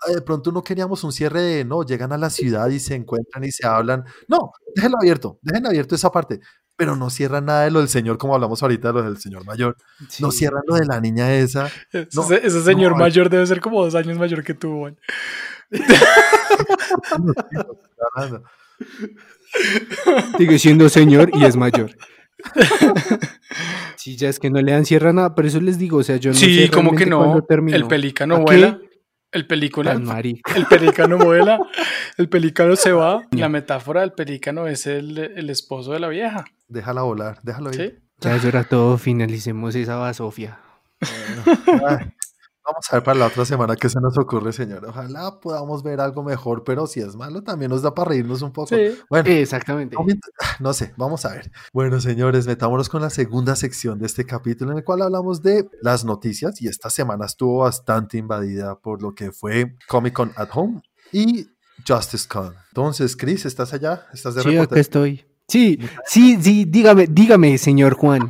De 0.07 0.21
pronto 0.21 0.53
no 0.53 0.63
queríamos 0.63 1.03
un 1.03 1.12
cierre 1.12 1.41
de, 1.41 1.65
no, 1.65 1.83
llegan 1.83 2.13
a 2.13 2.17
la 2.17 2.29
ciudad 2.29 2.69
y 2.69 2.79
se 2.79 2.95
encuentran 2.95 3.43
y 3.43 3.51
se 3.51 3.67
hablan. 3.67 4.05
No, 4.29 4.53
déjenlo 4.73 4.97
abierto, 5.01 5.38
dejen 5.41 5.67
abierto 5.67 5.95
esa 5.95 6.09
parte 6.09 6.39
pero 6.79 6.95
no 6.95 7.09
cierran 7.09 7.43
nada 7.43 7.65
de 7.65 7.71
lo 7.71 7.79
del 7.79 7.89
señor, 7.89 8.17
como 8.17 8.35
hablamos 8.35 8.63
ahorita 8.63 8.87
de 8.87 8.93
lo 8.93 9.03
del 9.03 9.17
señor 9.17 9.43
mayor. 9.43 9.75
No 10.19 10.31
cierran 10.31 10.61
lo 10.65 10.75
de 10.75 10.85
la 10.85 11.01
niña 11.01 11.33
esa. 11.33 11.69
ese, 11.91 12.63
señor 12.63 12.95
mayor 12.95 13.29
debe 13.29 13.45
ser 13.45 13.59
como 13.59 13.83
dos 13.83 13.95
años 13.95 14.17
mayor 14.17 14.45
que 14.45 14.53
tú, 14.53 14.79
Juan. 14.79 14.97
Sigue 20.37 20.57
siendo 20.57 20.87
señor 20.87 21.31
y 21.33 21.43
es 21.43 21.57
mayor. 21.57 21.91
Sí, 23.97 24.15
ya 24.15 24.29
es 24.29 24.39
que 24.39 24.49
no 24.49 24.61
le 24.61 24.71
dan 24.71 24.85
cierra 24.85 25.11
nada, 25.11 25.35
pero 25.35 25.49
eso 25.49 25.59
les 25.59 25.77
digo, 25.77 25.97
o 25.97 26.03
sea, 26.03 26.15
yo 26.15 26.31
no 26.31 26.37
Sí, 26.37 26.69
como 26.69 26.95
que 26.95 27.05
no. 27.05 27.45
El 27.67 27.87
pelícano 27.87 28.39
vuela. 28.39 28.79
El 29.31 29.45
película, 29.45 29.91
el 29.93 30.65
pelícano 30.65 31.17
vuela, 31.17 31.59
el 32.17 32.29
pelícano 32.29 32.75
se 32.75 32.91
va. 32.91 33.21
La 33.31 33.47
metáfora 33.47 34.01
del 34.01 34.13
pelícano 34.13 34.67
es 34.67 34.87
el, 34.87 35.17
el 35.17 35.49
esposo 35.51 35.93
de 35.93 35.99
la 35.99 36.07
vieja. 36.07 36.45
Déjala 36.67 37.03
volar, 37.03 37.39
déjalo 37.43 37.71
ir. 37.71 38.01
Ya 38.21 38.35
eso 38.35 38.47
era 38.47 38.63
todo, 38.63 38.97
finalicemos 38.97 39.75
esa 39.75 39.95
basofia. 39.97 40.59
vamos 42.71 42.86
a 42.89 42.95
ver 42.95 43.03
para 43.03 43.19
la 43.19 43.27
otra 43.27 43.45
semana 43.45 43.75
qué 43.75 43.89
se 43.89 43.99
nos 43.99 44.17
ocurre, 44.17 44.53
señor. 44.53 44.86
Ojalá 44.86 45.39
podamos 45.39 45.84
ver 45.84 45.99
algo 45.99 46.23
mejor, 46.23 46.63
pero 46.63 46.88
si 46.88 46.99
es 46.99 47.15
malo 47.15 47.43
también 47.43 47.71
nos 47.71 47.82
da 47.82 47.93
para 47.93 48.10
reírnos 48.10 48.41
un 48.41 48.51
poco. 48.51 48.75
Bueno, 49.10 49.29
exactamente. 49.29 49.95
No 50.60 50.73
sé, 50.73 50.93
vamos 50.97 51.25
a 51.25 51.29
ver. 51.34 51.51
Bueno, 51.73 51.99
señores, 51.99 52.47
metámonos 52.47 52.89
con 52.89 53.01
la 53.01 53.10
segunda 53.10 53.55
sección 53.55 53.99
de 53.99 54.05
este 54.05 54.25
capítulo 54.25 54.71
en 54.71 54.77
el 54.79 54.84
cual 54.84 55.01
hablamos 55.01 55.41
de 55.41 55.69
las 55.82 56.05
noticias 56.05 56.62
y 56.62 56.67
esta 56.67 56.89
semana 56.89 57.25
estuvo 57.25 57.60
bastante 57.60 58.17
invadida 58.17 58.79
por 58.79 59.01
lo 59.01 59.13
que 59.15 59.32
fue 59.32 59.75
Comic 59.88 60.13
Con 60.13 60.32
at 60.36 60.49
Home 60.53 60.82
y 61.12 61.47
Justice 61.88 62.27
Con. 62.27 62.53
Entonces, 62.69 63.15
Chris, 63.15 63.45
¿estás 63.45 63.73
allá? 63.73 64.08
¿Estás 64.13 64.36
de 64.36 64.43
Sí, 64.43 64.58
acá 64.58 64.79
estoy. 64.79 65.25
Sí, 65.47 65.79
sí, 66.05 66.38
sí, 66.39 66.65
dígame, 66.65 67.08
dígame, 67.08 67.58
señor 67.58 67.95
Juan. 67.95 68.29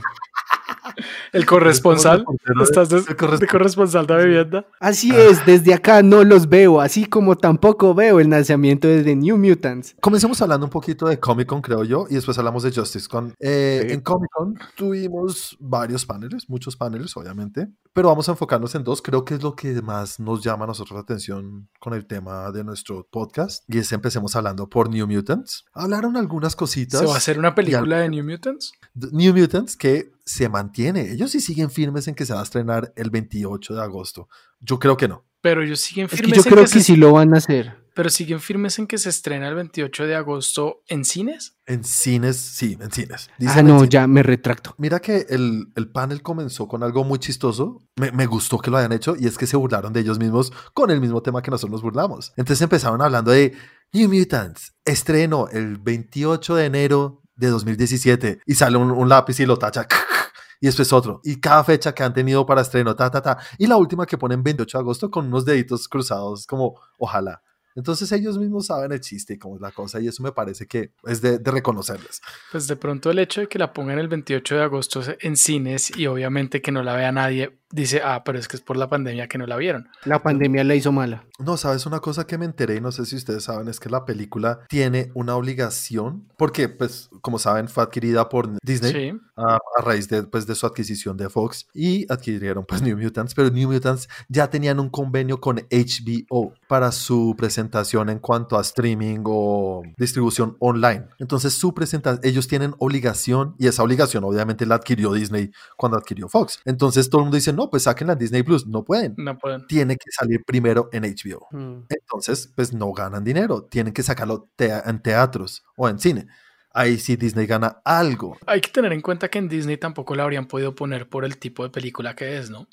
El 1.33 1.45
corresponsal. 1.45 2.25
¿Estás 2.61 2.89
de, 2.89 2.97
el 2.97 3.03
corresponsal. 3.05 3.39
de 3.39 3.47
corresponsal 3.47 4.07
de 4.07 4.25
vivienda? 4.25 4.65
Así 4.79 5.11
es, 5.15 5.45
desde 5.45 5.73
acá 5.73 6.01
no 6.03 6.23
los 6.23 6.47
veo, 6.49 6.81
así 6.81 7.05
como 7.05 7.37
tampoco 7.37 7.93
veo 7.93 8.19
el 8.19 8.29
lanzamiento 8.29 8.87
de 8.87 9.03
The 9.03 9.15
New 9.15 9.37
Mutants. 9.37 9.95
Comencemos 10.01 10.41
hablando 10.41 10.65
un 10.65 10.71
poquito 10.71 11.07
de 11.07 11.19
Comic 11.19 11.47
Con, 11.47 11.61
creo 11.61 11.83
yo, 11.83 12.05
y 12.09 12.15
después 12.15 12.37
hablamos 12.37 12.63
de 12.63 12.71
Justice 12.71 13.07
Con. 13.07 13.33
Eh, 13.39 13.85
Sí. 13.87 13.93
En 13.93 14.01
Comic 14.01 14.29
Con 14.31 14.55
tuvimos 14.75 15.55
varios 15.59 16.05
paneles, 16.05 16.49
muchos 16.49 16.75
paneles, 16.75 17.15
obviamente, 17.15 17.67
pero 17.93 18.07
vamos 18.09 18.27
a 18.29 18.31
enfocarnos 18.31 18.73
en 18.75 18.83
dos. 18.83 19.01
Creo 19.01 19.23
que 19.25 19.35
es 19.35 19.43
lo 19.43 19.55
que 19.55 19.81
más 19.81 20.19
nos 20.19 20.43
llama 20.43 20.63
a 20.65 20.67
nosotros 20.67 20.95
la 20.95 21.01
atención 21.01 21.69
con 21.79 21.93
el 21.93 22.05
tema 22.05 22.51
de 22.51 22.63
nuestro 22.63 23.07
podcast. 23.09 23.63
Y 23.67 23.77
es 23.77 23.91
empecemos 23.91 24.35
hablando 24.35 24.67
por 24.69 24.89
New 24.89 25.07
Mutants. 25.07 25.65
Hablaron 25.73 26.17
algunas 26.17 26.55
cositas. 26.55 26.99
¿Se 27.01 27.05
va 27.05 27.13
a 27.13 27.17
hacer 27.17 27.37
una 27.39 27.49
al- 27.49 27.55
película 27.55 27.99
de 27.99 28.09
New 28.09 28.23
Mutants? 28.23 28.71
New 29.11 29.35
Mutants 29.35 29.75
que 29.77 30.11
se 30.29 30.47
mantiene. 30.47 31.11
Ellos 31.11 31.31
sí 31.31 31.39
siguen 31.41 31.71
firmes 31.71 32.07
en 32.07 32.13
que 32.15 32.25
se 32.25 32.33
va 32.33 32.41
a 32.41 32.43
estrenar 32.43 32.93
el 32.95 33.09
28 33.09 33.73
de 33.73 33.81
agosto. 33.81 34.27
Yo 34.59 34.77
creo 34.77 34.95
que 34.95 35.07
no. 35.07 35.25
Pero 35.41 35.63
ellos 35.63 35.79
siguen 35.79 36.05
Es 36.05 36.11
que 36.11 36.17
firmes 36.17 36.35
yo 36.37 36.41
en 36.43 36.49
creo 36.53 36.65
que 36.65 36.71
que 36.71 36.79
se, 36.79 36.83
sí 36.83 36.95
lo 36.97 37.13
van 37.13 37.33
a 37.33 37.37
hacer. 37.37 37.77
pero 37.95 38.09
siguen 38.09 38.39
firmes 38.39 38.77
en 38.77 38.85
que 38.87 38.97
se 38.97 39.09
estrena 39.09 39.47
el 39.47 39.55
28 39.55 40.05
de 40.05 40.15
agosto 40.15 40.83
en 40.87 41.03
cines. 41.03 41.55
En 41.65 41.83
cines, 41.83 42.37
sí, 42.37 42.77
en 42.79 42.91
cines. 42.91 43.29
Ah, 43.31 43.35
Dicen 43.39 43.59
en 43.59 43.67
no, 43.67 43.79
cines. 43.79 43.89
ya 43.89 44.05
me 44.05 44.21
retracto. 44.21 44.75
Mira 44.77 44.99
que 44.99 45.25
el, 45.29 45.71
el 45.75 45.89
panel 45.89 46.21
comenzó 46.21 46.67
con 46.67 46.83
algo 46.83 47.03
muy 47.05 47.17
chistoso. 47.19 47.81
Me, 47.95 48.11
me 48.11 48.25
gustó 48.27 48.59
que 48.59 48.69
lo 48.69 48.77
hayan 48.77 48.91
hecho 48.91 49.15
y 49.17 49.25
es 49.27 49.37
que 49.37 49.47
se 49.47 49.57
burlaron 49.57 49.93
de 49.93 50.01
ellos 50.01 50.19
mismos 50.19 50.51
con 50.75 50.91
el 50.91 51.01
mismo 51.01 51.21
tema 51.23 51.41
que 51.41 51.49
nosotros 51.51 51.71
nos 51.71 51.81
burlamos. 51.81 52.33
Entonces 52.37 52.61
empezaron 52.61 53.01
hablando 53.01 53.31
de 53.31 53.55
New 53.93 54.09
Mutants, 54.13 54.73
estreno 54.85 55.47
el 55.51 55.77
28 55.77 56.55
de 56.55 56.65
enero 56.65 57.23
de 57.35 57.47
2017 57.47 58.41
y 58.45 58.55
sale 58.55 58.77
un, 58.77 58.91
un 58.91 59.07
lápiz 59.09 59.39
y 59.39 59.45
lo 59.45 59.57
tacha. 59.57 59.87
Y 60.59 60.67
después 60.67 60.91
otro. 60.91 61.21
Y 61.23 61.39
cada 61.39 61.63
fecha 61.63 61.93
que 61.93 62.03
han 62.03 62.13
tenido 62.13 62.45
para 62.45 62.61
estreno, 62.61 62.95
ta, 62.95 63.09
ta, 63.09 63.21
ta. 63.21 63.37
Y 63.57 63.67
la 63.67 63.77
última 63.77 64.05
que 64.05 64.17
ponen 64.17 64.43
28 64.43 64.77
de 64.77 64.81
agosto 64.81 65.09
con 65.11 65.27
unos 65.27 65.45
deditos 65.45 65.87
cruzados, 65.87 66.45
como 66.45 66.79
ojalá. 66.97 67.41
Entonces 67.75 68.11
ellos 68.11 68.37
mismos 68.37 68.65
saben 68.67 68.91
el 68.91 68.99
chiste 68.99 69.33
y 69.33 69.37
cómo 69.37 69.55
es 69.55 69.61
la 69.61 69.71
cosa 69.71 69.99
y 69.99 70.07
eso 70.07 70.23
me 70.23 70.31
parece 70.31 70.67
que 70.67 70.91
es 71.05 71.21
de, 71.21 71.39
de 71.39 71.51
reconocerles. 71.51 72.21
Pues 72.51 72.67
de 72.67 72.75
pronto 72.75 73.11
el 73.11 73.19
hecho 73.19 73.41
de 73.41 73.47
que 73.47 73.59
la 73.59 73.73
pongan 73.73 73.99
el 73.99 74.07
28 74.07 74.55
de 74.55 74.63
agosto 74.63 75.01
en 75.19 75.37
cines 75.37 75.95
y 75.97 76.07
obviamente 76.07 76.61
que 76.61 76.71
no 76.71 76.83
la 76.83 76.95
vea 76.95 77.11
nadie, 77.11 77.57
dice, 77.71 78.01
ah, 78.03 78.23
pero 78.25 78.39
es 78.39 78.47
que 78.47 78.55
es 78.57 78.61
por 78.61 78.75
la 78.77 78.89
pandemia 78.89 79.27
que 79.27 79.37
no 79.37 79.45
la 79.45 79.55
vieron. 79.55 79.87
La 80.05 80.21
pandemia 80.23 80.63
la 80.63 80.73
hizo 80.75 80.91
mala. 80.91 81.23
No, 81.37 81.55
sabes, 81.55 81.85
una 81.85 81.99
cosa 81.99 82.25
que 82.25 82.37
me 82.37 82.45
enteré 82.45 82.75
y 82.77 82.81
no 82.81 82.91
sé 82.91 83.05
si 83.05 83.15
ustedes 83.15 83.43
saben 83.43 83.67
es 83.67 83.79
que 83.79 83.89
la 83.89 84.03
película 84.05 84.61
tiene 84.67 85.11
una 85.13 85.35
obligación, 85.35 86.27
porque 86.37 86.67
pues 86.67 87.09
como 87.21 87.37
saben 87.39 87.67
fue 87.69 87.83
adquirida 87.83 88.27
por 88.29 88.49
Disney 88.63 88.91
Sí. 88.91 89.11
a, 89.35 89.55
a 89.77 89.81
raíz 89.83 90.09
de, 90.09 90.23
pues, 90.23 90.47
de 90.47 90.55
su 90.55 90.65
adquisición 90.65 91.15
de 91.15 91.29
Fox 91.29 91.67
y 91.73 92.11
adquirieron 92.11 92.65
pues 92.67 92.81
New 92.81 92.97
Mutants, 92.97 93.35
pero 93.35 93.49
New 93.51 93.71
Mutants 93.71 94.09
ya 94.27 94.49
tenían 94.49 94.79
un 94.79 94.89
convenio 94.89 95.39
con 95.39 95.57
HBO 95.69 96.53
para 96.67 96.91
su 96.91 97.35
presentación 97.37 97.58
en 97.59 98.19
cuanto 98.19 98.57
a 98.57 98.61
streaming 98.61 99.19
o 99.25 99.83
distribución 99.97 100.55
online. 100.59 101.05
Entonces 101.19 101.53
su 101.53 101.73
presentación, 101.73 102.21
ellos 102.23 102.47
tienen 102.47 102.73
obligación 102.79 103.55
y 103.59 103.67
esa 103.67 103.83
obligación 103.83 104.23
obviamente 104.23 104.65
la 104.65 104.75
adquirió 104.75 105.13
Disney 105.13 105.51
cuando 105.77 105.97
adquirió 105.97 106.27
Fox. 106.29 106.59
Entonces 106.65 107.09
todo 107.09 107.21
el 107.21 107.25
mundo 107.25 107.35
dice, 107.35 107.53
no, 107.53 107.69
pues 107.69 107.83
sáquenla 107.83 108.13
en 108.13 108.19
Disney 108.19 108.43
Plus, 108.43 108.65
no 108.67 108.83
pueden. 108.83 109.13
No 109.17 109.37
pueden. 109.37 109.67
Tiene 109.67 109.95
que 109.97 110.11
salir 110.11 110.43
primero 110.45 110.89
en 110.91 111.03
HBO. 111.03 111.47
Mm. 111.51 111.83
Entonces, 111.89 112.51
pues 112.55 112.73
no 112.73 112.91
ganan 112.93 113.23
dinero. 113.23 113.63
Tienen 113.63 113.93
que 113.93 114.03
sacarlo 114.03 114.49
tea- 114.55 114.83
en 114.85 115.01
teatros 115.01 115.63
o 115.75 115.87
en 115.89 115.99
cine. 115.99 116.27
Ahí 116.71 116.97
sí 116.99 117.15
Disney 117.15 117.47
gana 117.47 117.81
algo. 117.83 118.37
Hay 118.45 118.61
que 118.61 118.69
tener 118.69 118.93
en 118.93 119.01
cuenta 119.01 119.27
que 119.29 119.39
en 119.39 119.49
Disney 119.49 119.77
tampoco 119.77 120.13
la 120.15 120.23
habrían 120.23 120.45
podido 120.47 120.75
poner 120.75 121.09
por 121.09 121.25
el 121.25 121.37
tipo 121.37 121.63
de 121.63 121.69
película 121.71 122.15
que 122.15 122.37
es, 122.37 122.49
¿no? 122.51 122.67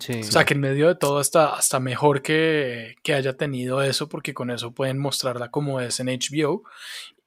Sí. 0.00 0.20
O 0.20 0.24
sea, 0.24 0.44
que 0.44 0.54
en 0.54 0.60
medio 0.60 0.88
de 0.88 0.96
todo 0.96 1.18
hasta, 1.18 1.54
hasta 1.54 1.78
mejor 1.78 2.22
que, 2.22 2.96
que 3.04 3.14
haya 3.14 3.36
tenido 3.36 3.82
eso, 3.82 4.08
porque 4.08 4.34
con 4.34 4.50
eso 4.50 4.72
pueden 4.74 4.98
mostrarla 4.98 5.50
como 5.52 5.80
es 5.80 6.00
en 6.00 6.08
HBO 6.08 6.64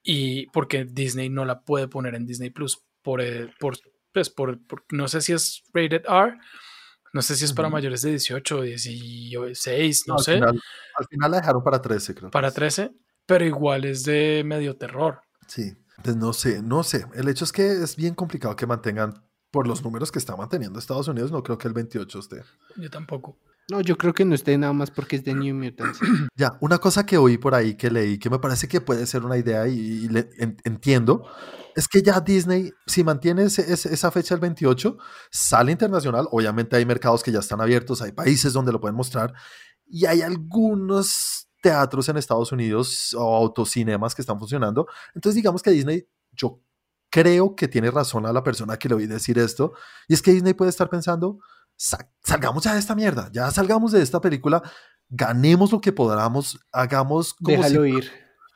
y 0.04 0.48
porque 0.48 0.84
Disney 0.86 1.30
no 1.30 1.46
la 1.46 1.62
puede 1.62 1.88
poner 1.88 2.16
en 2.16 2.26
Disney 2.26 2.50
Plus 2.50 2.84
por, 3.02 3.22
eh, 3.22 3.50
por, 3.60 3.78
pues 4.12 4.30
por, 4.30 4.60
por- 4.68 4.84
no 4.92 5.08
sé 5.08 5.22
si 5.22 5.32
es 5.34 5.64
rated 5.74 6.04
R, 6.06 6.38
no 7.14 7.22
sé 7.22 7.36
si 7.38 7.46
es 7.46 7.54
para 7.54 7.70
mayores 7.70 8.02
de 8.02 8.10
18 8.12 8.58
o 8.60 8.62
16, 8.64 10.04
no 10.08 10.16
al 10.16 10.20
sé, 10.20 10.34
Final, 10.34 10.62
al 10.98 11.08
final 11.08 11.32
la 11.32 11.38
dejaron 11.38 11.64
para 11.64 11.82
13, 11.82 12.14
creo. 12.16 12.30
para 12.30 12.52
13, 12.52 12.92
pero 13.26 13.46
igual 13.46 13.86
es 13.86 14.04
de 14.04 14.44
medio 14.46 14.76
terror. 14.76 15.22
Sí. 15.48 15.74
Entonces, 16.04 16.16
no 16.18 16.34
sé, 16.34 16.62
no 16.62 16.84
sé. 16.84 17.06
El 17.14 17.28
hecho 17.30 17.44
es 17.46 17.52
que 17.52 17.72
es 17.72 17.96
bien 17.96 18.16
complicado 18.16 18.56
que 18.56 18.66
mantengan, 18.68 19.24
por 19.52 19.68
los 19.68 19.84
números 19.84 20.12
que 20.12 20.20
está 20.20 20.36
manteniendo 20.36 20.78
Estados 20.78 21.08
Unidos, 21.08 21.32
no 21.32 21.42
creo 21.42 21.58
que 21.58 21.68
el 21.68 21.74
28 21.74 22.20
esté. 22.20 22.44
Yo 22.78 22.90
tampoco. 22.90 23.36
No, 23.72 23.82
yo 23.82 23.98
creo 23.98 24.14
que 24.14 24.24
no 24.26 24.34
esté 24.36 24.56
nada 24.58 24.74
más 24.74 24.92
porque 24.92 25.16
es 25.16 25.24
de 25.24 25.34
New 25.34 25.56
Mutants. 25.56 26.00
Ya, 26.36 26.58
una 26.62 26.78
cosa 26.78 27.06
que 27.06 27.18
oí 27.18 27.38
por 27.38 27.54
ahí, 27.56 27.74
que 27.76 27.90
leí, 27.92 28.18
que 28.20 28.30
me 28.30 28.40
parece 28.40 28.68
que 28.68 28.80
puede 28.80 29.06
ser 29.08 29.26
una 29.26 29.38
idea 29.38 29.68
y, 29.68 29.74
y 29.78 30.08
le- 30.08 30.30
en- 30.38 30.58
entiendo, 30.64 31.26
es 31.76 31.88
que 31.88 32.02
ya 32.02 32.20
Disney, 32.22 32.72
si 32.88 33.04
mantiene 33.04 33.44
ese- 33.44 33.72
ese- 33.74 33.94
esa 33.94 34.10
fecha 34.12 34.36
el 34.36 34.40
28, 34.40 34.98
sale 35.32 35.72
internacional. 35.72 36.28
Obviamente 36.32 36.76
hay 36.78 36.86
mercados 36.86 37.24
que 37.24 37.32
ya 37.32 37.40
están 37.40 37.60
abiertos, 37.62 38.02
hay 38.04 38.12
países 38.12 38.54
donde 38.54 38.72
lo 38.72 38.80
pueden 38.80 38.96
mostrar 38.96 39.34
y 39.88 40.06
hay 40.06 40.22
algunos 40.22 41.49
teatros 41.62 42.08
en 42.10 42.18
Estados 42.18 42.52
Unidos 42.52 43.14
o 43.18 43.36
autocinemas 43.36 44.16
que 44.16 44.22
están 44.22 44.40
funcionando. 44.40 44.88
Entonces 45.14 45.36
digamos 45.36 45.62
que 45.62 45.72
Disney, 45.72 46.08
yo 46.32 46.62
creo 47.10 47.56
que 47.56 47.68
tiene 47.68 47.90
razón 47.92 48.26
a 48.26 48.34
la 48.34 48.44
persona 48.44 48.78
que 48.78 48.88
le 48.90 48.96
oí 48.96 49.08
decir 49.08 49.38
esto, 49.40 49.74
y 50.08 50.14
es 50.14 50.22
que 50.22 50.32
Disney 50.32 50.54
puede 50.54 50.70
estar 50.70 50.90
pensando, 50.90 51.40
"Sa- 51.76 52.10
salgamos 52.24 52.64
ya 52.64 52.74
de 52.74 52.80
esta 52.80 52.96
mierda, 52.96 53.30
ya 53.34 53.50
salgamos 53.52 53.92
de 53.92 54.02
esta 54.02 54.22
película, 54.22 54.62
ganemos 55.10 55.72
lo 55.72 55.82
que 55.82 55.92
podamos, 55.92 56.60
hagamos 56.72 57.34
como 57.34 57.58
si 57.64 57.64
Déjalo 57.64 57.86
ir. 57.86 58.12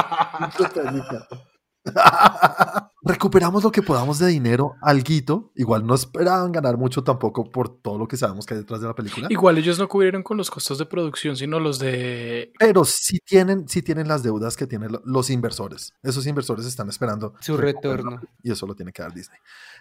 recuperamos 3.03 3.63
lo 3.63 3.71
que 3.71 3.81
podamos 3.81 4.19
de 4.19 4.27
dinero, 4.27 4.75
alguito, 4.81 5.51
igual 5.55 5.85
no 5.85 5.95
esperaban 5.95 6.51
ganar 6.51 6.77
mucho 6.77 7.03
tampoco 7.03 7.49
por 7.49 7.69
todo 7.81 7.97
lo 7.97 8.07
que 8.07 8.17
sabemos 8.17 8.45
que 8.45 8.53
hay 8.55 8.59
detrás 8.61 8.81
de 8.81 8.87
la 8.87 8.95
película, 8.95 9.27
Igual 9.29 9.57
ellos 9.57 9.79
no 9.79 9.87
cubrieron 9.87 10.23
con 10.23 10.35
los 10.37 10.49
costos 10.51 10.77
de 10.77 10.85
producción, 10.85 11.35
sino 11.37 11.59
los 11.59 11.79
de... 11.79 12.51
pero 12.59 12.83
sí 12.85 13.19
tienen, 13.23 13.67
sí 13.67 13.81
tienen 13.81 14.07
las 14.07 14.23
deudas 14.23 14.57
que 14.57 14.67
tienen 14.67 14.91
lo- 14.91 15.01
los 15.05 15.29
inversores, 15.29 15.93
esos 16.03 16.25
inversores 16.27 16.65
están 16.65 16.89
esperando 16.89 17.33
Su 17.39 17.55
retorno. 17.57 18.19
y 18.43 18.51
eso 18.51 18.67
lo 18.67 18.75
tiene 18.75 18.91
que 18.91 19.01
dar 19.01 19.13
Disney. 19.13 19.39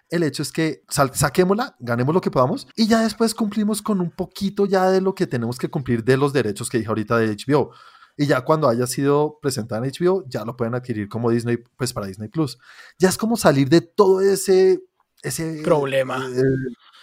El 0.09 0.23
hecho 0.23 0.43
es 0.43 0.53
que 0.53 0.83
saquémosla, 0.89 1.75
ganemos 1.81 2.15
lo 2.15 2.21
que 2.21 2.31
podamos 2.31 2.69
y 2.77 2.87
ya 2.87 3.01
después 3.01 3.35
cumplimos 3.35 3.83
con 3.83 4.01
un 4.01 4.11
poquito 4.13 4.65
ya 4.67 4.89
de 4.91 5.01
lo 5.01 5.15
que 5.17 5.27
tenemos 5.27 5.59
que 5.59 5.69
cumplir 5.69 6.05
de 6.05 6.17
los 6.17 6.33
derechos 6.33 6.69
que 6.71 6.79
dije 6.79 6.89
ahorita 6.89 7.19
de 7.19 7.35
HBO. 7.37 7.73
Y 8.17 8.27
ya 8.27 8.41
cuando 8.43 8.69
haya 8.69 8.87
sido 8.87 9.39
presentada 9.43 9.85
en 9.85 9.93
HBO, 9.93 10.25
ya 10.29 10.45
lo 10.45 10.57
pueden 10.57 10.75
adquirir 10.75 11.09
como 11.09 11.31
Disney, 11.31 11.59
pues 11.77 11.93
para 11.93 12.07
Disney 12.07 12.29
Plus. 12.29 12.59
Ya 12.99 13.09
es 13.09 13.19
como 13.19 13.37
salir 13.37 13.69
de 13.69 13.83
todo 13.83 14.21
ese, 14.21 14.83
ese 15.23 15.61
Problema. 15.63 16.27
eh, 16.27 16.43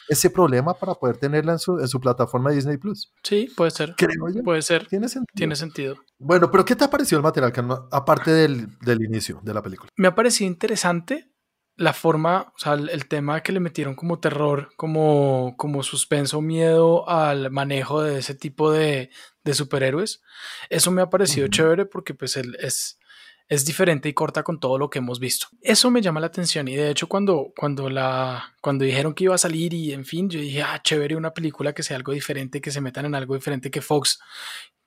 ese 0.09 0.29
problema 0.29 0.73
para 0.73 0.95
poder 0.95 1.17
tenerla 1.17 1.53
en 1.53 1.59
su, 1.59 1.79
en 1.79 1.87
su 1.87 1.99
plataforma 1.99 2.49
de 2.49 2.57
Disney 2.57 2.77
Plus. 2.77 3.13
Sí, 3.23 3.49
puede 3.55 3.71
ser. 3.71 3.95
Creo 3.97 4.29
yo. 4.33 4.43
Puede 4.43 4.61
ser. 4.61 4.85
Tiene 4.87 5.07
sentido. 5.07 5.33
Tiene 5.35 5.55
sentido. 5.55 5.95
Bueno, 6.19 6.51
pero 6.51 6.65
¿qué 6.65 6.75
te 6.75 6.83
ha 6.83 6.89
parecido 6.89 7.17
el 7.19 7.23
material, 7.23 7.53
aparte 7.91 8.31
del, 8.31 8.77
del 8.79 9.01
inicio 9.03 9.39
de 9.43 9.53
la 9.53 9.61
película? 9.61 9.89
Me 9.95 10.07
ha 10.09 10.15
parecido 10.15 10.49
interesante 10.49 11.32
la 11.75 11.93
forma, 11.93 12.53
o 12.55 12.59
sea, 12.59 12.73
el, 12.73 12.89
el 12.89 13.07
tema 13.07 13.41
que 13.41 13.51
le 13.51 13.59
metieron 13.59 13.95
como 13.95 14.19
terror, 14.19 14.69
como, 14.75 15.55
como 15.57 15.81
suspenso, 15.83 16.41
miedo 16.41 17.09
al 17.09 17.49
manejo 17.51 18.03
de 18.03 18.19
ese 18.19 18.35
tipo 18.35 18.71
de, 18.71 19.09
de 19.43 19.53
superhéroes. 19.53 20.21
Eso 20.69 20.91
me 20.91 21.01
ha 21.01 21.09
parecido 21.09 21.45
Ujú. 21.45 21.51
chévere 21.51 21.85
porque 21.85 22.13
pues 22.13 22.37
él 22.37 22.55
es, 22.59 22.99
es 23.47 23.65
diferente 23.65 24.07
y 24.07 24.13
corta 24.13 24.43
con 24.43 24.59
todo 24.59 24.77
lo 24.77 24.89
que 24.89 24.99
hemos 24.99 25.19
visto. 25.19 25.47
Eso 25.61 25.89
me 25.89 26.01
llama 26.01 26.19
la 26.19 26.27
atención 26.27 26.67
y 26.67 26.75
de 26.75 26.91
hecho 26.91 27.07
cuando, 27.07 27.51
cuando, 27.57 27.89
la, 27.89 28.53
cuando 28.61 28.85
dijeron 28.85 29.13
que 29.13 29.25
iba 29.25 29.35
a 29.35 29.39
salir 29.39 29.73
y 29.73 29.93
en 29.93 30.05
fin, 30.05 30.29
yo 30.29 30.39
dije, 30.39 30.61
ah, 30.61 30.79
chévere 30.83 31.15
una 31.15 31.33
película 31.33 31.73
que 31.73 31.83
sea 31.83 31.97
algo 31.97 32.11
diferente, 32.11 32.61
que 32.61 32.71
se 32.71 32.81
metan 32.81 33.05
en 33.05 33.15
algo 33.15 33.33
diferente 33.35 33.71
que 33.71 33.81
Fox 33.81 34.19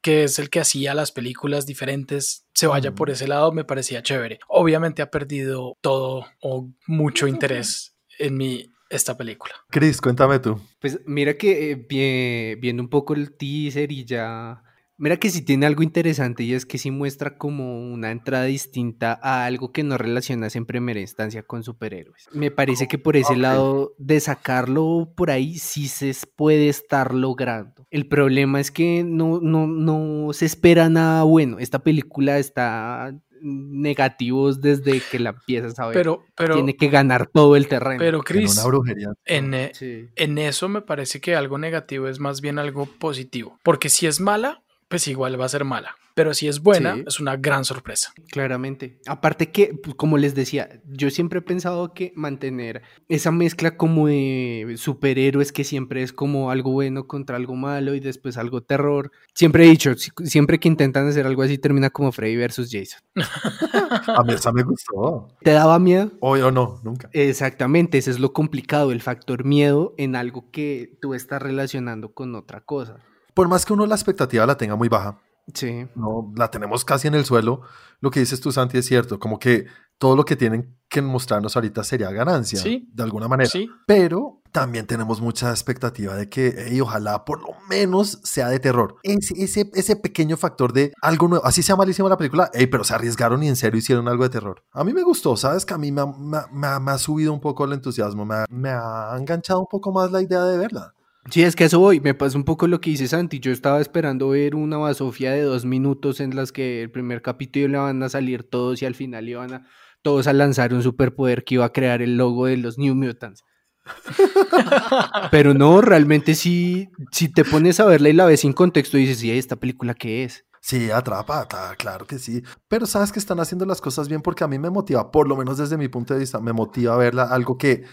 que 0.06 0.22
es 0.22 0.38
el 0.38 0.50
que 0.50 0.60
hacía 0.60 0.94
las 0.94 1.10
películas 1.10 1.66
diferentes, 1.66 2.46
se 2.54 2.68
vaya 2.68 2.94
por 2.94 3.10
ese 3.10 3.26
lado, 3.26 3.50
me 3.50 3.64
parecía 3.64 4.04
chévere. 4.04 4.38
Obviamente 4.46 5.02
ha 5.02 5.10
perdido 5.10 5.74
todo 5.80 6.24
o 6.40 6.70
mucho 6.86 7.26
interés 7.26 7.96
en 8.20 8.36
mi 8.36 8.70
esta 8.88 9.16
película. 9.16 9.52
Chris, 9.68 10.00
cuéntame 10.00 10.38
tú. 10.38 10.60
Pues 10.78 11.00
mira 11.06 11.34
que 11.36 11.72
eh, 11.72 11.76
vie- 11.88 12.60
viendo 12.60 12.84
un 12.84 12.88
poco 12.88 13.14
el 13.14 13.36
teaser 13.36 13.90
y 13.90 14.04
ya. 14.04 14.62
Mira 14.98 15.18
que 15.18 15.28
sí 15.30 15.42
tiene 15.44 15.66
algo 15.66 15.82
interesante 15.82 16.42
y 16.42 16.54
es 16.54 16.64
que 16.64 16.78
sí 16.78 16.90
muestra 16.90 17.36
como 17.36 17.80
una 17.92 18.10
entrada 18.10 18.44
distinta 18.44 19.18
a 19.22 19.44
algo 19.44 19.70
que 19.70 19.82
no 19.82 19.98
relacionas 19.98 20.56
en 20.56 20.64
primera 20.64 21.00
instancia 21.00 21.42
con 21.42 21.62
superhéroes. 21.62 22.28
Me 22.32 22.50
parece 22.50 22.88
que 22.88 22.98
por 22.98 23.16
ese 23.16 23.36
lado 23.36 23.94
de 23.98 24.20
sacarlo 24.20 25.12
por 25.14 25.30
ahí 25.30 25.58
sí 25.58 25.88
se 25.88 26.14
puede 26.34 26.68
estar 26.68 27.12
logrando. 27.14 27.86
El 27.90 28.08
problema 28.08 28.58
es 28.60 28.70
que 28.70 29.04
no, 29.04 29.40
no, 29.40 29.66
no 29.66 30.32
se 30.32 30.46
espera 30.46 30.88
nada 30.88 31.24
bueno. 31.24 31.58
Esta 31.58 31.80
película 31.80 32.38
está 32.38 33.14
negativos 33.42 34.60
desde 34.60 35.00
que 35.00 35.18
la 35.18 35.30
empiezas 35.30 35.78
a 35.78 35.86
ver. 35.86 35.94
Pero, 35.94 36.24
pero, 36.36 36.54
Tiene 36.54 36.76
que 36.76 36.88
ganar 36.88 37.26
todo 37.26 37.56
el 37.56 37.68
terreno. 37.68 37.98
pero 37.98 38.18
En 38.18 38.22
Chris, 38.24 38.56
una 38.56 38.66
brujería. 38.66 39.08
en, 39.24 39.54
eh, 39.54 39.70
Sí. 39.74 40.08
en 40.16 40.38
eso 40.38 40.68
me 40.68 40.82
parece 40.82 41.20
que 41.20 41.34
algo 41.36 41.58
negativo 41.58 42.08
es 42.08 42.18
más 42.18 42.40
bien 42.40 42.58
algo 42.58 42.86
positivo. 42.86 43.58
Porque 43.62 43.88
si 43.88 44.06
es 44.06 44.20
mala, 44.20 44.62
pues 44.88 45.08
igual 45.08 45.40
va 45.40 45.44
a 45.46 45.48
ser 45.48 45.64
mala. 45.64 45.96
Pero 46.14 46.32
si 46.32 46.48
es 46.48 46.60
buena, 46.60 46.94
Sí. 46.94 47.04
es 47.06 47.20
una 47.20 47.36
gran 47.36 47.66
sorpresa. 47.66 48.14
Claramente. 48.30 48.98
Aparte 49.06 49.50
que, 49.52 49.74
pues, 49.82 49.96
como 49.96 50.16
les 50.16 50.34
decía, 50.34 50.80
yo 50.86 51.10
siempre 51.10 51.40
he 51.40 51.42
pensado 51.42 51.92
que 51.92 52.12
mantener 52.16 52.80
esa 53.08 53.30
mezcla 53.30 53.76
como 53.76 54.06
de 54.06 54.76
superhéroes 54.78 55.52
que 55.52 55.62
siempre 55.62 56.02
es 56.02 56.14
como 56.14 56.50
algo 56.50 56.72
bueno 56.72 57.06
contra 57.06 57.36
algo 57.36 57.54
malo 57.54 57.94
y 57.94 58.00
después 58.00 58.38
algo 58.38 58.62
terror. 58.62 59.10
Siempre 59.34 59.66
he 59.66 59.68
dicho, 59.70 59.94
si- 59.94 60.10
siempre 60.24 60.58
que 60.58 60.68
intentan 60.68 61.06
hacer 61.06 61.26
algo 61.26 61.42
así 61.42 61.58
termina 61.58 61.90
como 61.90 62.12
Freddy 62.12 62.36
versus 62.36 62.70
Jason. 62.72 63.00
A 64.16 64.22
mí 64.24 64.32
esa 64.32 64.52
me 64.52 64.62
gustó. 64.62 65.28
¿Te 65.42 65.50
daba 65.50 65.78
miedo? 65.78 66.12
Hoy 66.20 66.40
o 66.40 66.50
no, 66.50 66.80
nunca. 66.82 67.10
Exactamente, 67.12 67.98
ese 67.98 68.10
es 68.10 68.18
lo 68.20 68.32
complicado, 68.32 68.90
el 68.90 69.02
factor 69.02 69.44
miedo 69.44 69.94
en 69.98 70.16
algo 70.16 70.50
que 70.50 70.96
tú 71.02 71.12
estás 71.12 71.42
relacionando 71.42 72.12
con 72.14 72.34
otra 72.34 72.62
cosa. 72.62 73.00
Por 73.36 73.48
más 73.48 73.66
que 73.66 73.74
uno 73.74 73.84
la 73.84 73.94
expectativa 73.94 74.46
la 74.46 74.56
tenga 74.56 74.76
muy 74.76 74.88
baja, 74.88 75.18
Sí. 75.52 75.86
no 75.94 76.32
la 76.34 76.50
tenemos 76.50 76.86
casi 76.86 77.06
en 77.06 77.14
el 77.14 77.26
suelo. 77.26 77.60
Lo 78.00 78.10
que 78.10 78.20
dices 78.20 78.40
tú, 78.40 78.50
Santi, 78.50 78.78
es 78.78 78.86
cierto. 78.86 79.18
Como 79.20 79.38
que 79.38 79.66
todo 79.98 80.16
lo 80.16 80.24
que 80.24 80.36
tienen 80.36 80.74
que 80.88 81.02
mostrarnos 81.02 81.54
ahorita 81.54 81.84
sería 81.84 82.10
ganancia, 82.10 82.58
Sí. 82.58 82.88
de 82.94 83.02
alguna 83.02 83.28
manera. 83.28 83.50
Sí, 83.50 83.68
Pero 83.86 84.40
también 84.52 84.86
tenemos 84.86 85.20
mucha 85.20 85.50
expectativa 85.50 86.14
de 86.16 86.30
que, 86.30 86.48
ey, 86.68 86.80
ojalá 86.80 87.26
por 87.26 87.42
lo 87.42 87.48
menos 87.68 88.20
sea 88.24 88.48
de 88.48 88.58
terror. 88.58 88.96
Ese, 89.02 89.34
ese, 89.36 89.70
ese 89.74 89.96
pequeño 89.96 90.38
factor 90.38 90.72
de 90.72 90.94
algo 91.02 91.28
nuevo. 91.28 91.44
Así 91.44 91.62
sea 91.62 91.76
malísima 91.76 92.08
la 92.08 92.16
película, 92.16 92.50
ey, 92.54 92.66
pero 92.68 92.84
se 92.84 92.94
arriesgaron 92.94 93.42
y 93.42 93.48
en 93.48 93.56
serio 93.56 93.78
hicieron 93.78 94.08
algo 94.08 94.22
de 94.24 94.30
terror. 94.30 94.64
A 94.72 94.82
mí 94.82 94.94
me 94.94 95.02
gustó, 95.02 95.36
¿sabes? 95.36 95.66
Que 95.66 95.74
a 95.74 95.78
mí 95.78 95.92
me 95.92 96.00
ha, 96.00 96.06
me 96.06 96.38
me 96.52 96.80
me 96.80 96.90
ha 96.90 96.96
subido 96.98 97.34
un 97.34 97.40
poco 97.40 97.66
el 97.66 97.74
entusiasmo, 97.74 98.24
me 98.24 98.34
ha, 98.36 98.44
me 98.48 98.70
ha 98.70 99.14
enganchado 99.18 99.60
un 99.60 99.66
poco 99.70 99.92
más 99.92 100.10
la 100.10 100.22
idea 100.22 100.42
de 100.44 100.56
verla. 100.56 100.94
Sí, 101.30 101.42
es 101.42 101.56
que 101.56 101.64
a 101.64 101.66
eso 101.66 101.80
voy. 101.80 102.00
Me 102.00 102.14
pasa 102.14 102.36
un 102.36 102.44
poco 102.44 102.66
lo 102.66 102.80
que 102.80 102.90
dice 102.90 103.08
Santi. 103.08 103.40
Yo 103.40 103.52
estaba 103.52 103.80
esperando 103.80 104.28
ver 104.30 104.54
una 104.54 104.76
basofia 104.76 105.32
de 105.32 105.42
dos 105.42 105.64
minutos 105.64 106.20
en 106.20 106.36
las 106.36 106.52
que 106.52 106.82
el 106.82 106.90
primer 106.90 107.22
capítulo 107.22 107.68
le 107.68 107.78
van 107.78 108.02
a 108.02 108.08
salir 108.08 108.48
todos 108.48 108.80
y 108.82 108.86
al 108.86 108.94
final 108.94 109.28
iban 109.28 109.52
a 109.52 109.66
todos 110.02 110.26
a 110.28 110.32
lanzar 110.32 110.72
un 110.72 110.82
superpoder 110.82 111.44
que 111.44 111.54
iba 111.54 111.64
a 111.64 111.72
crear 111.72 112.00
el 112.00 112.16
logo 112.16 112.46
de 112.46 112.56
los 112.56 112.78
New 112.78 112.94
Mutants. 112.94 113.42
Pero 115.30 115.54
no, 115.54 115.80
realmente 115.80 116.34
sí, 116.34 116.88
si 117.10 117.28
te 117.28 117.44
pones 117.44 117.80
a 117.80 117.86
verla 117.86 118.08
y 118.08 118.12
la 118.12 118.26
ves 118.26 118.40
sin 118.40 118.52
contexto, 118.52 118.96
dices, 118.96 119.18
sí, 119.18 119.30
¿esta 119.30 119.56
película 119.56 119.94
qué 119.94 120.24
es? 120.24 120.44
Sí, 120.60 120.90
atrapa, 120.90 121.46
claro 121.78 122.06
que 122.06 122.18
sí. 122.18 122.42
Pero 122.68 122.86
sabes 122.86 123.12
que 123.12 123.20
están 123.20 123.38
haciendo 123.38 123.66
las 123.66 123.80
cosas 123.80 124.08
bien 124.08 124.20
porque 124.22 124.42
a 124.42 124.48
mí 124.48 124.58
me 124.58 124.70
motiva, 124.70 125.10
por 125.12 125.28
lo 125.28 125.36
menos 125.36 125.58
desde 125.58 125.76
mi 125.76 125.88
punto 125.88 126.14
de 126.14 126.20
vista, 126.20 126.40
me 126.40 126.52
motiva 126.52 126.94
a 126.94 126.98
verla 126.98 127.24
algo 127.24 127.56
que 127.56 127.84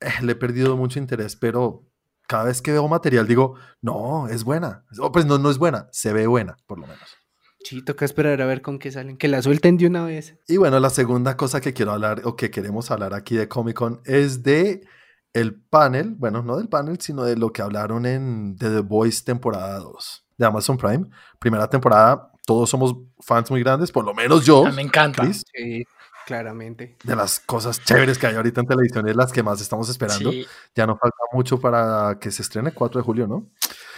eh, 0.00 0.10
le 0.22 0.32
he 0.32 0.36
perdido 0.36 0.76
mucho 0.76 0.98
interés, 0.98 1.36
pero 1.36 1.86
cada 2.26 2.44
vez 2.44 2.62
que 2.62 2.72
veo 2.72 2.88
material 2.88 3.26
digo, 3.26 3.56
no, 3.80 4.28
es 4.28 4.44
buena. 4.44 4.84
O, 5.00 5.12
pues 5.12 5.26
no, 5.26 5.38
no 5.38 5.50
es 5.50 5.58
buena, 5.58 5.88
se 5.92 6.12
ve 6.12 6.26
buena, 6.26 6.56
por 6.66 6.78
lo 6.78 6.86
menos. 6.86 7.16
Sí, 7.64 7.82
toca 7.82 8.04
esperar 8.04 8.42
a 8.42 8.46
ver 8.46 8.60
con 8.60 8.78
qué 8.78 8.90
salen. 8.90 9.16
Que 9.16 9.28
la 9.28 9.40
suelten 9.40 9.78
de 9.78 9.86
una 9.86 10.04
vez. 10.04 10.36
Y 10.46 10.58
bueno, 10.58 10.78
la 10.80 10.90
segunda 10.90 11.36
cosa 11.36 11.60
que 11.60 11.72
quiero 11.72 11.92
hablar 11.92 12.20
o 12.24 12.36
que 12.36 12.50
queremos 12.50 12.90
hablar 12.90 13.14
aquí 13.14 13.36
de 13.36 13.48
Comic 13.48 13.76
Con 13.76 14.02
es 14.04 14.42
de 14.42 14.86
el 15.32 15.54
panel, 15.54 16.14
bueno, 16.16 16.42
no 16.42 16.58
del 16.58 16.68
panel, 16.68 17.00
sino 17.00 17.24
de 17.24 17.36
lo 17.36 17.52
que 17.52 17.62
hablaron 17.62 18.06
en 18.06 18.56
The, 18.56 18.68
The 18.68 18.80
Voice 18.80 19.24
temporada 19.24 19.78
2 19.78 20.24
de 20.36 20.46
Amazon 20.46 20.76
Prime. 20.76 21.06
Primera 21.38 21.68
temporada, 21.68 22.30
todos 22.46 22.68
somos 22.70 22.96
fans 23.20 23.50
muy 23.50 23.62
grandes, 23.62 23.90
por 23.90 24.04
lo 24.04 24.14
menos 24.14 24.44
yo. 24.44 24.66
a 24.66 24.70
mí 24.70 24.76
me 24.76 24.82
encanta. 24.82 25.22
Chris, 25.22 25.44
Sí, 25.52 25.84
claramente. 26.26 26.96
de 27.02 27.16
las 27.16 27.40
cosas 27.40 27.82
chéveres 27.82 28.18
que 28.18 28.26
hay 28.26 28.34
ahorita 28.36 28.60
en 28.60 28.66
televisión 28.66 29.08
es 29.08 29.16
las 29.16 29.32
que 29.32 29.42
más 29.42 29.60
estamos 29.60 29.88
esperando. 29.88 30.30
Sí, 30.30 30.46
Ya 30.74 30.86
no 30.86 30.96
falta 30.96 31.16
mucho 31.32 31.60
para 31.60 32.18
que 32.20 32.30
se 32.30 32.42
estrene 32.42 32.72
4 32.72 33.00
de 33.00 33.04
julio, 33.04 33.26
¿no? 33.26 33.46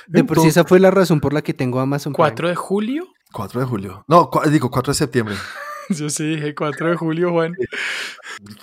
De 0.07 0.23
por 0.25 0.39
sí 0.41 0.49
esa 0.49 0.65
fue 0.65 0.79
la 0.81 0.91
razón 0.91 1.21
por 1.21 1.33
la 1.33 1.43
que 1.43 1.55
tengo 1.55 1.81
Amazon 1.81 2.13
Prime. 2.13 2.29
4 2.29 2.49
de 2.49 2.55
julio. 2.55 3.07
4 3.33 3.61
de 3.61 3.67
julio. 3.67 4.05
No, 4.09 4.31
digo 4.51 4.71
4 4.71 4.93
de 4.93 4.97
septiembre. 4.97 5.35
Yo 5.89 6.11
sí 6.11 6.25
dije 6.37 6.55
4 6.55 6.91
de 6.91 6.97
julio, 6.97 7.31
Juan. 7.33 7.55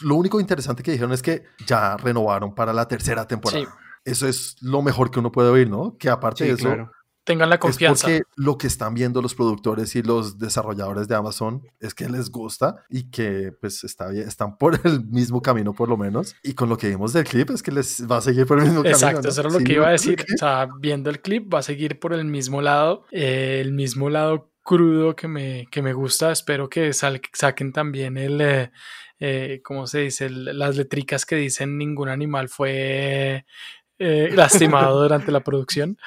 Lo 0.01 0.15
único 0.15 0.39
interesante 0.39 0.83
que 0.83 0.91
dijeron 0.91 1.13
es 1.13 1.21
que 1.21 1.43
ya 1.65 1.95
renovaron 1.97 2.53
para 2.53 2.73
la 2.73 2.87
tercera 2.87 3.27
temporada. 3.27 3.63
Sí. 3.63 3.67
Eso 4.05 4.27
es 4.27 4.57
lo 4.61 4.81
mejor 4.81 5.11
que 5.11 5.19
uno 5.19 5.31
puede 5.31 5.49
oír, 5.49 5.69
¿no? 5.69 5.95
Que 5.97 6.09
aparte 6.09 6.43
Sí, 6.43 6.49
de 6.49 6.55
eso, 6.55 6.63
claro. 6.65 6.91
Tengan 7.25 7.47
la 7.49 7.55
es 7.55 7.61
confianza. 7.61 8.05
porque 8.07 8.23
lo 8.35 8.57
que 8.57 8.67
están 8.67 8.93
viendo 8.93 9.21
los 9.21 9.33
productores 9.33 9.95
y 9.95 10.03
los 10.03 10.37
desarrolladores 10.39 11.07
de 11.07 11.15
Amazon 11.15 11.61
es 11.79 11.93
que 11.93 12.09
les 12.09 12.29
gusta 12.29 12.83
y 12.89 13.09
que 13.11 13.53
pues 13.61 13.83
está 13.85 14.09
bien, 14.09 14.27
están 14.27 14.57
por 14.57 14.79
el 14.83 15.05
mismo 15.05 15.41
camino 15.41 15.73
por 15.73 15.87
lo 15.87 15.95
menos. 15.95 16.35
Y 16.43 16.53
con 16.53 16.67
lo 16.67 16.77
que 16.77 16.89
vimos 16.89 17.13
del 17.13 17.23
clip 17.23 17.49
es 17.51 17.63
que 17.63 17.71
les 17.71 18.05
va 18.11 18.17
a 18.17 18.21
seguir 18.21 18.45
por 18.45 18.57
el 18.59 18.65
mismo 18.65 18.83
camino. 18.83 18.97
Exacto, 18.97 19.21
¿no? 19.21 19.29
eso 19.29 19.39
era 19.41 19.49
lo 19.49 19.59
Sí, 19.59 19.63
que 19.63 19.73
iba 19.73 19.87
a 19.87 19.91
decir. 19.91 20.25
O 20.33 20.37
sea, 20.37 20.67
viendo 20.79 21.09
el 21.09 21.21
clip, 21.21 21.53
va 21.53 21.59
a 21.59 21.63
seguir 21.63 21.99
por 21.99 22.11
el 22.13 22.25
mismo 22.25 22.61
lado, 22.61 23.05
eh, 23.11 23.59
el 23.61 23.71
mismo 23.71 24.09
lado 24.09 24.51
crudo 24.61 25.15
que 25.15 25.27
me, 25.29 25.67
que 25.71 25.81
me 25.81 25.93
gusta. 25.93 26.31
Espero 26.31 26.69
que 26.69 26.91
sal- 26.93 27.21
saquen 27.33 27.71
también 27.71 28.17
el, 28.17 28.41
eh, 28.41 28.71
eh, 29.19 29.61
¿cómo 29.63 29.87
se 29.87 29.99
dice? 29.99 30.25
El- 30.25 30.57
las 30.59 30.75
letricas 30.75 31.25
que 31.25 31.35
dicen 31.37 31.77
ningún 31.77 32.09
animal 32.09 32.49
fue 32.49 33.45
eh, 33.99 34.29
lastimado 34.33 35.01
durante 35.01 35.31
la 35.31 35.41
producción. 35.41 35.97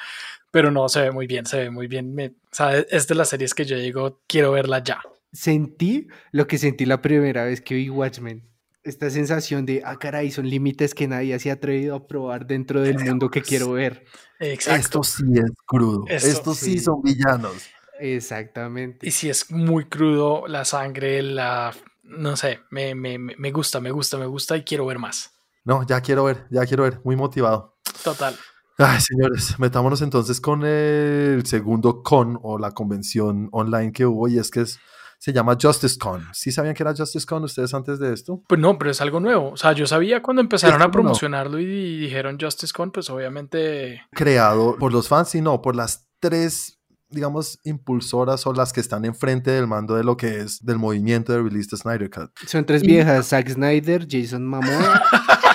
Pero 0.51 0.71
no, 0.71 0.87
se 0.89 1.01
ve 1.01 1.11
muy 1.11 1.27
bien, 1.27 1.45
se 1.45 1.57
ve 1.59 1.69
muy 1.69 1.87
bien. 1.87 2.13
Me- 2.13 2.27
o 2.27 2.33
sea, 2.51 2.77
es 2.77 3.07
de 3.07 3.15
las 3.15 3.29
series 3.29 3.53
que 3.53 3.65
yo 3.65 3.77
digo, 3.77 4.21
quiero 4.27 4.51
verla 4.51 4.83
ya. 4.83 5.01
Sentí 5.33 6.07
lo 6.31 6.47
que 6.47 6.57
sentí 6.57 6.85
la 6.85 7.01
primera 7.01 7.43
vez 7.45 7.61
que 7.61 7.75
vi 7.75 7.89
Watchmen. 7.89 8.47
Esta 8.83 9.09
sensación 9.09 9.65
de, 9.65 9.81
ah, 9.83 9.97
caray, 9.99 10.31
son 10.31 10.49
límites 10.49 10.93
que 10.93 11.07
nadie 11.07 11.37
se 11.39 11.49
ha 11.49 11.53
atrevido 11.53 11.95
a 11.95 12.07
probar 12.07 12.47
dentro 12.47 12.81
del 12.81 12.97
mundo 12.99 13.29
que 13.29 13.41
quiero 13.41 13.71
ver. 13.73 14.05
Exacto. 14.39 15.01
Esto 15.01 15.03
sí 15.03 15.23
es 15.35 15.51
crudo. 15.65 16.05
Esto 16.07 16.27
Estos 16.27 16.57
sí 16.57 16.73
sí. 16.73 16.79
son 16.79 17.01
villanos. 17.01 17.67
Exactamente. 17.99 19.05
Y 19.07 19.11
si 19.11 19.29
es 19.29 19.51
muy 19.51 19.85
crudo, 19.85 20.47
la 20.47 20.63
sangre, 20.65 21.21
la... 21.21 21.73
No 22.03 22.37
sé, 22.37 22.61
me, 22.69 22.95
me, 22.95 23.17
me 23.19 23.35
me 23.37 23.51
gusta, 23.51 23.81
me 23.81 23.91
gusta, 23.91 24.17
me 24.17 24.25
gusta 24.25 24.55
y 24.55 24.63
quiero 24.63 24.85
ver 24.85 24.97
más. 24.97 25.31
No, 25.65 25.85
ya 25.85 25.99
quiero 25.99 26.23
ver, 26.23 26.45
ya 26.49 26.65
quiero 26.65 26.83
ver. 26.83 27.01
Muy 27.03 27.17
motivado. 27.17 27.77
Total. 28.01 28.37
Ay, 28.79 28.99
señores, 29.01 29.57
metámonos 29.59 30.01
entonces 30.03 30.39
con 30.39 30.63
el 30.63 31.43
segundo 31.45 32.03
con 32.03 32.37
o 32.43 32.59
la 32.59 32.71
convención 32.71 33.49
online 33.51 33.91
que 33.91 34.05
hubo 34.05 34.27
y 34.27 34.37
es 34.37 34.51
que 34.51 34.61
es- 34.61 34.79
se 35.19 35.33
llama 35.33 35.57
Justice 35.59 35.97
Con. 35.97 36.23
¿Sí 36.31 36.51
sabían 36.51 36.75
que 36.75 36.83
era 36.83 36.93
Justice 36.95 37.25
Con 37.25 37.43
ustedes 37.43 37.73
antes 37.73 37.97
de 37.97 38.13
esto? 38.13 38.43
Pues 38.47 38.61
no, 38.61 38.77
pero 38.77 38.91
es 38.91 39.01
algo 39.01 39.19
nuevo. 39.19 39.49
O 39.49 39.57
sea, 39.57 39.71
yo 39.73 39.87
sabía 39.87 40.21
cuando 40.21 40.41
empezaron 40.43 40.79
a 40.83 40.91
promocionarlo 40.91 41.57
y 41.59 41.65
dijeron 42.01 42.37
Justice 42.39 42.71
Con, 42.71 42.91
pues 42.91 43.09
obviamente. 43.09 43.99
Creado 44.11 44.75
por 44.77 44.93
los 44.93 45.07
fans 45.07 45.33
y 45.33 45.41
no, 45.41 45.59
por 45.63 45.75
las 45.75 46.07
tres, 46.19 46.77
digamos, 47.09 47.57
impulsoras 47.63 48.45
o 48.45 48.53
las 48.53 48.73
que 48.73 48.79
están 48.79 49.05
enfrente 49.05 49.49
del 49.49 49.65
mando 49.65 49.95
de 49.95 50.03
lo 50.03 50.17
que 50.17 50.37
es 50.41 50.63
del 50.63 50.77
movimiento 50.77 51.33
de 51.33 51.41
release 51.41 51.69
de 51.71 51.77
Snyder 51.77 52.11
Cut. 52.11 52.29
Son 52.45 52.63
tres 52.63 52.83
viejas, 52.83 53.27
Zack 53.29 53.49
Snyder, 53.49 54.05
Jason 54.07 54.45
Momoa. 54.45 55.01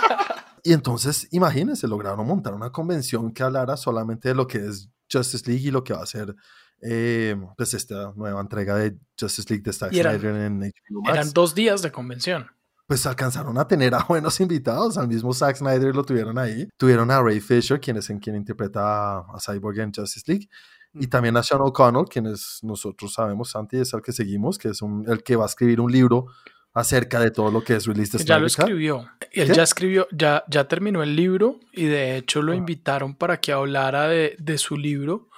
Y 0.62 0.72
entonces, 0.72 1.26
imagínense, 1.32 1.88
lograron 1.88 2.26
montar 2.26 2.54
una 2.54 2.70
convención 2.70 3.32
que 3.32 3.42
hablara 3.42 3.76
solamente 3.76 4.28
de 4.28 4.34
lo 4.34 4.46
que 4.46 4.58
es 4.58 4.88
Justice 5.10 5.44
League 5.50 5.66
y 5.66 5.70
lo 5.70 5.82
que 5.82 5.92
va 5.92 6.02
a 6.02 6.06
ser 6.06 6.34
eh, 6.80 7.36
pues 7.56 7.74
esta 7.74 8.12
nueva 8.16 8.40
entrega 8.40 8.76
de 8.76 8.96
Justice 9.18 9.48
League 9.48 9.62
de 9.62 9.72
Zack 9.72 9.92
Snyder 9.92 10.36
en 10.36 10.60
HBO 10.60 11.02
Max. 11.02 11.14
Eran 11.14 11.32
dos 11.32 11.54
días 11.54 11.82
de 11.82 11.92
convención. 11.92 12.46
pues 12.86 13.06
alcanzaron 13.06 13.56
a 13.58 13.66
tener 13.66 13.94
a 13.94 14.04
buenos 14.04 14.40
invitados. 14.40 14.98
Al 14.98 15.08
mismo 15.08 15.32
Zack 15.32 15.56
Snyder 15.56 15.94
lo 15.94 16.04
tuvieron 16.04 16.38
ahí. 16.38 16.68
Tuvieron 16.76 17.10
a 17.10 17.20
Ray 17.22 17.40
Fisher, 17.40 17.80
quien 17.80 17.96
es 17.96 18.10
en 18.10 18.18
quien 18.18 18.36
interpreta 18.36 18.80
a, 18.82 19.18
a 19.18 19.38
Cyborg 19.40 19.78
en 19.80 19.92
Justice 19.92 20.24
League. 20.26 20.48
Y 20.94 21.06
también 21.06 21.36
a 21.36 21.42
Sean 21.42 21.62
O'Connell, 21.62 22.04
quien 22.04 22.26
es, 22.26 22.58
nosotros 22.62 23.14
sabemos, 23.14 23.50
Santi, 23.50 23.78
es 23.78 23.94
el 23.94 24.02
que 24.02 24.12
seguimos, 24.12 24.58
que 24.58 24.68
es 24.68 24.82
un, 24.82 25.08
el 25.08 25.22
que 25.22 25.36
va 25.36 25.44
a 25.44 25.46
escribir 25.46 25.80
un 25.80 25.90
libro 25.90 26.26
acerca 26.74 27.20
de 27.20 27.30
todo 27.30 27.50
lo 27.50 27.62
que 27.64 27.74
es 27.76 27.86
release 27.86 28.16
de 28.18 28.24
Ya 28.24 28.38
lo 28.38 28.46
escribió. 28.46 29.10
Él 29.32 29.48
¿Qué? 29.48 29.54
ya 29.54 29.62
escribió, 29.62 30.08
ya, 30.12 30.44
ya 30.48 30.68
terminó 30.68 31.02
el 31.02 31.14
libro 31.16 31.60
y 31.72 31.84
de 31.86 32.16
hecho 32.16 32.42
lo 32.42 32.52
Ah. 32.52 32.56
invitaron 32.56 33.14
para 33.14 33.40
que 33.40 33.52
hablara 33.52 34.08
de, 34.08 34.36
de 34.38 34.58
su 34.58 34.76
libro. 34.76 35.28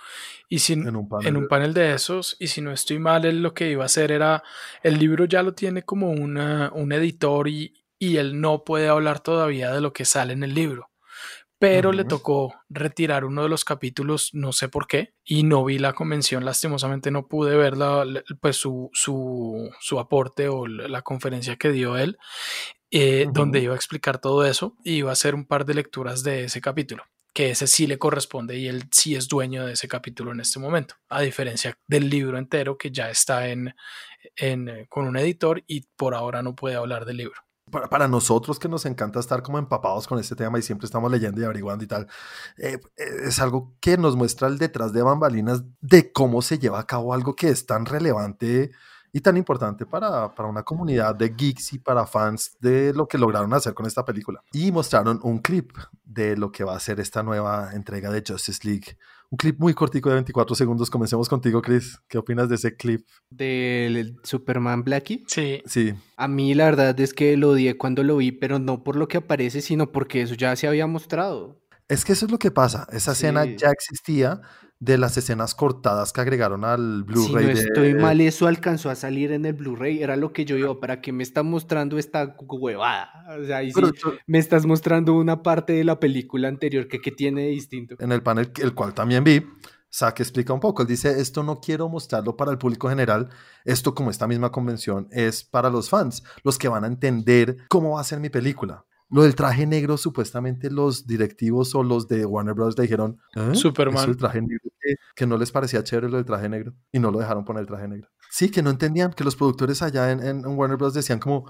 Y 0.48 0.58
si, 0.60 0.74
En 0.74 0.94
un 0.94 1.08
panel. 1.08 1.26
en 1.26 1.36
un 1.36 1.48
panel 1.48 1.74
de 1.74 1.94
esos, 1.94 2.36
y 2.38 2.46
si 2.48 2.60
no 2.60 2.70
estoy 2.70 2.98
mal, 2.98 3.24
él 3.24 3.42
lo 3.42 3.54
que 3.54 3.70
iba 3.70 3.82
a 3.82 3.86
hacer 3.86 4.12
era, 4.12 4.42
el 4.82 4.98
libro 4.98 5.24
ya 5.24 5.42
lo 5.42 5.54
tiene 5.54 5.82
como 5.82 6.10
una, 6.10 6.70
un 6.74 6.92
editor 6.92 7.48
y, 7.48 7.74
y 7.98 8.18
él 8.18 8.40
no 8.40 8.62
puede 8.62 8.88
hablar 8.88 9.20
todavía 9.20 9.72
de 9.72 9.80
lo 9.80 9.92
que 9.92 10.04
sale 10.04 10.34
en 10.34 10.44
el 10.44 10.54
libro. 10.54 10.90
Pero 11.70 11.92
le 11.92 12.02
tocó 12.08 12.54
retirar 12.68 13.24
uno 13.24 13.42
de 13.42 13.48
los 13.48 13.64
capítulos, 13.64 14.30
no 14.32 14.52
sé 14.52 14.68
por 14.68 14.86
qué, 14.86 15.14
y 15.24 15.42
no 15.44 15.64
vi 15.64 15.78
la 15.78 15.92
convención, 15.94 16.44
lastimosamente 16.44 17.10
no 17.10 17.26
pude 17.26 17.56
ver 17.56 17.76
la- 17.76 18.04
la- 18.04 18.22
pues 18.40 18.56
su, 18.56 18.90
su, 18.92 19.70
su 19.80 19.98
aporte 19.98 20.48
o 20.48 20.66
la 20.66 21.02
conferencia 21.02 21.56
que 21.56 21.70
dio 21.72 21.96
él, 21.96 22.18
eh, 22.90 23.26
donde 23.32 23.60
iba 23.60 23.72
a 23.74 23.76
explicar 23.76 24.18
todo 24.20 24.44
eso 24.44 24.76
y 24.84 24.94
iba 24.96 25.10
a 25.10 25.14
hacer 25.14 25.34
un 25.34 25.46
par 25.46 25.64
de 25.64 25.74
lecturas 25.74 26.22
de 26.22 26.44
ese 26.44 26.60
capítulo. 26.60 27.04
que 27.36 27.50
ese 27.50 27.66
sí 27.66 27.88
le 27.88 27.98
corresponde 27.98 28.56
y 28.56 28.68
él 28.68 28.84
sí 28.92 29.16
es 29.16 29.26
dueño 29.26 29.66
de 29.66 29.72
ese 29.72 29.88
capítulo 29.88 30.30
en 30.30 30.38
este 30.38 30.60
momento, 30.60 30.94
a 31.08 31.20
diferencia 31.20 31.76
del 31.88 32.08
libro 32.08 32.38
entero 32.38 32.78
que 32.78 32.92
ya 32.92 33.10
está 33.10 33.48
en, 33.48 33.74
en, 34.36 34.68
eh, 34.68 34.86
con 34.88 35.04
un 35.08 35.16
editor 35.16 35.64
y 35.66 35.80
por 35.96 36.14
ahora 36.14 36.44
no 36.44 36.54
puede 36.54 36.76
hablar 36.76 37.04
del 37.06 37.16
libro. 37.16 37.43
Para, 37.70 38.06
nosotros 38.06 38.58
que 38.58 38.68
nos 38.68 38.86
encanta 38.86 39.18
estar 39.18 39.42
como 39.42 39.58
empapados 39.58 40.06
con 40.06 40.18
este 40.18 40.36
tema 40.36 40.58
y 40.58 40.62
siempre 40.62 40.84
estamos 40.84 41.10
leyendo 41.10 41.40
y 41.40 41.44
averiguando 41.44 41.82
y 41.82 41.86
tal, 41.86 42.06
eh, 42.58 42.78
es 42.96 43.40
algo 43.40 43.74
que 43.80 43.96
nos 43.96 44.16
muestra 44.16 44.48
el 44.48 44.58
detrás 44.58 44.92
de 44.92 45.02
bambalinas 45.02 45.64
de 45.80 46.12
cómo 46.12 46.42
se 46.42 46.58
lleva 46.58 46.78
a 46.78 46.86
cabo 46.86 47.14
algo 47.14 47.34
que 47.34 47.48
es 47.48 47.66
tan 47.66 47.86
relevante 47.86 48.70
y 49.12 49.20
tan 49.20 49.36
importante 49.36 49.86
para, 49.86 50.34
para, 50.34 50.48
una 50.48 50.62
comunidad 50.64 51.14
de 51.14 51.30
geeks 51.30 51.72
y 51.72 51.78
para 51.78 52.04
fans 52.04 52.56
de 52.60 52.92
lo 52.92 53.06
que 53.06 53.16
lograron 53.16 53.54
hacer 53.54 53.72
con 53.72 53.86
esta 53.86 54.04
película. 54.04 54.42
Y 54.52 54.72
mostraron 54.72 55.20
un 55.22 55.38
clip 55.38 55.70
de 56.04 56.36
lo 56.36 56.50
que 56.50 56.64
va 56.64 56.74
a 56.74 56.80
ser 56.80 56.98
esta 56.98 57.22
nueva 57.22 57.70
entrega 57.74 58.10
de 58.10 58.24
Justice 58.26 58.66
League. 58.68 58.98
Un 59.34 59.36
clip 59.36 59.58
muy 59.58 59.74
cortico 59.74 60.10
de 60.10 60.14
24 60.14 60.54
segundos. 60.54 60.88
Comencemos 60.88 61.28
contigo, 61.28 61.60
Chris. 61.60 61.98
¿Qué 62.06 62.18
opinas 62.18 62.48
de 62.48 62.54
ese 62.54 62.76
clip? 62.76 63.04
¿Del 63.30 64.14
Superman 64.22 64.84
Blackie? 64.84 65.24
Sí. 65.26 65.60
Sí. 65.66 65.92
A 66.16 66.28
mí 66.28 66.54
la 66.54 66.66
verdad 66.66 67.00
es 67.00 67.12
que 67.12 67.36
lo 67.36 67.50
odié 67.50 67.76
cuando 67.76 68.04
lo 68.04 68.18
vi, 68.18 68.30
pero 68.30 68.60
no 68.60 68.84
por 68.84 68.94
lo 68.94 69.08
que 69.08 69.16
aparece, 69.16 69.60
sino 69.60 69.90
porque 69.90 70.22
eso 70.22 70.36
ya 70.36 70.54
se 70.54 70.68
había 70.68 70.86
mostrado. 70.86 71.60
Es 71.88 72.04
que 72.04 72.12
eso 72.12 72.26
es 72.26 72.30
lo 72.30 72.38
que 72.38 72.52
pasa. 72.52 72.86
Esa 72.92 73.12
sí. 73.12 73.26
escena 73.26 73.44
ya 73.44 73.70
existía 73.70 74.40
de 74.84 74.98
las 74.98 75.16
escenas 75.16 75.54
cortadas 75.54 76.12
que 76.12 76.20
agregaron 76.20 76.64
al 76.64 77.04
Blu-ray. 77.04 77.46
Si 77.46 77.52
no 77.52 77.60
estoy 77.68 77.92
de... 77.94 78.00
mal, 78.00 78.20
eso 78.20 78.46
alcanzó 78.46 78.90
a 78.90 78.94
salir 78.94 79.32
en 79.32 79.46
el 79.46 79.54
Blu-ray. 79.54 80.02
Era 80.02 80.16
lo 80.16 80.32
que 80.32 80.44
yo 80.44 80.56
iba, 80.56 80.78
¿para 80.78 81.00
que 81.00 81.10
me 81.10 81.22
está 81.22 81.42
mostrando 81.42 81.96
esta 81.98 82.36
huevada? 82.38 83.24
O 83.40 83.44
sea, 83.44 83.62
sí 83.62 83.72
Pero, 83.74 83.90
me 84.26 84.38
estás 84.38 84.66
mostrando 84.66 85.14
una 85.14 85.42
parte 85.42 85.72
de 85.72 85.84
la 85.84 85.98
película 85.98 86.48
anterior 86.48 86.86
que, 86.86 87.00
que 87.00 87.10
tiene 87.10 87.44
de 87.44 87.48
distinto. 87.48 87.96
En 87.98 88.12
el 88.12 88.22
panel, 88.22 88.50
el 88.60 88.74
cual 88.74 88.92
también 88.92 89.24
vi, 89.24 89.42
Zack 89.90 90.20
explica 90.20 90.52
un 90.52 90.60
poco. 90.60 90.82
Él 90.82 90.88
dice, 90.88 91.18
esto 91.18 91.42
no 91.42 91.60
quiero 91.60 91.88
mostrarlo 91.88 92.36
para 92.36 92.50
el 92.50 92.58
público 92.58 92.90
general. 92.90 93.30
Esto, 93.64 93.94
como 93.94 94.10
esta 94.10 94.26
misma 94.26 94.52
convención, 94.52 95.08
es 95.12 95.44
para 95.44 95.70
los 95.70 95.88
fans, 95.88 96.24
los 96.42 96.58
que 96.58 96.68
van 96.68 96.84
a 96.84 96.88
entender 96.88 97.56
cómo 97.68 97.92
va 97.92 98.02
a 98.02 98.04
ser 98.04 98.20
mi 98.20 98.28
película. 98.28 98.84
Lo 99.10 99.22
del 99.22 99.34
traje 99.34 99.66
negro, 99.66 99.96
supuestamente 99.96 100.70
los 100.70 101.06
directivos 101.06 101.74
o 101.74 101.82
los 101.82 102.08
de 102.08 102.24
Warner 102.24 102.54
Bros. 102.54 102.74
dijeron, 102.74 103.20
¿Eh? 103.36 103.54
Superman. 103.54 104.08
el 104.08 104.16
traje 104.16 104.40
negro 104.40 104.70
que, 104.80 104.94
que, 105.14 105.26
no 105.26 105.36
les 105.36 105.52
parecía 105.52 105.84
chévere 105.84 106.08
lo 106.08 106.16
del 106.16 106.24
traje 106.24 106.48
negro 106.48 106.72
y 106.90 106.98
no 106.98 107.10
lo 107.10 107.18
dejaron 107.18 107.44
poner 107.44 107.62
el 107.62 107.66
traje 107.66 107.86
negro. 107.86 108.08
Sí, 108.30 108.50
que 108.50 108.62
no 108.62 108.70
entendían, 108.70 109.12
que 109.12 109.22
los 109.24 109.36
productores 109.36 109.82
allá 109.82 110.10
en, 110.10 110.20
en, 110.20 110.44
Warner 110.46 110.78
Bros. 110.78 110.94
decían 110.94 111.18
como, 111.18 111.44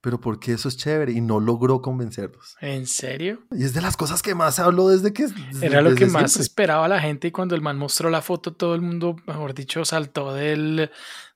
pero 0.00 0.20
¿por 0.20 0.38
qué 0.38 0.52
eso 0.52 0.68
es 0.68 0.76
chévere? 0.76 1.12
Y 1.12 1.20
no 1.20 1.40
logró 1.40 1.82
convencerlos. 1.82 2.56
¿En 2.60 2.86
serio? 2.86 3.40
Y 3.50 3.64
es 3.64 3.74
de 3.74 3.80
las 3.80 3.96
cosas 3.96 4.22
que 4.22 4.34
más 4.34 4.54
se 4.54 4.62
habló 4.62 4.88
desde 4.88 5.12
que... 5.12 5.26
Desde, 5.26 5.66
Era 5.66 5.82
lo 5.82 5.94
que 5.94 6.06
más 6.06 6.32
siempre. 6.32 6.42
esperaba 6.42 6.86
la 6.86 7.00
gente 7.00 7.28
y 7.28 7.30
cuando 7.32 7.54
el 7.54 7.60
man 7.60 7.78
mostró 7.78 8.10
la 8.10 8.22
foto, 8.22 8.54
todo 8.54 8.74
el 8.74 8.82
mundo, 8.82 9.16
mejor 9.26 9.54
dicho, 9.54 9.84
saltó 9.84 10.32
del, 10.34 10.90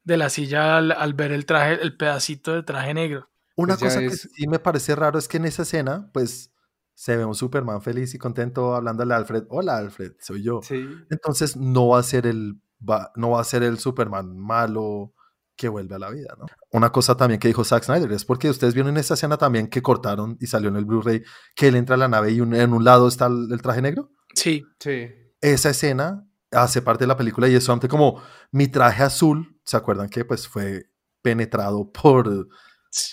de 0.04 0.16
la 0.16 0.30
silla 0.30 0.76
al, 0.76 0.92
al 0.92 1.14
ver 1.14 1.32
el 1.32 1.46
traje, 1.46 1.82
el 1.82 1.96
pedacito 1.96 2.54
de 2.54 2.62
traje 2.62 2.94
negro. 2.94 3.28
Una 3.56 3.76
Pues 3.76 3.94
cosa 3.94 4.04
es- 4.04 4.10
que 4.10 4.28
sí 4.34 4.46
me 4.48 4.58
parece 4.58 4.94
raro 4.96 5.18
es 5.18 5.28
que 5.28 5.36
en 5.36 5.44
esa 5.44 5.62
escena, 5.62 6.10
pues, 6.12 6.52
se 6.94 7.16
ve 7.16 7.24
un 7.24 7.34
Superman 7.34 7.82
feliz 7.82 8.14
y 8.14 8.18
contento 8.18 8.74
hablándole 8.74 9.14
a 9.14 9.16
Alfred. 9.16 9.44
Hola, 9.48 9.76
Alfred, 9.78 10.12
soy 10.20 10.42
yo. 10.42 10.60
Sí. 10.62 10.84
Entonces 11.10 11.56
no 11.56 11.88
va 11.88 11.98
a 11.98 12.02
ser 12.04 12.26
el, 12.26 12.60
va- 12.88 13.10
no 13.16 13.30
va 13.30 13.40
a 13.40 13.44
ser 13.44 13.62
el 13.64 13.78
Superman 13.78 14.36
malo 14.38 15.12
que 15.56 15.68
vuelve 15.68 15.94
a 15.94 15.98
la 15.98 16.10
vida, 16.10 16.34
¿no? 16.38 16.46
Una 16.72 16.90
cosa 16.90 17.16
también 17.16 17.38
que 17.40 17.48
dijo 17.48 17.64
Zack 17.64 17.84
Snyder 17.84 18.10
es 18.12 18.24
porque 18.24 18.50
ustedes 18.50 18.74
vieron 18.74 18.90
en 18.90 18.96
esa 18.98 19.14
escena 19.14 19.36
también 19.38 19.68
que 19.68 19.82
cortaron 19.82 20.36
y 20.40 20.46
salió 20.48 20.68
en 20.68 20.76
el 20.76 20.84
Blu-ray 20.84 21.22
que 21.54 21.68
él 21.68 21.76
entra 21.76 21.94
a 21.94 21.98
la 21.98 22.08
nave 22.08 22.32
y 22.32 22.40
un- 22.40 22.54
en 22.54 22.72
un 22.72 22.84
lado 22.84 23.06
está 23.08 23.26
el, 23.26 23.48
el 23.52 23.62
traje 23.62 23.82
negro. 23.82 24.10
Sí, 24.34 24.64
Sí. 24.80 25.08
Esa 25.40 25.70
escena 25.70 26.26
hace 26.52 26.80
parte 26.82 27.04
de 27.04 27.08
la 27.08 27.16
película 27.16 27.48
y 27.48 27.54
es 27.54 27.64
solamente 27.64 27.88
como 27.88 28.20
mi 28.52 28.66
traje 28.68 29.02
azul, 29.02 29.60
¿se 29.64 29.76
acuerdan 29.76 30.08
que 30.08 30.24
pues 30.24 30.46
fue 30.48 30.90
penetrado 31.22 31.90
por. 31.90 32.48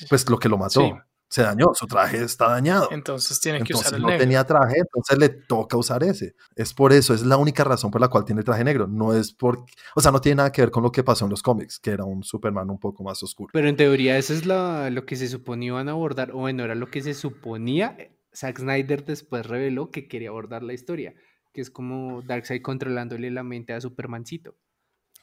Pues 0.09 0.29
lo 0.29 0.37
que 0.39 0.49
lo 0.49 0.57
mató? 0.57 0.81
Sí. 0.81 0.91
Se 1.29 1.43
dañó, 1.43 1.67
su 1.73 1.87
traje 1.87 2.21
está 2.21 2.49
dañado. 2.49 2.89
entonces 2.91 3.39
tienen 3.39 3.63
que 3.63 3.71
Entonces 3.71 3.87
usar 3.87 3.95
el 3.97 4.01
no 4.01 4.09
negro. 4.09 4.21
tenía 4.21 4.43
traje, 4.45 4.79
entonces 4.79 5.17
le 5.17 5.29
toca 5.29 5.77
usar 5.77 6.03
ese. 6.03 6.35
Es 6.57 6.73
por 6.73 6.91
eso, 6.91 7.13
es 7.13 7.23
la 7.23 7.37
única 7.37 7.63
razón 7.63 7.89
por 7.89 8.01
la 8.01 8.09
cual 8.09 8.25
tiene 8.25 8.39
el 8.39 8.45
traje 8.45 8.65
negro. 8.65 8.85
No 8.85 9.13
es 9.13 9.31
por, 9.31 9.63
o 9.95 10.01
sea, 10.01 10.11
no 10.11 10.19
tiene 10.19 10.35
nada 10.37 10.51
que 10.51 10.61
ver 10.61 10.71
con 10.71 10.83
lo 10.83 10.91
que 10.91 11.05
pasó 11.05 11.23
en 11.23 11.31
los 11.31 11.41
cómics, 11.41 11.79
que 11.79 11.91
era 11.91 12.03
un 12.03 12.21
Superman 12.21 12.69
un 12.69 12.79
poco 12.79 13.01
más 13.05 13.23
oscuro. 13.23 13.49
Pero 13.53 13.69
en 13.69 13.77
teoría 13.77 14.17
eso 14.17 14.33
es 14.33 14.45
la- 14.45 14.89
lo 14.89 15.05
que 15.05 15.15
se 15.15 15.29
suponía 15.29 15.67
iban 15.69 15.87
a 15.87 15.91
abordar, 15.93 16.31
o 16.31 16.39
bueno, 16.39 16.65
era 16.65 16.75
lo 16.75 16.87
que 16.91 17.01
se 17.01 17.13
suponía. 17.13 17.95
Zack 18.35 18.59
Snyder 18.59 19.05
después 19.05 19.45
reveló 19.45 19.89
que 19.89 20.09
quería 20.09 20.29
abordar 20.29 20.63
la 20.63 20.73
historia, 20.73 21.13
que 21.53 21.61
es 21.61 21.69
como 21.71 22.21
Darkseid 22.23 22.61
controlándole 22.61 23.31
la 23.31 23.43
mente 23.43 23.71
a 23.71 23.79
Supermancito. 23.79 24.55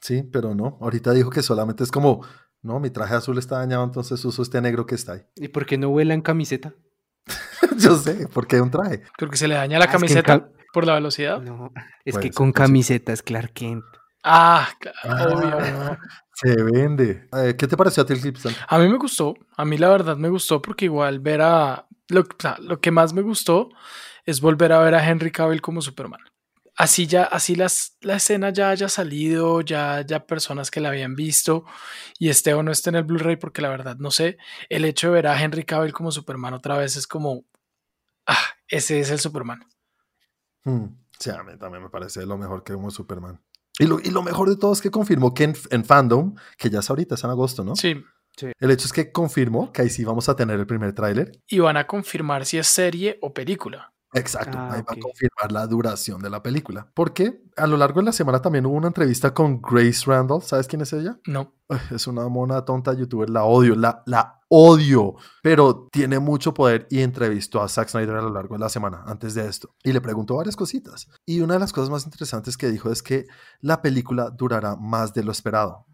Sí, 0.01 0.23
pero 0.23 0.55
no. 0.55 0.79
Ahorita 0.81 1.11
dijo 1.13 1.29
que 1.29 1.43
solamente 1.43 1.83
es 1.83 1.91
como, 1.91 2.21
no, 2.61 2.79
mi 2.79 2.89
traje 2.89 3.15
azul 3.15 3.37
está 3.37 3.57
dañado, 3.59 3.83
entonces 3.83 4.23
uso 4.25 4.41
este 4.41 4.61
negro 4.61 4.85
que 4.85 4.95
está 4.95 5.13
ahí. 5.13 5.21
¿Y 5.35 5.47
por 5.49 5.65
qué 5.65 5.77
no 5.77 5.89
vuela 5.89 6.13
en 6.13 6.21
camiseta? 6.21 6.73
Yo 7.77 7.95
sé, 7.97 8.27
porque 8.33 8.59
un 8.61 8.71
traje. 8.71 9.03
Porque 9.17 9.37
se 9.37 9.47
le 9.47 9.55
daña 9.55 9.79
la 9.79 9.85
Ah, 9.85 9.87
es 9.87 9.91
que 9.91 9.97
camiseta 9.97 10.39
ca- 10.39 10.49
por 10.73 10.85
la 10.85 10.93
velocidad. 10.95 11.41
No, 11.41 11.71
es 12.05 12.13
Puede 12.15 12.29
que 12.29 12.31
con 12.35 12.51
camiseta 12.51 13.13
es 13.13 13.21
Clark 13.21 13.53
Kent. 13.53 13.83
Ah, 14.23 14.67
claro, 14.79 15.37
obvio. 15.37 15.57
Ah, 15.59 15.97
se 16.33 16.61
vende. 16.63 17.27
Eh, 17.33 17.55
¿Qué 17.57 17.67
te 17.67 17.77
pareció 17.77 18.03
a 18.03 18.05
ti 18.05 18.13
el 18.13 18.21
clip? 18.21 18.37
A 18.67 18.77
mí 18.79 18.89
me 18.89 18.97
gustó, 18.97 19.33
a 19.55 19.63
mí 19.65 19.77
la 19.77 19.89
verdad 19.89 20.17
me 20.17 20.29
gustó 20.29 20.61
porque 20.61 20.85
igual 20.85 21.19
ver 21.19 21.41
a... 21.41 21.85
Lo, 22.09 22.21
o 22.21 22.25
sea, 22.37 22.57
lo 22.59 22.79
que 22.81 22.91
más 22.91 23.13
me 23.13 23.21
gustó 23.21 23.69
es 24.25 24.41
volver 24.41 24.73
a 24.73 24.79
ver 24.79 24.95
a 24.95 25.07
Henry 25.07 25.31
Cavill 25.31 25.61
como 25.61 25.81
Superman. 25.81 26.19
Así 26.79 27.07
ya, 27.07 27.23
así 27.25 27.55
las, 27.55 27.97
la 27.99 28.15
escena 28.15 28.51
ya 28.51 28.69
haya 28.69 28.87
salido, 28.87 29.59
ya, 29.59 29.99
ya 29.99 30.25
personas 30.25 30.71
que 30.71 30.79
la 30.79 30.87
habían 30.87 31.13
visto 31.13 31.65
y 32.17 32.29
esté 32.29 32.53
o 32.53 32.63
no 32.63 32.71
esté 32.71 32.89
en 32.89 32.95
el 32.95 33.03
Blu-ray 33.03 33.35
porque 33.35 33.61
la 33.61 33.67
verdad 33.67 33.97
no 33.97 34.11
sé, 34.11 34.37
el 34.69 34.85
hecho 34.85 35.07
de 35.07 35.13
ver 35.15 35.27
a 35.27 35.41
Henry 35.41 35.65
Cavill 35.65 35.91
como 35.91 36.09
Superman 36.09 36.53
otra 36.53 36.77
vez 36.77 36.95
es 36.95 37.05
como, 37.05 37.43
ah, 38.27 38.37
ese 38.69 39.01
es 39.01 39.11
el 39.11 39.19
Superman. 39.19 39.65
Hmm, 40.63 40.85
Sí, 41.19 41.31
a 41.31 41.43
mí 41.43 41.57
también 41.59 41.83
me 41.83 41.89
parece 41.89 42.25
lo 42.25 42.37
mejor 42.37 42.63
que 42.63 42.71
como 42.71 42.89
Superman. 42.91 43.41
Y 43.77 43.85
lo, 43.85 43.99
y 43.99 44.09
lo 44.11 44.23
mejor 44.23 44.47
de 44.49 44.55
todo 44.55 44.71
es 44.71 44.79
que 44.79 44.89
confirmó 44.89 45.33
que 45.33 45.43
en, 45.43 45.55
en 45.71 45.83
Fandom, 45.83 46.35
que 46.57 46.69
ya 46.69 46.79
es 46.79 46.89
ahorita, 46.89 47.15
es 47.15 47.23
en 47.25 47.29
agosto, 47.29 47.65
¿no? 47.65 47.75
Sí, 47.75 48.01
El 48.57 48.71
hecho 48.71 48.85
es 48.85 48.93
que 48.93 49.11
confirmó 49.11 49.73
que 49.73 49.81
ahí 49.81 49.89
sí 49.89 50.05
vamos 50.05 50.29
a 50.29 50.35
tener 50.37 50.57
el 50.57 50.65
primer 50.65 50.93
tráiler. 50.93 51.31
y 51.45 51.59
van 51.59 51.75
a 51.75 51.85
confirmar 51.87 52.45
si 52.45 52.57
es 52.57 52.67
serie 52.67 53.17
o 53.21 53.33
película. 53.33 53.93
Exacto, 54.13 54.57
Ah, 54.57 54.73
ahí 54.73 54.81
va 54.81 54.93
a 54.93 54.99
confirmar 54.99 55.51
la 55.51 55.67
duración 55.67 56.21
de 56.21 56.29
la 56.29 56.41
película. 56.41 56.89
Porque 56.93 57.43
a 57.55 57.67
lo 57.67 57.77
largo 57.77 57.99
de 57.99 58.05
la 58.07 58.11
semana 58.11 58.41
también 58.41 58.65
hubo 58.65 58.75
una 58.75 58.87
entrevista 58.87 59.33
con 59.33 59.61
Grace 59.61 60.03
Randall. 60.05 60.41
¿Sabes 60.41 60.67
quién 60.67 60.81
es 60.81 60.91
ella? 60.93 61.19
No, 61.27 61.53
Es 61.91 62.07
una 62.07 62.27
mona 62.27 62.65
tonta 62.65 62.93
youtuber, 62.93 63.29
la 63.29 63.43
odio, 63.43 63.75
la, 63.75 64.01
la 64.07 64.39
odio, 64.47 65.13
pero 65.43 65.87
tiene 65.91 66.17
mucho 66.17 66.55
poder 66.55 66.87
y 66.89 67.01
entrevistó 67.01 67.61
a 67.61 67.69
Zack 67.69 67.89
Snyder 67.89 68.15
a 68.15 68.21
lo 68.23 68.31
largo 68.31 68.55
de 68.55 68.59
la 68.61 68.69
semana 68.69 69.03
antes 69.05 69.35
de 69.35 69.47
esto 69.47 69.75
y 69.83 69.93
le 69.93 70.01
preguntó 70.01 70.35
varias 70.37 70.55
cositas. 70.55 71.07
Y 71.27 71.41
una 71.41 71.53
de 71.53 71.59
las 71.59 71.71
cosas 71.71 71.91
más 71.91 72.05
interesantes 72.05 72.57
que 72.57 72.71
dijo 72.71 72.91
es 72.91 73.03
que 73.03 73.27
la 73.61 73.81
película 73.83 74.31
durará 74.31 74.75
más 74.75 75.13
de 75.13 75.23
lo 75.23 75.31
esperado. 75.31 75.85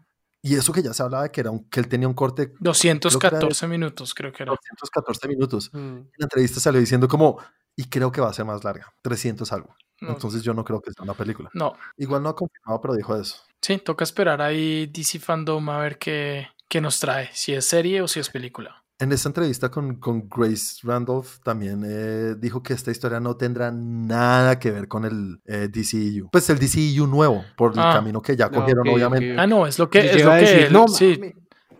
Y 0.42 0.54
eso 0.54 0.72
que 0.72 0.82
ya 0.82 0.94
se 0.94 1.02
hablaba 1.02 1.24
de 1.24 1.30
que, 1.32 1.40
era 1.42 1.50
un- 1.50 1.68
que 1.68 1.80
él 1.80 1.88
tenía 1.88 2.08
un 2.08 2.14
corte 2.14 2.54
214 2.60 3.66
minutos 3.68 4.14
creo 4.14 4.32
que 4.32 4.44
era. 4.44 4.52
214 4.52 5.28
minutos. 5.28 5.70
Mm. 5.74 5.78
En 5.78 6.10
la 6.16 6.24
entrevista 6.24 6.60
salió 6.60 6.80
diciendo 6.80 7.08
como, 7.08 7.38
y 7.76 7.84
creo 7.84 8.10
que 8.10 8.20
va 8.20 8.30
a 8.30 8.32
ser 8.32 8.44
más 8.46 8.64
larga, 8.64 8.92
300 9.02 9.52
algo. 9.52 9.74
No, 10.00 10.10
Entonces 10.10 10.42
yo 10.42 10.52
no 10.52 10.64
creo 10.64 10.80
que 10.82 10.90
sea 10.92 11.04
una 11.04 11.14
película. 11.14 11.50
no, 11.54 11.74
Igual 11.96 12.22
no 12.22 12.28
ha 12.30 12.36
confirmado, 12.36 12.80
pero 12.82 12.94
dijo 12.94 13.16
eso. 13.16 13.36
Sí, 13.62 13.78
toca 13.78 14.04
esperar 14.04 14.42
ahí 14.42 14.86
DC 14.86 15.18
Fandom 15.18 15.68
a 15.70 15.78
ver 15.78 15.98
qué, 15.98 16.48
qué 16.68 16.80
nos 16.80 17.00
trae, 17.00 17.30
si 17.32 17.54
es 17.54 17.66
serie 17.66 18.02
o 18.02 18.08
si 18.08 18.20
es 18.20 18.28
película. 18.28 18.82
En 18.98 19.12
esta 19.12 19.28
entrevista 19.28 19.70
con, 19.70 19.96
con 19.96 20.26
Grace 20.28 20.78
Randolph 20.82 21.38
también 21.42 21.82
eh, 21.86 22.34
dijo 22.38 22.62
que 22.62 22.72
esta 22.72 22.90
historia 22.90 23.20
no 23.20 23.36
tendrá 23.36 23.70
nada 23.70 24.58
que 24.58 24.70
ver 24.70 24.88
con 24.88 25.04
el 25.04 25.38
eh, 25.44 25.68
DCEU. 25.70 26.30
Pues 26.30 26.48
el 26.50 26.58
DCEU 26.58 27.06
nuevo, 27.06 27.44
por 27.58 27.72
el 27.74 27.78
Ah. 27.78 27.92
camino 27.94 28.22
que 28.22 28.36
ya 28.36 28.46
Ah, 28.46 28.50
cogieron, 28.50 28.88
obviamente. 28.88 29.36
Ah, 29.38 29.46
no, 29.46 29.66
es 29.66 29.78
lo 29.78 29.90
que, 29.90 29.98
es 29.98 30.24
lo 30.24 30.32
a 30.32 30.38
que 30.38 30.44
decir, 30.44 30.72
no, 30.72 30.88
sí, 30.88 31.18
mami. 31.20 31.34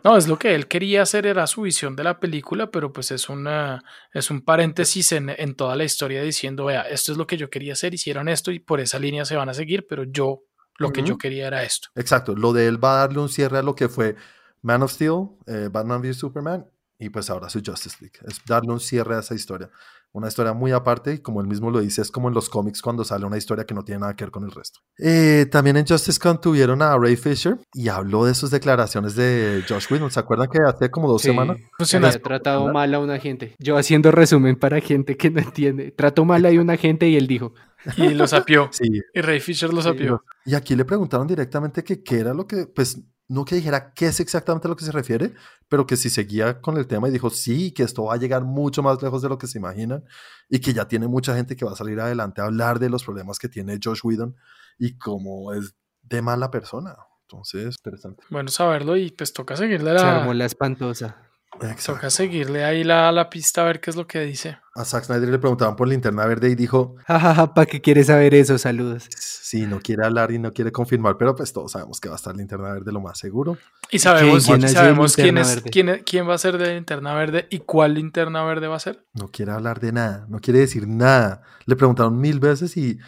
No, 0.06 0.16
es 0.16 0.28
lo 0.28 0.38
que 0.38 0.54
él 0.54 0.68
quería 0.68 1.02
hacer, 1.02 1.26
era 1.26 1.46
su 1.48 1.62
visión 1.62 1.96
de 1.96 2.04
la 2.04 2.20
película, 2.20 2.70
pero 2.70 2.92
pues 2.92 3.10
es 3.10 3.28
una, 3.28 3.82
es 4.12 4.30
un 4.30 4.42
paréntesis 4.42 5.10
en, 5.10 5.30
en 5.30 5.56
toda 5.56 5.74
la 5.74 5.82
historia 5.82 6.22
diciendo, 6.22 6.66
vea, 6.66 6.82
esto 6.82 7.10
es 7.10 7.18
lo 7.18 7.26
que 7.26 7.36
yo 7.36 7.50
quería 7.50 7.72
hacer, 7.72 7.92
hicieron 7.92 8.28
esto 8.28 8.52
y 8.52 8.60
por 8.60 8.78
esa 8.78 9.00
línea 9.00 9.24
se 9.24 9.34
van 9.34 9.48
a 9.48 9.54
seguir, 9.54 9.84
pero 9.88 10.04
yo, 10.04 10.44
lo 10.78 10.92
que 10.92 11.02
yo 11.02 11.18
quería 11.18 11.48
era 11.48 11.64
esto. 11.64 11.88
Exacto, 11.96 12.36
lo 12.36 12.52
de 12.52 12.68
él 12.68 12.82
va 12.82 12.92
a 12.94 12.98
darle 13.00 13.18
un 13.18 13.28
cierre 13.28 13.58
a 13.58 13.62
lo 13.62 13.74
que 13.74 13.88
fue 13.88 14.14
Man 14.62 14.82
of 14.82 14.92
Steel, 14.92 15.28
eh, 15.46 15.68
Batman 15.72 16.00
v 16.00 16.14
Superman 16.14 16.66
y 16.98 17.08
pues 17.08 17.28
ahora 17.28 17.48
su 17.48 17.60
Justice 17.64 17.96
League. 18.00 18.18
Es 18.26 18.40
darle 18.46 18.72
un 18.72 18.80
cierre 18.80 19.16
a 19.16 19.20
esa 19.20 19.34
historia. 19.34 19.70
Una 20.16 20.28
historia 20.28 20.54
muy 20.54 20.72
aparte 20.72 21.12
y 21.12 21.18
como 21.18 21.42
él 21.42 21.46
mismo 21.46 21.70
lo 21.70 21.80
dice, 21.80 22.00
es 22.00 22.10
como 22.10 22.28
en 22.28 22.34
los 22.34 22.48
cómics 22.48 22.80
cuando 22.80 23.04
sale 23.04 23.26
una 23.26 23.36
historia 23.36 23.66
que 23.66 23.74
no 23.74 23.84
tiene 23.84 24.00
nada 24.00 24.16
que 24.16 24.24
ver 24.24 24.30
con 24.30 24.44
el 24.44 24.50
resto. 24.50 24.80
Eh, 24.98 25.44
también 25.52 25.76
en 25.76 25.86
Justice 25.86 26.18
Con 26.18 26.40
tuvieron 26.40 26.80
a 26.80 26.96
Ray 26.96 27.16
Fisher 27.16 27.58
y 27.74 27.88
habló 27.88 28.24
de 28.24 28.32
sus 28.34 28.50
declaraciones 28.50 29.14
de 29.14 29.62
Josh 29.68 29.84
Whedon. 29.92 30.10
¿Se 30.10 30.18
acuerdan 30.18 30.48
que 30.48 30.58
hace 30.66 30.90
como 30.90 31.06
dos 31.06 31.20
Sí, 31.20 31.28
semanas? 31.28 31.58
Funciona. 31.76 32.08
había 32.08 32.22
tratado 32.22 32.72
mal 32.72 32.94
a 32.94 32.98
una 32.98 33.18
gente. 33.18 33.54
Yo 33.58 33.76
haciendo 33.76 34.10
resumen 34.10 34.56
para 34.56 34.80
gente 34.80 35.18
que 35.18 35.30
no 35.30 35.40
entiende. 35.40 35.90
Trató 35.90 36.24
mal 36.24 36.46
a 36.46 36.50
una 36.50 36.78
gente 36.78 37.06
y 37.08 37.16
él 37.16 37.26
dijo, 37.26 37.52
Y 37.98 38.14
lo 38.14 38.26
sapió. 38.26 38.68
Sí. 38.72 38.86
Y 39.12 39.20
Ray 39.20 39.40
Fisher 39.40 39.70
lo 39.74 39.82
Sí, 39.82 39.88
sapió. 39.88 40.24
Y 40.46 40.54
aquí 40.54 40.74
le 40.76 40.86
preguntaron 40.86 41.26
directamente 41.26 41.84
que 41.84 42.02
qué 42.02 42.20
era 42.20 42.32
lo 42.32 42.46
que, 42.46 42.66
pues, 42.66 42.98
no 43.28 43.44
que 43.44 43.56
dijera 43.56 43.92
qué 43.92 44.06
es 44.06 44.20
exactamente 44.20 44.68
a 44.68 44.70
lo 44.70 44.76
que 44.76 44.84
se 44.84 44.92
refiere, 44.92 45.34
pero 45.68 45.86
que 45.86 45.96
si 45.96 46.10
seguía 46.10 46.60
con 46.60 46.76
el 46.76 46.86
tema 46.86 47.08
y 47.08 47.10
dijo 47.10 47.30
sí, 47.30 47.72
que 47.72 47.82
esto 47.82 48.04
va 48.04 48.14
a 48.14 48.18
llegar 48.18 48.44
mucho 48.44 48.82
más 48.82 49.02
lejos 49.02 49.22
de 49.22 49.28
lo 49.28 49.38
que 49.38 49.46
se 49.46 49.58
imaginan 49.58 50.04
y 50.48 50.60
que 50.60 50.72
ya 50.72 50.86
tiene 50.86 51.08
mucha 51.08 51.34
gente 51.34 51.56
que 51.56 51.64
va 51.64 51.72
a 51.72 51.76
salir 51.76 51.98
adelante 52.00 52.40
a 52.40 52.44
hablar 52.44 52.78
de 52.78 52.88
los 52.88 53.04
problemas 53.04 53.38
que 53.38 53.48
tiene 53.48 53.78
Josh 53.82 54.00
Whedon 54.04 54.36
y 54.78 54.96
cómo 54.96 55.52
es 55.52 55.74
de 56.02 56.22
mala 56.22 56.50
persona. 56.50 56.96
Entonces, 57.22 57.76
interesante. 57.78 58.22
Bueno 58.30 58.48
saberlo 58.50 58.96
y 58.96 59.10
pues 59.10 59.32
toca 59.32 59.56
seguirle 59.56 59.98
se 59.98 60.04
armó 60.04 60.32
la, 60.32 60.38
la 60.38 60.44
espantosa. 60.44 61.25
Exacto. 61.62 61.94
toca 61.94 62.10
seguirle 62.10 62.64
ahí 62.64 62.84
la, 62.84 63.10
la 63.12 63.28
pista 63.30 63.62
a 63.62 63.64
ver 63.64 63.80
qué 63.80 63.90
es 63.90 63.96
lo 63.96 64.06
que 64.06 64.20
dice. 64.20 64.58
A 64.74 64.84
Zack 64.84 65.04
Snyder 65.04 65.28
le 65.28 65.38
preguntaban 65.38 65.74
por 65.76 65.88
linterna 65.88 66.26
verde 66.26 66.50
y 66.50 66.54
dijo, 66.54 66.96
Jajaja, 67.06 67.54
¿para 67.54 67.66
qué 67.66 67.80
quieres 67.80 68.08
saber 68.08 68.34
eso? 68.34 68.58
Saludos. 68.58 69.08
sí, 69.18 69.66
no 69.66 69.80
quiere 69.80 70.04
hablar 70.04 70.32
y 70.32 70.38
no 70.38 70.52
quiere 70.52 70.70
confirmar, 70.72 71.16
pero 71.18 71.34
pues 71.34 71.52
todos 71.52 71.72
sabemos 71.72 71.98
que 72.00 72.08
va 72.08 72.14
a 72.14 72.16
estar 72.16 72.36
linterna 72.36 72.72
verde 72.72 72.92
lo 72.92 73.00
más 73.00 73.18
seguro. 73.18 73.56
Y 73.90 73.98
sabemos, 74.00 74.44
quién 74.44 74.64
hace 74.64 74.74
sabemos 74.74 75.14
quién, 75.16 75.38
es, 75.38 75.54
verde? 75.56 75.70
quién, 75.70 75.88
es- 75.88 76.02
quién 76.04 76.28
va 76.28 76.34
a 76.34 76.38
ser 76.38 76.58
de 76.58 76.74
linterna 76.74 77.14
verde 77.14 77.46
y 77.50 77.60
cuál 77.60 77.94
linterna 77.94 78.44
verde 78.44 78.66
va 78.68 78.76
a 78.76 78.80
ser. 78.80 79.04
No 79.14 79.28
quiere 79.28 79.52
hablar 79.52 79.80
de 79.80 79.92
nada, 79.92 80.26
no 80.28 80.40
quiere 80.40 80.60
decir 80.60 80.86
nada. 80.86 81.42
Le 81.64 81.76
preguntaron 81.76 82.18
mil 82.20 82.38
veces 82.40 82.76
y, 82.76 82.98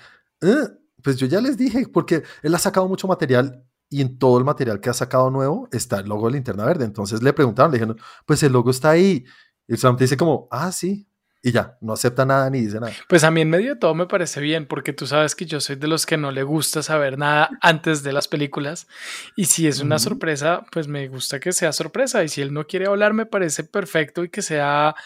"Eh, 0.40 0.68
pues 1.02 1.16
yo 1.16 1.26
ya 1.26 1.40
les 1.40 1.56
dije, 1.56 1.86
porque 1.92 2.22
él 2.42 2.54
ha 2.54 2.58
sacado 2.58 2.88
mucho 2.88 3.06
material 3.08 3.64
y 3.90 4.02
en 4.02 4.18
todo 4.18 4.38
el 4.38 4.44
material 4.44 4.80
que 4.80 4.90
ha 4.90 4.94
sacado 4.94 5.30
nuevo 5.30 5.68
está 5.72 6.00
el 6.00 6.08
logo 6.08 6.26
de 6.26 6.34
Linterna 6.34 6.64
Verde. 6.64 6.84
Entonces 6.84 7.22
le 7.22 7.32
preguntaron, 7.32 7.72
le 7.72 7.78
dijeron, 7.78 7.98
pues 8.26 8.42
el 8.42 8.52
logo 8.52 8.70
está 8.70 8.90
ahí. 8.90 9.24
Y 9.66 9.72
el 9.72 9.78
solamente 9.78 10.04
dice 10.04 10.16
como, 10.16 10.48
ah, 10.50 10.72
sí. 10.72 11.06
Y 11.40 11.52
ya, 11.52 11.78
no 11.80 11.92
acepta 11.92 12.26
nada 12.26 12.50
ni 12.50 12.62
dice 12.62 12.80
nada. 12.80 12.92
Pues 13.08 13.22
a 13.22 13.30
mí 13.30 13.42
en 13.42 13.50
medio 13.50 13.74
de 13.74 13.80
todo 13.80 13.94
me 13.94 14.06
parece 14.06 14.40
bien, 14.40 14.66
porque 14.66 14.92
tú 14.92 15.06
sabes 15.06 15.36
que 15.36 15.46
yo 15.46 15.60
soy 15.60 15.76
de 15.76 15.86
los 15.86 16.04
que 16.04 16.16
no 16.16 16.32
le 16.32 16.42
gusta 16.42 16.82
saber 16.82 17.16
nada 17.16 17.50
antes 17.62 18.02
de 18.02 18.12
las 18.12 18.26
películas. 18.26 18.88
Y 19.36 19.44
si 19.44 19.68
es 19.68 19.80
una 19.80 20.00
sorpresa, 20.00 20.64
pues 20.72 20.88
me 20.88 21.06
gusta 21.08 21.38
que 21.38 21.52
sea 21.52 21.72
sorpresa. 21.72 22.24
Y 22.24 22.28
si 22.28 22.42
él 22.42 22.52
no 22.52 22.66
quiere 22.66 22.86
hablar, 22.86 23.14
me 23.14 23.24
parece 23.24 23.62
perfecto 23.62 24.24
y 24.24 24.30
que 24.30 24.42
sea, 24.42 24.96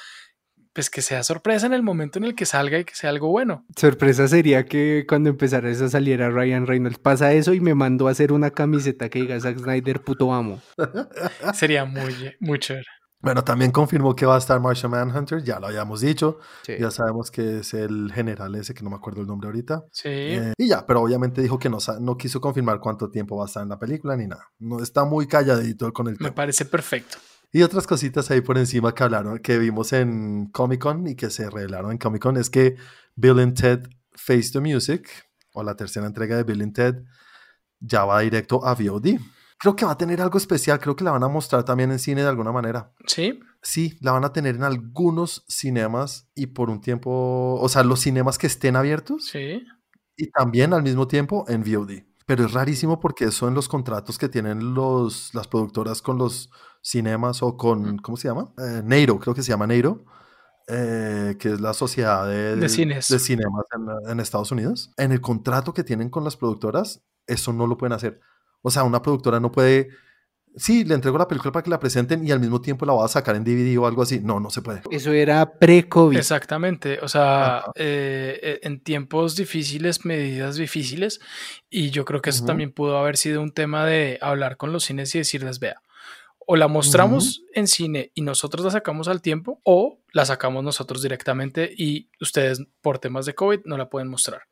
pues 0.72 0.90
que 0.90 1.02
sea 1.02 1.22
sorpresa 1.22 1.66
en 1.66 1.74
el 1.74 1.82
momento 1.82 2.18
en 2.18 2.24
el 2.24 2.34
que 2.34 2.46
salga 2.46 2.78
y 2.78 2.84
que 2.84 2.94
sea 2.94 3.10
algo 3.10 3.28
bueno. 3.28 3.64
Sorpresa 3.76 4.26
sería 4.28 4.64
que 4.64 5.04
cuando 5.08 5.30
empezara 5.30 5.70
eso 5.70 5.88
saliera 5.88 6.30
Ryan 6.30 6.66
Reynolds. 6.66 6.98
Pasa 6.98 7.32
eso 7.32 7.52
y 7.54 7.60
me 7.60 7.74
mandó 7.74 8.08
a 8.08 8.12
hacer 8.12 8.32
una 8.32 8.50
camiseta 8.50 9.08
que 9.08 9.20
diga 9.20 9.38
Zack 9.40 9.58
Snyder 9.58 10.00
puto 10.00 10.32
amo. 10.32 10.60
Sería 11.54 11.84
muy, 11.84 12.14
muy 12.40 12.58
chévere. 12.58 12.86
Bueno, 13.20 13.44
también 13.44 13.70
confirmó 13.70 14.16
que 14.16 14.26
va 14.26 14.34
a 14.34 14.38
estar 14.38 14.58
Martian 14.58 14.90
Manhunter, 14.90 15.44
ya 15.44 15.60
lo 15.60 15.68
habíamos 15.68 16.00
dicho. 16.00 16.40
Sí. 16.66 16.72
Ya 16.80 16.90
sabemos 16.90 17.30
que 17.30 17.58
es 17.60 17.72
el 17.72 18.10
general 18.12 18.52
ese, 18.56 18.74
que 18.74 18.82
no 18.82 18.90
me 18.90 18.96
acuerdo 18.96 19.20
el 19.20 19.28
nombre 19.28 19.46
ahorita. 19.46 19.84
Sí. 19.92 20.08
Eh, 20.08 20.52
y 20.58 20.68
ya, 20.68 20.84
pero 20.84 21.02
obviamente 21.02 21.40
dijo 21.40 21.56
que 21.56 21.68
no, 21.68 21.78
no 22.00 22.16
quiso 22.16 22.40
confirmar 22.40 22.80
cuánto 22.80 23.10
tiempo 23.10 23.36
va 23.36 23.44
a 23.44 23.46
estar 23.46 23.62
en 23.62 23.68
la 23.68 23.78
película 23.78 24.16
ni 24.16 24.26
nada. 24.26 24.48
No 24.58 24.82
está 24.82 25.04
muy 25.04 25.28
calladito 25.28 25.92
con 25.92 26.08
el 26.08 26.14
me 26.14 26.18
tema. 26.18 26.34
parece 26.34 26.64
perfecto. 26.64 27.18
Y 27.52 27.62
otras 27.62 27.86
cositas 27.86 28.30
ahí 28.30 28.40
por 28.40 28.56
encima 28.56 28.94
que 28.94 29.02
hablaron, 29.04 29.38
que 29.38 29.58
vimos 29.58 29.92
en 29.92 30.46
Comic 30.46 30.80
Con 30.80 31.06
y 31.06 31.14
que 31.14 31.28
se 31.28 31.50
revelaron 31.50 31.92
en 31.92 31.98
Comic 31.98 32.22
Con 32.22 32.36
es 32.38 32.48
que 32.48 32.76
Bill 33.14 33.38
and 33.40 33.60
Ted 33.60 33.82
Face 34.14 34.50
the 34.52 34.60
Music, 34.60 35.08
o 35.52 35.62
la 35.62 35.76
tercera 35.76 36.06
entrega 36.06 36.36
de 36.36 36.44
Bill 36.44 36.62
and 36.62 36.74
Ted, 36.74 37.02
ya 37.78 38.04
va 38.06 38.20
directo 38.20 38.64
a 38.64 38.74
VOD. 38.74 39.18
Creo 39.58 39.76
que 39.76 39.84
va 39.84 39.92
a 39.92 39.98
tener 39.98 40.20
algo 40.22 40.38
especial, 40.38 40.80
creo 40.80 40.96
que 40.96 41.04
la 41.04 41.12
van 41.12 41.22
a 41.22 41.28
mostrar 41.28 41.64
también 41.64 41.92
en 41.92 41.98
cine 41.98 42.22
de 42.22 42.28
alguna 42.28 42.52
manera. 42.52 42.92
Sí. 43.06 43.38
Sí, 43.60 43.96
la 44.00 44.12
van 44.12 44.24
a 44.24 44.32
tener 44.32 44.56
en 44.56 44.64
algunos 44.64 45.44
cinemas 45.46 46.28
y 46.34 46.46
por 46.48 46.68
un 46.70 46.80
tiempo, 46.80 47.58
o 47.60 47.68
sea, 47.68 47.84
los 47.84 48.00
cinemas 48.00 48.38
que 48.38 48.46
estén 48.48 48.74
abiertos 48.76 49.26
Sí. 49.26 49.62
y 50.16 50.30
también 50.30 50.72
al 50.72 50.82
mismo 50.82 51.06
tiempo 51.06 51.44
en 51.48 51.62
VOD. 51.62 52.06
Pero 52.26 52.44
es 52.46 52.52
rarísimo 52.52 52.98
porque 52.98 53.26
eso 53.26 53.46
en 53.46 53.54
los 53.54 53.68
contratos 53.68 54.16
que 54.18 54.28
tienen 54.28 54.74
los, 54.74 55.34
las 55.34 55.48
productoras 55.48 56.02
con 56.02 56.18
los 56.18 56.50
cinemas 56.82 57.42
o 57.42 57.56
con, 57.56 57.98
¿cómo 57.98 58.16
se 58.16 58.28
llama? 58.28 58.52
Eh, 58.58 58.82
Neiro, 58.84 59.18
creo 59.18 59.34
que 59.34 59.42
se 59.42 59.50
llama 59.50 59.66
Neiro, 59.66 60.04
eh, 60.68 61.36
que 61.38 61.52
es 61.52 61.60
la 61.60 61.72
sociedad 61.72 62.26
de, 62.28 62.56
De 62.56 62.68
cines. 62.68 63.08
de 63.08 63.18
cinemas 63.18 63.64
en, 63.74 64.10
en 64.10 64.20
Estados 64.20 64.50
Unidos. 64.52 64.92
En 64.96 65.12
el 65.12 65.20
contrato 65.20 65.72
que 65.72 65.84
tienen 65.84 66.10
con 66.10 66.24
las 66.24 66.36
productoras, 66.36 67.02
eso 67.26 67.52
no 67.52 67.66
lo 67.66 67.78
pueden 67.78 67.92
hacer. 67.94 68.20
O 68.62 68.70
sea, 68.70 68.84
una 68.84 69.00
productora 69.00 69.40
no 69.40 69.50
puede... 69.52 69.88
Sí, 70.54 70.84
le 70.84 70.94
entrego 70.94 71.16
la 71.16 71.26
película 71.26 71.50
para 71.50 71.62
que 71.62 71.70
la 71.70 71.80
presenten 71.80 72.26
y 72.26 72.30
al 72.30 72.38
mismo 72.38 72.60
tiempo 72.60 72.84
la 72.84 72.92
va 72.92 73.06
a 73.06 73.08
sacar 73.08 73.36
en 73.36 73.42
DVD 73.42 73.78
o 73.78 73.86
algo 73.86 74.02
así. 74.02 74.20
No, 74.20 74.38
no 74.38 74.50
se 74.50 74.60
puede. 74.60 74.82
Eso 74.90 75.10
era 75.12 75.54
pre-COVID. 75.58 76.18
Exactamente, 76.18 76.98
o 77.00 77.08
sea, 77.08 77.64
eh, 77.74 78.60
en 78.62 78.80
tiempos 78.80 79.34
difíciles, 79.34 80.04
medidas 80.04 80.56
difíciles, 80.56 81.20
y 81.70 81.88
yo 81.88 82.04
creo 82.04 82.20
que 82.20 82.28
eso 82.28 82.44
también 82.44 82.70
pudo 82.70 82.98
haber 82.98 83.16
sido 83.16 83.40
un 83.40 83.52
tema 83.52 83.86
de 83.86 84.18
hablar 84.20 84.58
con 84.58 84.72
los 84.74 84.84
cines 84.84 85.14
y 85.14 85.18
decirles, 85.20 85.58
vea, 85.58 85.80
o 86.46 86.56
la 86.56 86.68
mostramos 86.68 87.42
en 87.54 87.66
cine 87.66 88.10
y 88.14 88.22
nosotros 88.22 88.64
la 88.64 88.70
sacamos 88.70 89.08
al 89.08 89.22
tiempo, 89.22 89.60
o 89.64 90.00
la 90.12 90.24
sacamos 90.24 90.64
nosotros 90.64 91.02
directamente 91.02 91.72
y 91.76 92.10
ustedes 92.20 92.62
por 92.80 92.98
temas 92.98 93.26
de 93.26 93.34
COVID 93.34 93.60
no 93.64 93.76
la 93.76 93.88
pueden 93.88 94.08
mostrar. 94.08 94.42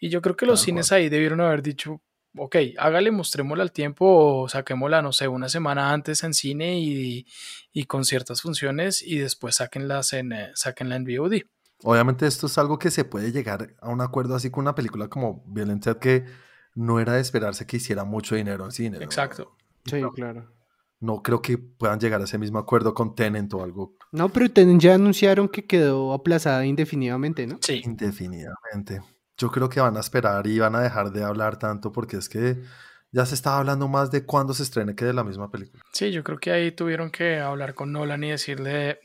Y 0.00 0.08
yo 0.08 0.22
creo 0.22 0.36
que 0.36 0.46
los 0.46 0.60
Tal 0.60 0.64
cines 0.66 0.92
ahí 0.92 1.08
debieron 1.08 1.40
haber 1.40 1.62
dicho, 1.62 2.00
ok, 2.36 2.56
hágale, 2.78 3.10
mostrémosla 3.10 3.62
al 3.62 3.72
tiempo 3.72 4.06
o 4.06 4.48
saquémosla, 4.48 5.02
no 5.02 5.12
sé, 5.12 5.28
una 5.28 5.48
semana 5.48 5.92
antes 5.92 6.22
en 6.24 6.34
cine 6.34 6.78
y, 6.80 7.26
y 7.72 7.84
con 7.84 8.04
ciertas 8.04 8.42
funciones 8.42 9.02
y 9.02 9.18
después 9.18 9.56
sáquenlas 9.56 10.12
en, 10.12 10.32
eh, 10.32 10.50
sáquenla 10.54 10.96
en 10.96 11.04
VOD. 11.04 11.42
Obviamente 11.82 12.26
esto 12.26 12.46
es 12.46 12.58
algo 12.58 12.78
que 12.78 12.90
se 12.90 13.04
puede 13.04 13.32
llegar 13.32 13.74
a 13.80 13.88
un 13.88 14.00
acuerdo 14.00 14.34
así 14.34 14.50
con 14.50 14.62
una 14.62 14.74
película 14.74 15.08
como 15.08 15.42
Violent 15.46 15.84
Ted 15.84 15.96
que 15.96 16.24
no 16.74 17.00
era 17.00 17.14
de 17.14 17.20
esperarse 17.20 17.66
que 17.66 17.78
hiciera 17.78 18.04
mucho 18.04 18.34
dinero 18.34 18.64
en 18.64 18.72
cine. 18.72 18.98
¿no? 18.98 19.04
Exacto. 19.04 19.56
Sí, 19.86 20.02
claro. 20.14 20.59
No 21.00 21.22
creo 21.22 21.40
que 21.40 21.56
puedan 21.58 21.98
llegar 21.98 22.20
a 22.20 22.24
ese 22.24 22.36
mismo 22.38 22.58
acuerdo 22.58 22.92
con 22.94 23.14
Tenant 23.14 23.52
o 23.54 23.62
algo 23.62 23.96
No, 24.12 24.28
pero 24.28 24.50
ten- 24.50 24.78
ya 24.78 24.94
anunciaron 24.94 25.48
que 25.48 25.66
quedó 25.66 26.12
aplazada 26.12 26.64
indefinidamente, 26.66 27.46
¿no? 27.46 27.58
Sí. 27.62 27.80
indefinidamente. 27.84 29.00
Yo 29.38 29.50
creo 29.50 29.68
que 29.70 29.80
van 29.80 29.96
a 29.96 30.00
esperar 30.00 30.46
y 30.46 30.58
van 30.58 30.74
a 30.74 30.80
dejar 30.82 31.10
de 31.12 31.24
hablar 31.24 31.58
tanto 31.58 31.90
porque 31.92 32.18
es 32.18 32.28
que 32.28 32.62
ya 33.12 33.24
se 33.24 33.34
estaba 33.34 33.58
hablando 33.58 33.88
más 33.88 34.10
de 34.10 34.24
cuándo 34.26 34.52
se 34.52 34.62
estrene 34.62 34.94
que 34.94 35.06
de 35.06 35.14
la 35.14 35.24
misma 35.24 35.50
película. 35.50 35.82
Sí, 35.92 36.12
yo 36.12 36.22
creo 36.22 36.38
que 36.38 36.50
ahí 36.52 36.70
tuvieron 36.72 37.10
que 37.10 37.38
hablar 37.40 37.74
con 37.74 37.90
Nolan 37.92 38.22
y 38.22 38.30
decirle, 38.30 39.00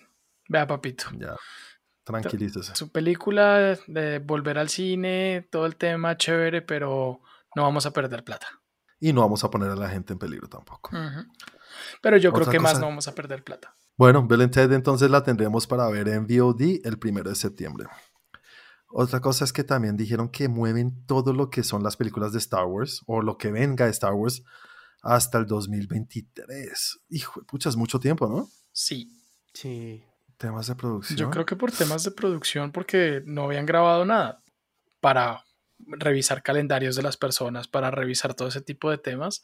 vea 0.50 0.68
papito, 0.68 1.06
Ya, 1.18 1.36
tranquilícese. 2.04 2.76
su 2.76 2.92
película 2.92 3.78
de 3.88 4.20
volver 4.20 4.58
al 4.58 4.70
cine, 4.70 5.48
todo 5.50 5.66
el 5.66 5.76
tema 5.78 6.18
chévere, 6.18 6.62
pero 6.62 7.22
no 7.56 7.64
vamos 7.64 7.86
a 7.86 7.92
perder 7.92 8.24
plata. 8.24 8.48
Y 9.00 9.14
no 9.14 9.22
vamos 9.22 9.44
a 9.44 9.50
poner 9.50 9.70
a 9.72 9.76
la 9.76 9.90
gente 9.90 10.14
en 10.14 10.20
peligro 10.20 10.48
tampoco. 10.48 10.90
Ujú. 10.96 11.22
Pero 12.02 12.18
yo 12.18 12.34
creo 12.34 12.48
que 12.48 12.60
más 12.60 12.80
no 12.80 12.88
vamos 12.88 13.08
a 13.08 13.16
perder 13.16 13.44
plata. 13.44 13.76
Bueno, 13.98 14.26
Bill 14.28 14.42
and 14.42 14.52
Ted 14.52 14.72
entonces 14.74 15.10
la 15.10 15.24
tendremos 15.24 15.68
para 15.68 15.88
ver 15.88 16.08
en 16.10 16.26
VOD 16.28 16.82
el 16.84 17.00
primero 17.00 17.30
de 17.30 17.36
septiembre. 17.36 17.88
Otra 18.90 19.20
cosa 19.20 19.44
es 19.46 19.54
que 19.54 19.64
también 19.64 19.98
dijeron 19.98 20.30
que 20.30 20.48
mueven 20.48 21.06
todo 21.06 21.34
lo 21.34 21.50
que 21.50 21.64
son 21.64 21.84
las 21.84 21.98
películas 21.98 22.32
de 22.32 22.40
Star 22.40 22.66
Wars 22.66 23.02
o 23.08 23.22
lo 23.22 23.38
que 23.38 23.52
venga 23.52 23.86
de 23.86 23.92
Star 23.92 24.14
Wars 24.14 24.44
hasta 25.02 25.38
el 25.38 25.46
2023. 25.46 27.00
Hijo 27.10 27.40
de 27.40 27.46
pucha, 27.46 27.70
es 27.70 27.76
mucho 27.76 28.00
tiempo, 28.00 28.28
¿no? 28.28 28.48
Sí, 28.72 29.10
Sí. 29.56 30.04
Temas 30.38 30.68
de 30.68 30.76
producción. 30.76 31.18
yo 31.18 31.30
creo 31.32 31.46
que 31.46 31.56
por 31.56 31.72
temas 31.72 32.04
de 32.04 32.12
producción, 32.12 32.74
porque 32.74 33.24
no 33.26 33.46
habían 33.46 33.66
grabado 33.66 34.04
nada 34.04 34.44
para 35.00 35.45
revisar 35.80 36.42
calendarios 36.44 36.96
de 36.96 37.04
las 37.04 37.18
personas, 37.18 37.68
para 37.68 37.92
revisar 37.92 38.34
todo 38.34 38.48
ese 38.48 38.62
tipo 38.62 38.90
de 38.90 38.98
temas 38.98 39.44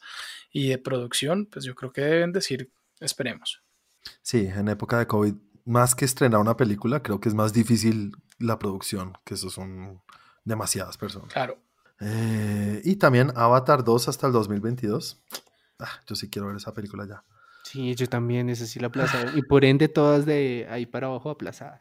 y 0.50 0.68
de 0.68 0.78
producción, 0.78 1.46
pues 1.46 1.64
yo 1.64 1.74
creo 1.74 1.92
que 1.92 2.00
deben 2.02 2.32
decir, 2.32 2.70
esperemos. 3.00 3.62
Sí, 4.22 4.46
en 4.46 4.68
época 4.68 4.98
de 4.98 5.06
COVID, 5.06 5.34
más 5.64 5.94
que 5.94 6.04
estrenar 6.04 6.40
una 6.40 6.56
película, 6.56 7.02
creo 7.02 7.20
que 7.20 7.28
es 7.28 7.34
más 7.34 7.52
difícil 7.52 8.12
la 8.38 8.58
producción, 8.58 9.16
que 9.24 9.34
eso 9.34 9.50
son 9.50 10.02
demasiadas 10.44 10.96
personas. 10.98 11.32
Claro. 11.32 11.58
Eh, 12.00 12.80
y 12.84 12.96
también 12.96 13.32
Avatar 13.36 13.84
2 13.84 14.08
hasta 14.08 14.26
el 14.26 14.32
2022. 14.32 15.22
Ah, 15.78 16.00
yo 16.06 16.16
sí 16.16 16.28
quiero 16.28 16.48
ver 16.48 16.56
esa 16.56 16.74
película 16.74 17.06
ya. 17.06 17.22
Sí, 17.62 17.94
yo 17.94 18.08
también, 18.08 18.50
esa 18.50 18.66
sí 18.66 18.80
la 18.80 18.88
aplazaron. 18.88 19.38
Y 19.38 19.42
por 19.42 19.64
ende 19.64 19.88
todas 19.88 20.26
de 20.26 20.66
ahí 20.68 20.84
para 20.86 21.06
abajo 21.06 21.30
aplazadas. 21.30 21.80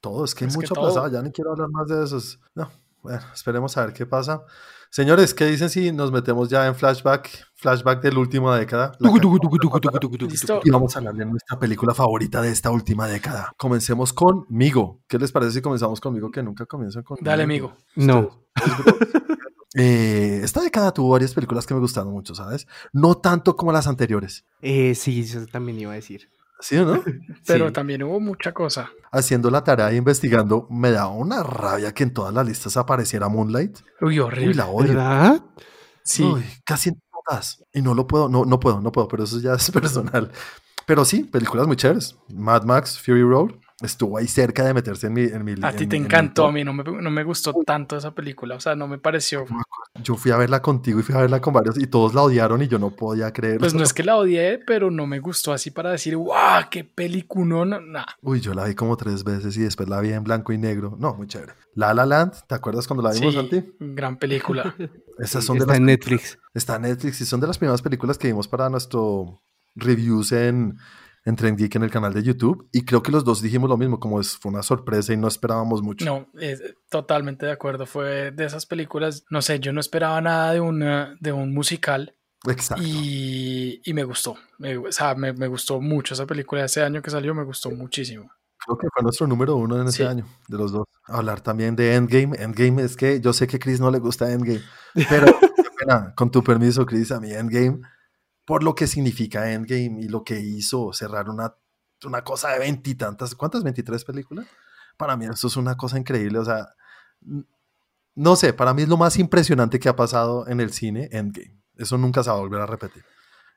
Todo, 0.00 0.24
es 0.24 0.34
que 0.34 0.44
hay 0.44 0.48
Es 0.48 0.54
que 0.54 0.60
mucho 0.62 0.74
todo. 0.74 0.88
aplazado, 0.88 1.12
ya 1.12 1.20
ni 1.22 1.32
quiero 1.32 1.50
hablar 1.52 1.68
más 1.68 1.86
de 1.88 2.02
esos. 2.02 2.40
No, 2.54 2.70
Bueno, 3.02 3.20
esperemos 3.32 3.76
a 3.76 3.86
ver 3.86 3.94
qué 3.94 4.06
pasa. 4.06 4.44
Señores, 4.90 5.34
¿qué 5.34 5.44
dicen 5.44 5.68
si 5.68 5.92
nos 5.92 6.10
metemos 6.10 6.48
ya 6.48 6.66
en 6.66 6.74
flashback, 6.74 7.46
flashback 7.56 8.00
de 8.00 8.12
la 8.12 8.20
última 8.20 8.58
década? 8.58 8.92
La 8.98 9.10
y 9.10 10.70
vamos 10.70 10.96
a 10.96 10.98
hablar 10.98 11.14
de 11.14 11.26
nuestra 11.26 11.58
película 11.58 11.92
favorita 11.94 12.40
de 12.40 12.50
esta 12.50 12.70
última 12.70 13.06
década. 13.06 13.52
Comencemos 13.58 14.14
con 14.14 14.46
Migo. 14.48 15.02
¿Qué 15.06 15.18
les 15.18 15.30
parece 15.30 15.52
si 15.52 15.60
comenzamos 15.60 16.00
conmigo 16.00 16.30
que 16.30 16.42
nunca 16.42 16.64
comienzan 16.64 17.02
con 17.02 17.18
Dale, 17.20 17.42
amigo. 17.42 17.76
No. 17.96 18.46
Eh, 19.74 20.40
esta 20.42 20.62
década 20.62 20.92
tuvo 20.92 21.10
varias 21.10 21.34
películas 21.34 21.66
que 21.66 21.74
me 21.74 21.80
gustaron 21.80 22.10
mucho, 22.10 22.34
¿sabes? 22.34 22.66
No 22.92 23.18
tanto 23.18 23.54
como 23.54 23.70
las 23.70 23.86
anteriores. 23.86 24.44
Eh, 24.62 24.94
sí, 24.94 25.20
eso 25.20 25.46
también 25.46 25.78
iba 25.78 25.92
a 25.92 25.94
decir. 25.94 26.30
¿Sí 26.60 26.76
o 26.76 26.84
no? 26.84 27.02
Pero 27.46 27.66
Sí. 27.68 27.72
también 27.72 28.02
hubo 28.02 28.20
mucha 28.20 28.52
cosa. 28.52 28.90
Haciendo 29.12 29.50
la 29.50 29.62
tarea 29.64 29.90
e 29.90 29.96
investigando, 29.96 30.66
me 30.70 30.90
daba 30.90 31.10
una 31.10 31.42
rabia 31.42 31.92
que 31.94 32.02
en 32.02 32.12
todas 32.12 32.34
las 32.34 32.46
listas 32.46 32.76
apareciera 32.76 33.28
Moonlight. 33.28 33.78
Uy, 34.00 34.08
Uy, 34.08 34.18
horrible. 34.20 34.54
la 34.54 34.66
odio. 34.66 34.88
¿Verdad? 34.88 35.42
Sí. 36.04 36.22
Uy, 36.24 36.44
casi 36.64 36.90
en 36.90 37.00
todas. 37.26 37.64
Y 37.72 37.82
no 37.82 37.94
lo 37.94 38.06
puedo, 38.06 38.28
no, 38.28 38.44
no 38.44 38.58
puedo, 38.60 38.80
no 38.80 38.90
puedo, 38.92 39.08
pero 39.08 39.24
eso 39.24 39.38
ya 39.40 39.54
es 39.54 39.70
personal. 39.70 40.30
Pero 40.86 41.04
sí, 41.04 41.24
películas 41.24 41.66
muy 41.66 41.76
chéveres. 41.76 42.16
Mad 42.28 42.64
Max, 42.64 42.98
Fury 42.98 43.22
Road, 43.22 43.50
estuvo 43.80 44.18
ahí 44.18 44.26
cerca 44.26 44.64
de 44.64 44.74
meterse 44.74 45.06
en 45.06 45.12
mi... 45.12 45.22
En 45.22 45.44
mi 45.44 45.54
a 45.62 45.72
ti 45.72 45.86
te 45.86 45.96
encantó, 45.96 46.46
a 46.46 46.52
mí 46.52 46.64
no 46.64 46.72
me, 46.72 46.82
no 46.82 47.10
me 47.10 47.22
gustó 47.22 47.54
tanto 47.64 47.96
esa 47.96 48.12
película. 48.14 48.56
O 48.56 48.60
sea, 48.60 48.74
no 48.74 48.88
me 48.88 48.98
pareció. 48.98 49.44
Yo 50.02 50.16
fui 50.16 50.30
a 50.32 50.36
verla 50.36 50.60
contigo 50.60 51.00
y 51.00 51.02
fui 51.02 51.14
a 51.14 51.18
verla 51.18 51.40
con 51.40 51.52
varios 51.52 51.78
y 51.78 51.86
todos 51.86 52.14
la 52.14 52.22
odiaron 52.22 52.60
y 52.62 52.68
yo 52.68 52.78
no 52.78 52.90
podía 52.90 53.32
creerlo. 53.32 53.60
Pues 53.60 53.74
no 53.74 53.82
es 53.82 53.92
que 53.92 54.02
la 54.02 54.16
odié, 54.16 54.58
pero 54.66 54.90
no 54.90 55.06
me 55.06 55.20
gustó 55.20 55.52
así 55.52 55.70
para 55.70 55.90
decir, 55.90 56.16
¡guau! 56.16 56.64
¡Qué 56.70 56.84
peliculón! 56.84 57.92
Nah. 57.92 58.04
Uy, 58.22 58.40
yo 58.40 58.54
la 58.54 58.64
vi 58.64 58.74
como 58.74 58.96
tres 58.96 59.22
veces 59.22 59.56
y 59.56 59.60
después 59.60 59.88
la 59.88 60.00
vi 60.00 60.12
en 60.12 60.24
blanco 60.24 60.52
y 60.52 60.58
negro. 60.58 60.96
No, 60.98 61.14
muy 61.14 61.26
chévere. 61.26 61.52
La 61.74 61.94
La 61.94 62.06
Land, 62.06 62.32
¿te 62.48 62.54
acuerdas 62.56 62.88
cuando 62.88 63.02
la 63.02 63.12
vimos, 63.12 63.34
Sí, 63.34 63.40
Santi? 63.40 63.64
gran 63.78 64.16
película. 64.16 64.74
Esas 65.18 65.42
Sí, 65.42 65.46
son 65.46 65.56
de 65.56 65.60
está 65.62 65.72
las 65.72 65.78
en 65.78 65.86
Netflix. 65.86 66.38
Está 66.54 66.76
en 66.76 66.82
Netflix 66.82 67.20
y 67.20 67.24
son 67.24 67.40
de 67.40 67.46
las 67.46 67.58
primeras 67.58 67.82
películas 67.82 68.18
que 68.18 68.28
vimos 68.28 68.48
para 68.48 68.68
nuestro 68.68 69.40
reviews 69.76 70.32
en, 70.32 70.76
en 71.28 71.36
Trend 71.36 71.58
Geek 71.58 71.76
en 71.76 71.82
el 71.82 71.90
canal 71.90 72.12
de 72.14 72.22
YouTube. 72.22 72.68
Y 72.72 72.84
creo 72.84 73.02
que 73.02 73.12
los 73.12 73.24
dos 73.24 73.42
dijimos 73.42 73.68
lo 73.68 73.76
mismo, 73.76 74.00
como 74.00 74.20
es, 74.20 74.36
fue 74.36 74.50
una 74.50 74.62
sorpresa 74.62 75.12
y 75.12 75.16
no 75.16 75.28
esperábamos 75.28 75.82
mucho. 75.82 76.04
No, 76.04 76.26
es- 76.40 76.62
totalmente 76.90 77.46
de 77.46 77.52
acuerdo. 77.52 77.86
Fue 77.86 78.30
de 78.30 78.44
esas 78.44 78.66
películas, 78.66 79.24
no 79.30 79.42
sé, 79.42 79.60
yo 79.60 79.72
no 79.72 79.80
esperaba 79.80 80.20
nada 80.20 80.52
de, 80.52 80.60
una, 80.60 81.16
de 81.20 81.32
un 81.32 81.52
musical 81.52 82.16
Exacto. 82.48 82.82
y, 82.84 83.80
y 83.84 83.92
me 83.94 84.04
gustó. 84.04 84.36
Me- 84.58 84.76
o 84.78 84.90
sea, 84.92 85.14
me, 85.14 85.32
me 85.32 85.46
gustó 85.48 85.80
mucho 85.80 86.14
esa 86.14 86.26
película. 86.26 86.64
Ese 86.64 86.82
año 86.82 87.02
que 87.02 87.10
salió 87.10 87.34
me 87.34 87.44
gustó 87.44 87.70
muchísimo. 87.70 88.30
Creo 88.64 88.76
que 88.78 88.88
fue 88.92 89.02
nuestro 89.02 89.26
número 89.26 89.54
uno 89.56 89.80
en 89.80 89.86
ese 89.86 89.98
Sí. 89.98 90.02
año, 90.04 90.26
de 90.48 90.56
los 90.58 90.72
dos. 90.72 90.84
Hablar 91.06 91.40
también 91.40 91.76
de 91.76 91.94
Endgame. 91.94 92.36
Endgame 92.42 92.82
es 92.82 92.96
que 92.96 93.20
yo 93.20 93.32
sé 93.32 93.46
que 93.46 93.56
a 93.56 93.58
Chris 93.60 93.80
no 93.80 93.90
le 93.90 93.98
gusta 93.98 94.32
Endgame, 94.32 94.62
pero 95.08 95.26
qué 95.56 95.62
pena, 95.78 96.12
con 96.16 96.30
tu 96.30 96.42
permiso, 96.42 96.84
Chris, 96.84 97.12
a 97.12 97.20
mí 97.20 97.30
Endgame, 97.32 97.80
por 98.48 98.64
lo 98.64 98.74
que 98.74 98.86
significa 98.86 99.52
Endgame 99.52 100.00
y 100.00 100.08
lo 100.08 100.24
que 100.24 100.40
hizo 100.40 100.94
cerrar 100.94 101.28
una, 101.28 101.54
una 102.06 102.24
cosa 102.24 102.48
de 102.48 102.58
veintitantas, 102.58 103.34
¿cuántas? 103.34 103.62
¿23 103.62 104.06
películas? 104.06 104.46
Para 104.96 105.18
mí 105.18 105.26
eso 105.26 105.48
es 105.48 105.56
una 105.58 105.76
cosa 105.76 105.98
increíble, 105.98 106.38
o 106.38 106.46
sea, 106.46 106.66
no 108.14 108.36
sé, 108.36 108.54
para 108.54 108.72
mí 108.72 108.80
es 108.80 108.88
lo 108.88 108.96
más 108.96 109.18
impresionante 109.18 109.78
que 109.78 109.90
ha 109.90 109.96
pasado 109.96 110.48
en 110.48 110.60
el 110.60 110.72
cine, 110.72 111.10
Endgame. 111.12 111.60
Eso 111.76 111.98
nunca 111.98 112.22
se 112.22 112.30
va 112.30 112.36
a 112.36 112.40
volver 112.40 112.62
a 112.62 112.66
repetir. 112.66 113.04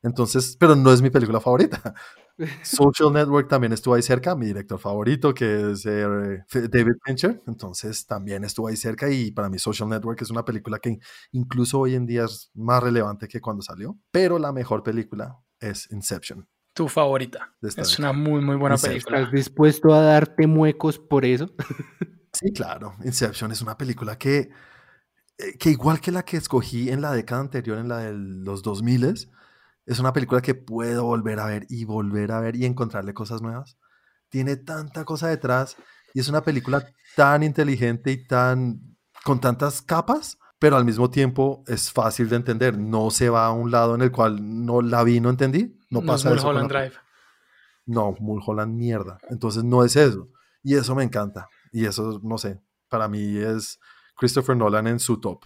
Entonces, 0.03 0.57
pero 0.59 0.75
no 0.75 0.91
es 0.91 1.01
mi 1.01 1.09
película 1.09 1.39
favorita. 1.39 1.93
Social 2.63 3.13
Network 3.13 3.47
también 3.47 3.73
estuvo 3.73 3.93
ahí 3.93 4.01
cerca, 4.01 4.35
mi 4.35 4.47
director 4.47 4.79
favorito, 4.79 5.33
que 5.33 5.71
es 5.71 5.85
eh, 5.85 6.43
David 6.53 6.93
Fincher, 7.05 7.41
entonces 7.45 8.05
también 8.07 8.43
estuvo 8.43 8.67
ahí 8.67 8.75
cerca 8.75 9.09
y 9.09 9.31
para 9.31 9.49
mí 9.49 9.59
Social 9.59 9.89
Network 9.89 10.21
es 10.21 10.31
una 10.31 10.43
película 10.43 10.79
que 10.79 10.97
incluso 11.33 11.79
hoy 11.79 11.95
en 11.95 12.05
día 12.05 12.25
es 12.25 12.49
más 12.55 12.81
relevante 12.81 13.27
que 13.27 13.41
cuando 13.41 13.61
salió, 13.61 13.97
pero 14.11 14.39
la 14.39 14.51
mejor 14.51 14.81
película 14.81 15.37
es 15.59 15.91
Inception. 15.91 16.47
Tu 16.73 16.87
favorita. 16.87 17.53
Es 17.61 17.99
una 17.99 18.13
muy, 18.13 18.41
muy 18.41 18.55
buena 18.55 18.75
Inception. 18.75 18.93
película. 18.93 19.17
¿Estás 19.19 19.31
dispuesto 19.33 19.93
a 19.93 20.01
darte 20.01 20.47
muecos 20.47 20.97
por 20.97 21.25
eso? 21.25 21.53
Sí, 22.33 22.53
claro, 22.53 22.95
Inception 23.03 23.51
es 23.51 23.61
una 23.61 23.77
película 23.77 24.17
que, 24.17 24.49
eh, 25.37 25.57
que 25.59 25.69
igual 25.69 25.99
que 25.99 26.11
la 26.13 26.23
que 26.23 26.37
escogí 26.37 26.89
en 26.89 27.01
la 27.01 27.11
década 27.11 27.41
anterior, 27.41 27.77
en 27.77 27.89
la 27.89 27.97
de 27.97 28.13
los 28.13 28.63
2000, 28.63 29.29
es 29.85 29.99
una 29.99 30.13
película 30.13 30.41
que 30.41 30.55
puedo 30.55 31.05
volver 31.05 31.39
a 31.39 31.45
ver 31.45 31.65
y 31.69 31.85
volver 31.85 32.31
a 32.31 32.39
ver 32.39 32.55
y 32.55 32.65
encontrarle 32.65 33.13
cosas 33.13 33.41
nuevas. 33.41 33.77
Tiene 34.29 34.55
tanta 34.55 35.03
cosa 35.05 35.27
detrás 35.27 35.75
y 36.13 36.19
es 36.19 36.29
una 36.29 36.41
película 36.41 36.85
tan 37.15 37.43
inteligente 37.43 38.11
y 38.11 38.25
tan 38.25 38.97
con 39.23 39.39
tantas 39.39 39.81
capas, 39.81 40.37
pero 40.59 40.77
al 40.77 40.85
mismo 40.85 41.09
tiempo 41.09 41.63
es 41.67 41.91
fácil 41.91 42.29
de 42.29 42.37
entender. 42.37 42.77
No 42.77 43.11
se 43.11 43.29
va 43.29 43.45
a 43.47 43.51
un 43.51 43.71
lado 43.71 43.95
en 43.95 44.01
el 44.01 44.11
cual 44.11 44.37
no 44.65 44.81
la 44.81 45.03
vi, 45.03 45.19
no 45.19 45.29
entendí. 45.29 45.77
No 45.89 45.99
No 46.01 46.15
es 46.15 46.23
pasa 46.23 46.29
eso. 46.33 46.43
con 46.43 46.53
Mulholland 46.53 46.71
la 46.71 46.79
Drive. 46.81 46.95
no, 47.85 48.15
Mulholland 48.19 48.75
mierda. 48.75 49.17
Entonces 49.29 49.63
no 49.63 49.83
es 49.83 49.95
eso. 49.95 50.29
Y 50.63 50.75
eso 50.75 50.95
me 50.95 51.03
encanta. 51.03 51.47
Y 51.71 51.85
eso, 51.85 52.19
no 52.23 52.37
sé, 52.37 52.61
para 52.89 53.07
mí 53.07 53.37
es 53.37 53.79
Christopher 54.17 54.55
Nolan 54.55 54.87
en 54.87 54.99
su 54.99 55.19
top. 55.19 55.39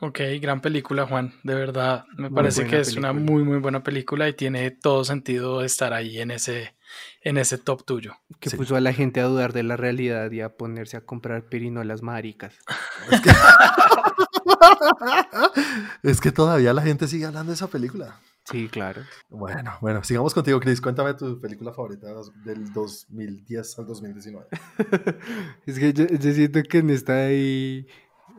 Ok, 0.00 0.20
gran 0.40 0.60
película, 0.60 1.06
Juan. 1.06 1.34
De 1.42 1.54
verdad, 1.54 2.04
me 2.16 2.28
Muy 2.28 2.36
parece 2.36 2.66
que 2.66 2.78
es 2.78 2.96
una 2.96 3.12
muy, 3.12 3.42
muy 3.42 3.58
buena 3.58 3.82
película 3.82 4.28
y 4.28 4.32
tiene 4.32 4.70
todo 4.70 5.04
sentido 5.04 5.62
estar 5.64 5.92
ahí 5.92 6.20
en 6.20 6.30
ese, 6.30 6.76
en 7.22 7.36
ese 7.36 7.58
top 7.58 7.84
tuyo. 7.84 8.14
Que 8.38 8.48
Sí. 8.50 8.56
puso 8.56 8.76
a 8.76 8.80
la 8.80 8.92
gente 8.92 9.20
a 9.20 9.24
dudar 9.24 9.52
de 9.52 9.64
la 9.64 9.76
realidad 9.76 10.30
y 10.30 10.40
a 10.40 10.56
ponerse 10.56 10.96
a 10.96 11.00
comprar 11.00 11.48
pirinolas 11.48 12.02
maricas. 12.02 12.54
Es 13.10 13.20
que, 13.20 13.30
es 16.02 16.20
que 16.20 16.32
todavía 16.32 16.72
la 16.72 16.82
gente 16.82 17.08
sigue 17.08 17.26
hablando 17.26 17.50
de 17.50 17.54
esa 17.56 17.68
película. 17.68 18.20
Sí, 18.44 18.68
claro. 18.68 19.02
Bueno, 19.28 19.76
bueno, 19.80 20.02
sigamos 20.04 20.32
contigo, 20.32 20.58
Chris. 20.60 20.80
Cuéntame 20.80 21.14
tu 21.14 21.38
película 21.40 21.72
favorita 21.72 22.06
del 22.44 22.72
2010 22.72 23.78
al 23.78 23.86
2019. 23.86 24.46
Es 25.66 25.78
que 25.78 25.92
yo, 25.92 26.06
yo 26.06 26.32
siento 26.32 26.62
que 26.62 26.78
en 26.78 26.90
esta 26.90 27.26
ahí 27.26 27.86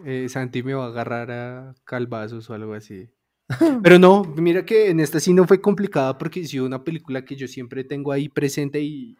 eh, 0.06 0.28
Santi 0.30 0.64
me 0.64 0.74
va 0.74 0.86
a 0.86 0.88
agarrar 0.88 1.32
a 1.32 1.76
calvazos 1.84 2.50
o 2.50 2.54
algo 2.54 2.74
así. 2.74 3.10
Pero 3.84 3.98
no, 4.00 4.24
mira 4.24 4.66
que 4.66 4.90
en 4.90 5.00
esta 5.00 5.20
sí 5.20 5.34
no 5.34 5.46
fue 5.48 5.60
complicada 5.62 6.18
porque 6.18 6.46
sí 6.46 6.60
una 6.60 6.84
película 6.84 7.26
que 7.26 7.36
yo 7.36 7.48
siempre 7.48 7.84
tengo 7.84 8.12
ahí 8.12 8.30
presente 8.30 8.80
y, 8.82 9.18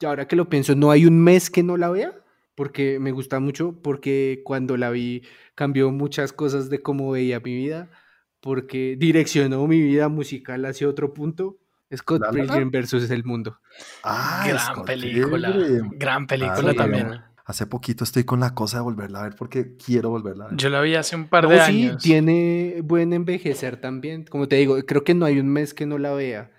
y 0.00 0.06
ahora 0.06 0.26
que 0.26 0.36
lo 0.36 0.48
pienso, 0.48 0.74
no 0.74 0.90
hay 0.90 1.06
un 1.06 1.22
mes 1.22 1.50
que 1.50 1.62
no 1.62 1.76
la 1.76 1.90
vea 1.90 2.24
porque 2.54 2.98
me 3.00 3.12
gusta 3.12 3.40
mucho, 3.40 3.80
porque 3.82 4.42
cuando 4.44 4.76
la 4.76 4.90
vi 4.90 5.22
cambió 5.54 5.90
muchas 5.90 6.32
cosas 6.32 6.70
de 6.70 6.80
cómo 6.80 7.10
veía 7.10 7.40
mi 7.40 7.54
vida, 7.54 7.90
porque 8.40 8.96
direccionó 8.98 9.66
mi 9.66 9.80
vida 9.80 10.08
musical 10.08 10.64
hacia 10.64 10.88
otro 10.88 11.14
punto. 11.14 11.58
Scott. 11.94 12.22
Pilgrim 12.32 12.70
versus 12.70 13.10
el 13.10 13.24
mundo. 13.24 13.60
Ah, 14.02 14.44
gran 14.46 14.60
Scott 14.60 14.86
película. 14.86 15.52
Pilgrim. 15.52 15.90
Gran 15.96 16.26
película 16.26 16.70
Sí, 16.70 16.76
también. 16.76 17.20
Hace 17.46 17.66
poquito 17.66 18.04
estoy 18.04 18.24
con 18.24 18.40
la 18.40 18.54
cosa 18.54 18.78
de 18.78 18.84
volverla 18.84 19.20
a 19.20 19.22
ver 19.24 19.34
porque 19.36 19.76
quiero 19.76 20.08
volverla 20.10 20.46
a 20.46 20.48
ver. 20.48 20.56
Yo 20.56 20.70
la 20.70 20.80
vi 20.80 20.94
hace 20.94 21.14
un 21.14 21.28
par 21.28 21.44
No, 21.44 21.50
de 21.50 21.60
sí, 21.66 21.86
años. 21.88 22.02
tiene 22.02 22.80
buen 22.82 23.12
envejecer 23.12 23.78
también. 23.80 24.24
Como 24.24 24.48
te 24.48 24.56
digo, 24.56 24.76
creo 24.86 25.04
que 25.04 25.12
no 25.14 25.26
hay 25.26 25.38
un 25.38 25.48
mes 25.48 25.74
que 25.74 25.84
no 25.84 25.98
la 25.98 26.12
vea. 26.14 26.50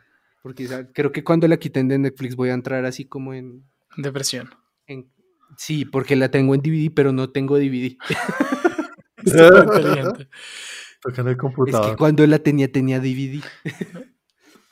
Porque 0.44 0.68
creo 0.94 1.12
que 1.12 1.24
cuando 1.24 1.48
la 1.48 1.58
quiten 1.58 1.88
de 1.88 1.98
Netflix 1.98 2.36
voy 2.36 2.50
a 2.50 2.54
entrar 2.54 2.86
así 2.86 3.06
como 3.06 3.34
en, 3.34 3.64
Depresión. 3.98 4.50
en- 4.86 5.12
Sí, 5.58 5.86
porque 5.86 6.16
la 6.16 6.30
tengo 6.30 6.54
en 6.54 6.62
DVD, 6.62 6.92
pero 6.94 7.12
no 7.14 7.32
tengo 7.32 7.58
DVD. 7.58 7.98
Toca 11.02 11.22
en 11.22 11.28
el 11.28 11.34
Es 11.34 11.38
computador. 11.40 11.92
que 11.92 11.98
cuando 11.98 12.26
la 12.28 12.40
tenía, 12.40 12.72
tenía 12.72 13.00
DVD. 13.00 13.42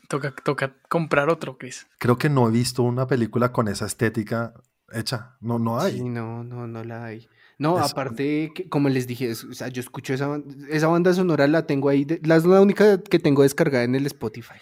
Toca, 0.09 0.31
toca 0.43 0.75
comprar 0.89 1.29
otro, 1.29 1.57
Chris. 1.57 1.87
Creo 1.99 2.17
que 2.17 2.29
no 2.29 2.47
he 2.47 2.51
visto 2.51 2.83
una 2.83 3.07
película 3.07 3.51
con 3.51 3.67
esa 3.67 3.85
estética 3.85 4.53
hecha. 4.93 5.35
No, 5.41 5.59
no 5.59 5.79
hay. 5.79 5.93
Sí, 5.97 6.03
no, 6.03 6.43
no, 6.43 6.67
no 6.67 6.83
la 6.83 7.05
hay. 7.05 7.27
No, 7.59 7.77
aparte, 7.77 8.51
que, 8.55 8.67
como 8.67 8.89
les 8.89 9.05
dije, 9.07 9.29
es- 9.29 9.43
o 9.43 9.53
sea, 9.53 9.67
yo 9.67 9.79
escucho 9.79 10.13
esa, 10.13 10.39
esa 10.69 10.87
banda 10.87 11.13
sonora, 11.13 11.47
la 11.47 11.65
tengo 11.67 11.89
ahí, 11.89 12.03
de- 12.03 12.19
la 12.23 12.35
es 12.35 12.45
la 12.45 12.59
única 12.61 13.01
que 13.01 13.19
tengo 13.19 13.43
descargada 13.43 13.83
en 13.83 13.95
el 13.95 14.05
Spotify. 14.07 14.55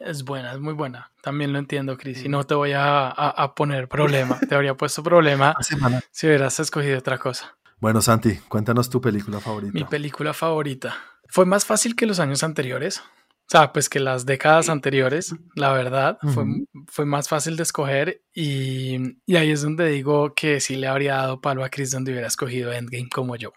Es 0.00 0.24
buena, 0.24 0.52
es 0.52 0.60
muy 0.60 0.72
buena. 0.74 1.10
También 1.22 1.52
lo 1.52 1.58
entiendo, 1.58 1.96
Chris. 1.98 2.24
Y 2.24 2.28
no 2.28 2.44
te 2.44 2.54
voy 2.54 2.72
a, 2.72 3.08
a- 3.08 3.30
a 3.30 3.54
poner 3.54 3.88
problema. 3.88 4.38
Te 4.48 4.54
habría 4.54 4.74
puesto 4.76 5.02
problema 5.02 5.54
si 6.10 6.26
hubieras 6.26 6.58
escogido 6.60 6.98
otra 6.98 7.18
cosa. 7.18 7.56
Bueno, 7.80 8.00
Santi, 8.00 8.36
cuéntanos 8.48 8.88
tu 8.90 9.00
película 9.00 9.40
favorita. 9.40 9.72
Mi 9.72 9.84
película 9.84 10.32
favorita. 10.34 10.96
Fue 11.28 11.44
más 11.46 11.64
fácil 11.64 11.94
que 11.94 12.06
los 12.06 12.18
años 12.20 12.42
anteriores. 12.42 13.02
O 13.48 13.50
sea, 13.50 13.72
pues 13.72 13.88
que 13.88 13.98
las 13.98 14.26
décadas 14.26 14.68
anteriores, 14.68 15.34
la 15.54 15.72
verdad, 15.72 16.18
fue, 16.34 16.44
fue 16.86 17.06
más 17.06 17.30
fácil 17.30 17.56
de 17.56 17.62
escoger. 17.62 18.20
Y, 18.34 19.16
y 19.24 19.36
ahí 19.36 19.50
es 19.50 19.62
donde 19.62 19.88
digo 19.88 20.34
que 20.34 20.60
sí 20.60 20.76
le 20.76 20.86
habría 20.86 21.14
dado 21.14 21.40
palo 21.40 21.64
a 21.64 21.70
Chris 21.70 21.90
donde 21.90 22.12
hubiera 22.12 22.26
escogido 22.26 22.70
Endgame 22.72 23.08
como 23.08 23.36
yo. 23.36 23.52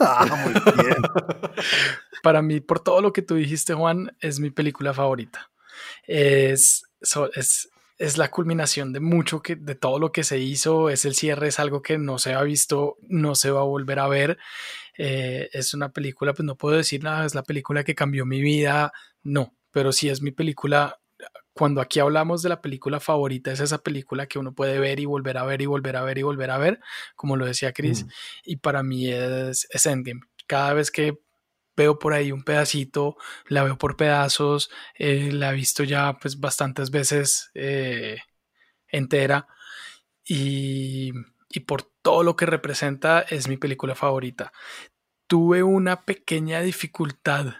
Ah, 0.00 0.24
muy 0.42 0.54
bien. 0.84 0.96
Para 2.22 2.40
mí, 2.40 2.60
por 2.60 2.80
todo 2.80 3.02
lo 3.02 3.12
que 3.12 3.20
tú 3.22 3.34
dijiste, 3.34 3.74
Juan, 3.74 4.16
es 4.20 4.40
mi 4.40 4.50
película 4.50 4.94
favorita. 4.94 5.50
Es, 6.06 6.84
so- 7.02 7.30
es 7.34 7.68
es 7.98 8.18
la 8.18 8.30
culminación 8.30 8.92
de 8.92 9.00
mucho 9.00 9.40
que, 9.40 9.56
de 9.56 9.74
todo 9.74 9.98
lo 9.98 10.12
que 10.12 10.22
se 10.22 10.38
hizo, 10.38 10.90
es 10.90 11.06
el 11.06 11.14
cierre, 11.14 11.48
es 11.48 11.58
algo 11.58 11.80
que 11.80 11.96
no 11.96 12.18
se 12.18 12.34
ha 12.34 12.42
visto, 12.42 12.98
no 13.08 13.34
se 13.34 13.50
va 13.50 13.60
a 13.60 13.64
volver 13.64 14.00
a 14.00 14.06
ver. 14.06 14.36
Eh, 14.98 15.48
es 15.54 15.72
una 15.72 15.88
película, 15.92 16.34
pues 16.34 16.44
no 16.44 16.56
puedo 16.56 16.76
decir 16.76 17.02
nada, 17.02 17.24
es 17.24 17.34
la 17.34 17.42
película 17.42 17.84
que 17.84 17.94
cambió 17.94 18.26
mi 18.26 18.42
vida, 18.42 18.92
no, 19.26 19.54
pero 19.72 19.92
sí 19.92 20.08
es 20.08 20.22
mi 20.22 20.30
película. 20.30 21.00
Cuando 21.52 21.80
aquí 21.80 22.00
hablamos 22.00 22.42
de 22.42 22.50
la 22.50 22.60
película 22.60 23.00
favorita, 23.00 23.50
es 23.50 23.60
esa 23.60 23.78
película 23.78 24.26
que 24.26 24.38
uno 24.38 24.54
puede 24.54 24.78
ver 24.78 25.00
y 25.00 25.06
volver 25.06 25.38
a 25.38 25.44
ver 25.44 25.62
y 25.62 25.66
volver 25.66 25.96
a 25.96 26.02
ver 26.02 26.18
y 26.18 26.22
volver 26.22 26.50
a 26.50 26.58
ver, 26.58 26.80
como 27.16 27.36
lo 27.36 27.46
decía 27.46 27.72
Chris, 27.72 28.04
Mm. 28.04 28.08
y 28.44 28.56
para 28.56 28.82
mí 28.82 29.10
es, 29.10 29.66
es 29.70 29.86
Endgame. 29.86 30.20
Cada 30.46 30.74
vez 30.74 30.90
que 30.90 31.18
veo 31.76 31.98
por 31.98 32.12
ahí 32.14 32.30
un 32.32 32.42
pedacito, 32.44 33.16
la 33.48 33.64
veo 33.64 33.76
por 33.78 33.96
pedazos, 33.96 34.70
eh, 34.98 35.30
la 35.32 35.50
he 35.50 35.54
visto 35.54 35.82
ya 35.84 36.18
pues 36.20 36.40
bastantes 36.40 36.90
veces 36.90 37.50
eh, 37.54 38.18
entera 38.88 39.46
y, 40.24 41.12
y 41.50 41.60
por 41.60 41.82
todo 42.02 42.22
lo 42.22 42.36
que 42.36 42.46
representa 42.46 43.20
es 43.22 43.48
mi 43.48 43.56
película 43.56 43.94
favorita. 43.94 44.52
Tuve 45.26 45.62
una 45.62 46.04
pequeña 46.04 46.60
dificultad 46.60 47.54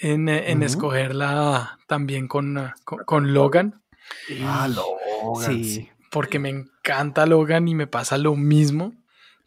en, 0.00 0.28
eh, 0.28 0.52
escogerla 0.64 1.78
también 1.86 2.28
con, 2.28 2.58
eh, 2.58 2.72
con, 2.84 3.04
con 3.04 3.32
Logan, 3.34 3.82
Ah, 4.42 4.68
Logan, 4.68 5.44
Sí. 5.44 5.64
sí. 5.64 5.88
porque 6.10 6.38
me 6.38 6.48
encanta 6.48 7.26
Logan 7.26 7.68
y 7.68 7.74
me 7.74 7.86
pasa 7.86 8.18
lo 8.18 8.34
mismo. 8.36 8.92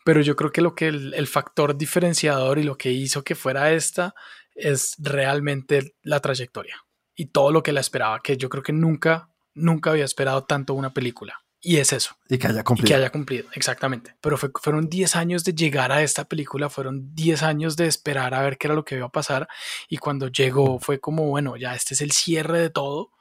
Pero 0.06 0.20
yo 0.22 0.36
creo 0.36 0.52
que 0.52 0.62
lo 0.62 0.76
que 0.76 0.88
el, 0.88 1.14
el 1.14 1.28
factor 1.28 1.78
diferenciador 1.78 2.60
y 2.60 2.64
lo 2.64 2.78
que 2.78 2.92
hizo 2.92 3.24
que 3.24 3.36
fuera 3.36 3.72
esta 3.72 4.14
es 4.54 4.96
realmente 5.00 5.96
la 6.02 6.20
trayectoria 6.20 6.76
y 7.16 7.28
todo 7.28 7.52
lo 7.52 7.64
que 7.64 7.72
la 7.72 7.80
esperaba, 7.80 8.20
que 8.22 8.36
yo 8.38 8.50
creo 8.50 8.64
que 8.64 8.74
nunca, 8.74 9.30
nunca 9.54 9.92
había 9.92 10.04
esperado 10.06 10.44
tanto 10.44 10.74
una 10.74 10.94
película. 10.94 11.43
Y 11.66 11.78
es 11.78 11.94
eso, 11.94 12.18
Y 12.28 12.38
que 12.38 12.48
haya 12.48 12.60
y 12.60 12.64
cumplido. 12.64 12.88
que 12.90 12.96
haya 12.96 13.10
cumplido, 13.10 13.48
exactamente. 13.54 14.16
Pero 14.20 14.38
fue- 14.38 14.52
fueron 14.62 14.90
10 14.90 15.16
años 15.16 15.46
de 15.46 15.54
llegar 15.54 15.94
a 15.94 16.04
esta 16.04 16.26
película, 16.26 16.70
fueron 16.70 17.16
10 17.16 17.42
años 17.42 17.78
de 17.78 17.88
esperar 17.88 18.34
a 18.34 18.42
ver 18.42 18.58
qué 18.58 18.68
era 18.68 18.76
lo 18.76 18.84
que 18.84 18.96
iba 18.96 19.06
a 19.06 19.12
pasar. 19.12 19.48
Y 19.88 19.98
cuando 19.98 20.28
llegó 20.28 20.80
fue 20.80 21.00
como, 21.00 21.30
bueno, 21.30 21.56
ya 21.56 21.74
este 21.74 21.94
es 21.94 22.02
el 22.02 22.12
cierre 22.12 22.60
de 22.60 22.70
todo. 22.70 23.12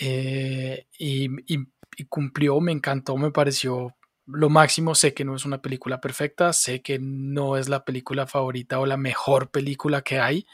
Eh, 0.00 0.86
y, 0.98 1.26
y- 1.54 1.68
y 1.98 2.04
cumplió, 2.06 2.60
me 2.60 2.72
encantó, 2.72 3.16
me 3.16 3.30
pareció 3.30 3.94
lo 4.26 4.48
máximo. 4.50 4.94
Sé 4.94 5.14
que 5.14 5.24
no 5.24 5.36
es 5.36 5.44
una 5.44 5.62
película 5.62 6.00
perfecta, 6.00 6.52
sé 6.52 6.82
que 6.82 6.98
no 6.98 7.56
es 7.56 7.68
la 7.68 7.84
película 7.84 8.26
favorita 8.26 8.78
o 8.80 8.86
la 8.86 8.96
mejor 8.96 9.50
película 9.50 10.02
que 10.02 10.18
hay, 10.18 10.46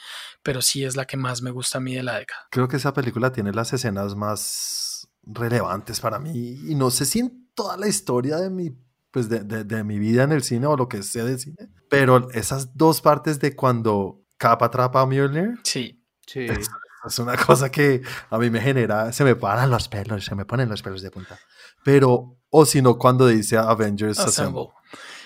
pero 0.43 0.61
sí 0.63 0.85
es 0.85 0.95
la 0.97 1.07
que 1.07 1.17
más 1.17 1.41
me 1.43 1.51
gusta 1.51 1.79
a 1.79 1.81
mí 1.81 1.95
de 1.95 2.03
la 2.03 2.19
década. 2.19 2.47
Creo 2.51 2.69
que 2.69 2.77
esa 2.77 2.93
película 2.93 3.33
tiene 3.33 3.53
las 3.53 3.73
escenas 3.73 4.15
más 4.15 4.92
relevantes 5.23 6.01
para 6.01 6.19
mí. 6.19 6.33
Y 6.69 6.75
no 6.75 6.91
sé 6.91 7.05
si 7.07 7.21
en 7.21 7.49
toda 7.55 7.77
la 7.77 7.89
historia 7.89 8.37
de 8.39 8.51
mi, 8.51 8.77
pues 9.11 9.29
de, 9.29 9.41
de- 9.41 9.65
de 9.65 9.85
mi 9.85 9.99
vida 9.99 10.23
en 10.25 10.33
el 10.33 10.43
cine 10.43 10.67
o 10.67 10.77
lo 10.77 10.89
que 10.89 11.03
sé 11.03 11.25
de 11.25 11.39
cine. 11.39 11.69
Pero 11.89 12.31
esas 12.31 12.77
dos 12.77 13.01
partes 13.01 13.39
de 13.41 13.55
cuando 13.55 14.25
Cap 14.39 14.63
atrapa 14.63 15.01
a 15.03 15.07
Mjolnir 15.07 15.61
Sí, 15.65 15.99
Sí. 16.27 16.41
es, 16.49 16.69
es 17.07 17.19
una 17.19 17.37
cosa 17.37 17.71
que 17.71 18.03
a 18.31 18.39
mí 18.39 18.49
me 18.51 18.61
genera, 18.61 19.13
se 19.13 19.25
me 19.25 19.35
paran 19.37 19.71
los 19.71 19.89
pelos, 19.89 20.25
se 20.25 20.35
me 20.35 20.45
ponen 20.47 20.69
los 20.69 20.83
pelos 20.83 21.03
de 21.03 21.11
punta. 21.11 21.39
Pero, 21.85 22.39
o 22.49 22.65
si 22.65 22.81
no, 22.81 22.97
cuando 22.99 23.27
dice 23.27 23.57
Avengers 23.59 24.19
Assemble. 24.21 24.63
Assemble. 24.63 24.75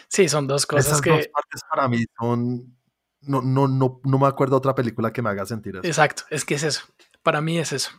Sí, 0.08 0.28
son 0.28 0.46
dos 0.46 0.66
cosas 0.66 0.86
Esas 0.86 1.00
que... 1.00 1.10
dos 1.10 1.28
partes 1.28 1.60
para 1.70 1.88
mí 1.88 2.04
son... 2.18 2.76
No, 3.22 3.42
no, 3.42 3.66
no, 3.66 4.00
no 4.04 4.18
me 4.18 4.26
acuerdo 4.28 4.56
otra 4.56 4.74
película 4.74 5.12
que 5.12 5.20
me 5.20 5.30
haga 5.30 5.44
sentir 5.46 5.74
eso. 5.76 5.84
Exacto, 5.86 6.22
es 6.30 6.44
que 6.44 6.54
es 6.54 6.62
eso. 6.62 6.82
Para 7.24 7.40
mí 7.40 7.58
es 7.58 7.72
eso. 7.72 7.90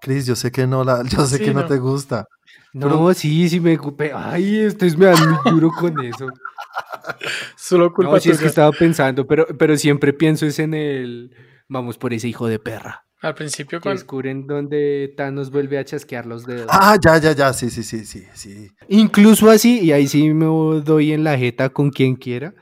Chris, 0.00 0.26
yo 0.26 0.36
sé 0.36 0.50
que 0.52 0.66
no 0.66 0.84
la, 0.84 1.02
yo 1.08 1.26
sé 1.26 1.38
Sí, 1.38 1.44
que 1.44 1.54
no, 1.54 1.60
no. 1.62 1.66
te 1.66 1.78
gusta. 1.78 2.26
No, 2.72 3.12
sí, 3.14 3.48
sí 3.48 3.58
me 3.60 3.76
ocupé. 3.76 4.12
Ay, 4.14 4.66
ustedes 4.66 4.96
me 4.96 5.06
dan 5.06 5.26
muy 5.28 5.38
duro 5.52 5.70
con 5.70 5.98
eso. 5.98 6.28
Solo 7.56 7.92
culpa 7.92 8.12
No, 8.12 8.20
sí 8.20 8.30
es 8.30 8.38
que 8.38 8.46
estaba 8.46 8.70
pensando, 8.72 9.26
pero, 9.26 9.46
pero 9.58 9.76
siempre 9.76 10.12
pienso 10.12 10.46
es 10.46 10.58
en 10.58 10.74
el. 10.74 11.34
Vamos 11.68 11.98
por 11.98 12.12
ese 12.12 12.28
hijo 12.28 12.46
de 12.46 12.58
perra. 12.58 13.04
Al 13.22 13.34
principio 13.34 13.80
con... 13.80 13.92
descubren 13.92 14.46
donde 14.46 15.12
Thanos 15.16 15.50
vuelve 15.50 15.78
a 15.78 15.84
chasquear 15.84 16.26
los 16.26 16.44
dedos. 16.44 16.68
Ah, 16.70 16.96
ya, 17.02 17.18
ya, 17.18 17.32
ya, 17.32 17.52
sí, 17.52 17.70
sí, 17.70 17.82
sí, 17.82 18.04
sí, 18.04 18.24
sí. 18.34 18.68
Incluso 18.88 19.50
así, 19.50 19.80
y 19.80 19.92
ahí 19.92 20.06
sí 20.06 20.32
me 20.34 20.44
doy 20.82 21.12
en 21.12 21.24
la 21.24 21.36
jeta 21.38 21.70
con 21.70 21.90
quien 21.90 22.14
quiera. 22.14 22.54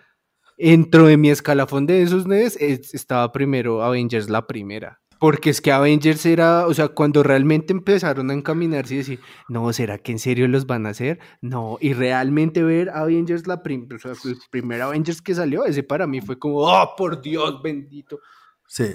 Dentro 0.56 1.06
de 1.06 1.16
mi 1.16 1.30
escalafón 1.30 1.86
de 1.86 2.02
esos 2.02 2.26
nueve 2.26 2.44
es- 2.60 2.94
estaba 2.94 3.32
primero 3.32 3.82
Avengers 3.82 4.30
la 4.30 4.46
primera. 4.46 5.00
Porque 5.24 5.48
es 5.48 5.62
que 5.62 5.72
Avengers 5.72 6.26
era, 6.26 6.66
o 6.66 6.74
sea, 6.74 6.88
cuando 6.88 7.22
realmente 7.22 7.72
empezaron 7.72 8.30
a 8.30 8.34
encaminarse 8.34 8.92
y 8.92 8.98
decir, 8.98 9.20
no, 9.48 9.72
¿será 9.72 9.96
que 9.96 10.12
en 10.12 10.18
serio 10.18 10.46
los 10.48 10.66
van 10.66 10.84
a 10.84 10.90
hacer? 10.90 11.18
No, 11.40 11.78
y 11.80 11.94
realmente 11.94 12.62
ver 12.62 12.90
Avengers 12.90 13.46
la 13.46 13.62
primera, 13.62 13.96
o 13.96 13.98
sea, 13.98 14.12
el 14.30 14.36
primer 14.50 14.82
Avengers 14.82 15.22
que 15.22 15.34
salió, 15.34 15.64
ese 15.64 15.82
para 15.82 16.06
mí 16.06 16.20
fue 16.20 16.38
como, 16.38 16.58
oh, 16.58 16.94
por 16.94 17.22
Dios 17.22 17.62
bendito. 17.62 18.20
Sí. 18.68 18.88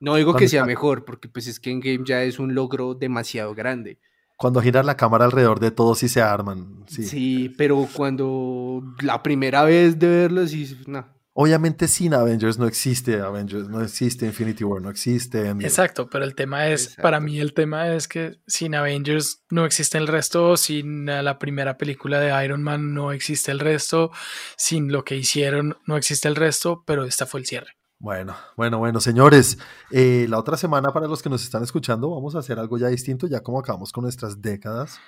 No 0.00 0.16
digo 0.16 0.34
que 0.34 0.48
sea 0.48 0.66
mejor, 0.66 1.06
porque 1.06 1.30
pues 1.30 1.46
es 1.46 1.58
que 1.58 1.70
en 1.70 1.80
Game 1.80 2.04
ya 2.04 2.24
es 2.24 2.38
un 2.38 2.54
logro 2.54 2.92
demasiado 2.92 3.54
grande. 3.54 3.98
Cuando 4.36 4.60
giran 4.60 4.84
la 4.84 4.98
cámara 4.98 5.24
alrededor 5.24 5.60
de 5.60 5.70
todos 5.70 6.02
y 6.02 6.10
se 6.10 6.20
arman. 6.20 6.84
Sí. 6.88 7.04
Sí, 7.04 7.54
pero 7.56 7.88
cuando 7.94 8.82
la 9.00 9.22
primera 9.22 9.64
vez 9.64 9.98
de 9.98 10.08
verlo, 10.08 10.46
sí, 10.46 10.78
no. 10.86 11.06
Obviamente 11.42 11.88
sin 11.88 12.12
Avengers 12.12 12.58
no 12.58 12.66
existe 12.66 13.18
Avengers, 13.18 13.66
no 13.66 13.80
existe 13.80 14.26
Infinity 14.26 14.62
War, 14.62 14.82
no 14.82 14.90
existe. 14.90 15.38
Endgame. 15.38 15.64
Exacto, 15.64 16.10
pero 16.10 16.26
el 16.26 16.34
tema 16.34 16.68
es, 16.68 16.82
Exacto. 16.82 17.02
para 17.02 17.18
mí 17.18 17.40
el 17.40 17.54
tema 17.54 17.94
es 17.94 18.08
que 18.08 18.42
sin 18.46 18.74
Avengers 18.74 19.42
no 19.48 19.64
existe 19.64 19.96
el 19.96 20.06
resto, 20.06 20.58
sin 20.58 21.06
la 21.06 21.38
primera 21.38 21.78
película 21.78 22.20
de 22.20 22.44
Iron 22.44 22.62
Man 22.62 22.92
no 22.92 23.10
existe 23.10 23.52
el 23.52 23.58
resto, 23.58 24.10
sin 24.58 24.92
lo 24.92 25.02
que 25.02 25.16
hicieron 25.16 25.78
no 25.86 25.96
existe 25.96 26.28
el 26.28 26.36
resto, 26.36 26.84
pero 26.86 27.06
esta 27.06 27.24
fue 27.24 27.40
el 27.40 27.46
cierre. 27.46 27.70
Bueno, 27.98 28.36
bueno, 28.58 28.76
bueno, 28.76 29.00
señores, 29.00 29.56
eh, 29.90 30.26
la 30.28 30.38
otra 30.38 30.58
semana 30.58 30.92
para 30.92 31.06
los 31.06 31.22
que 31.22 31.30
nos 31.30 31.42
están 31.42 31.62
escuchando 31.62 32.10
vamos 32.10 32.34
a 32.34 32.40
hacer 32.40 32.58
algo 32.58 32.76
ya 32.76 32.88
distinto, 32.88 33.26
ya 33.26 33.40
como 33.40 33.60
acabamos 33.60 33.92
con 33.92 34.04
nuestras 34.04 34.42
décadas. 34.42 35.00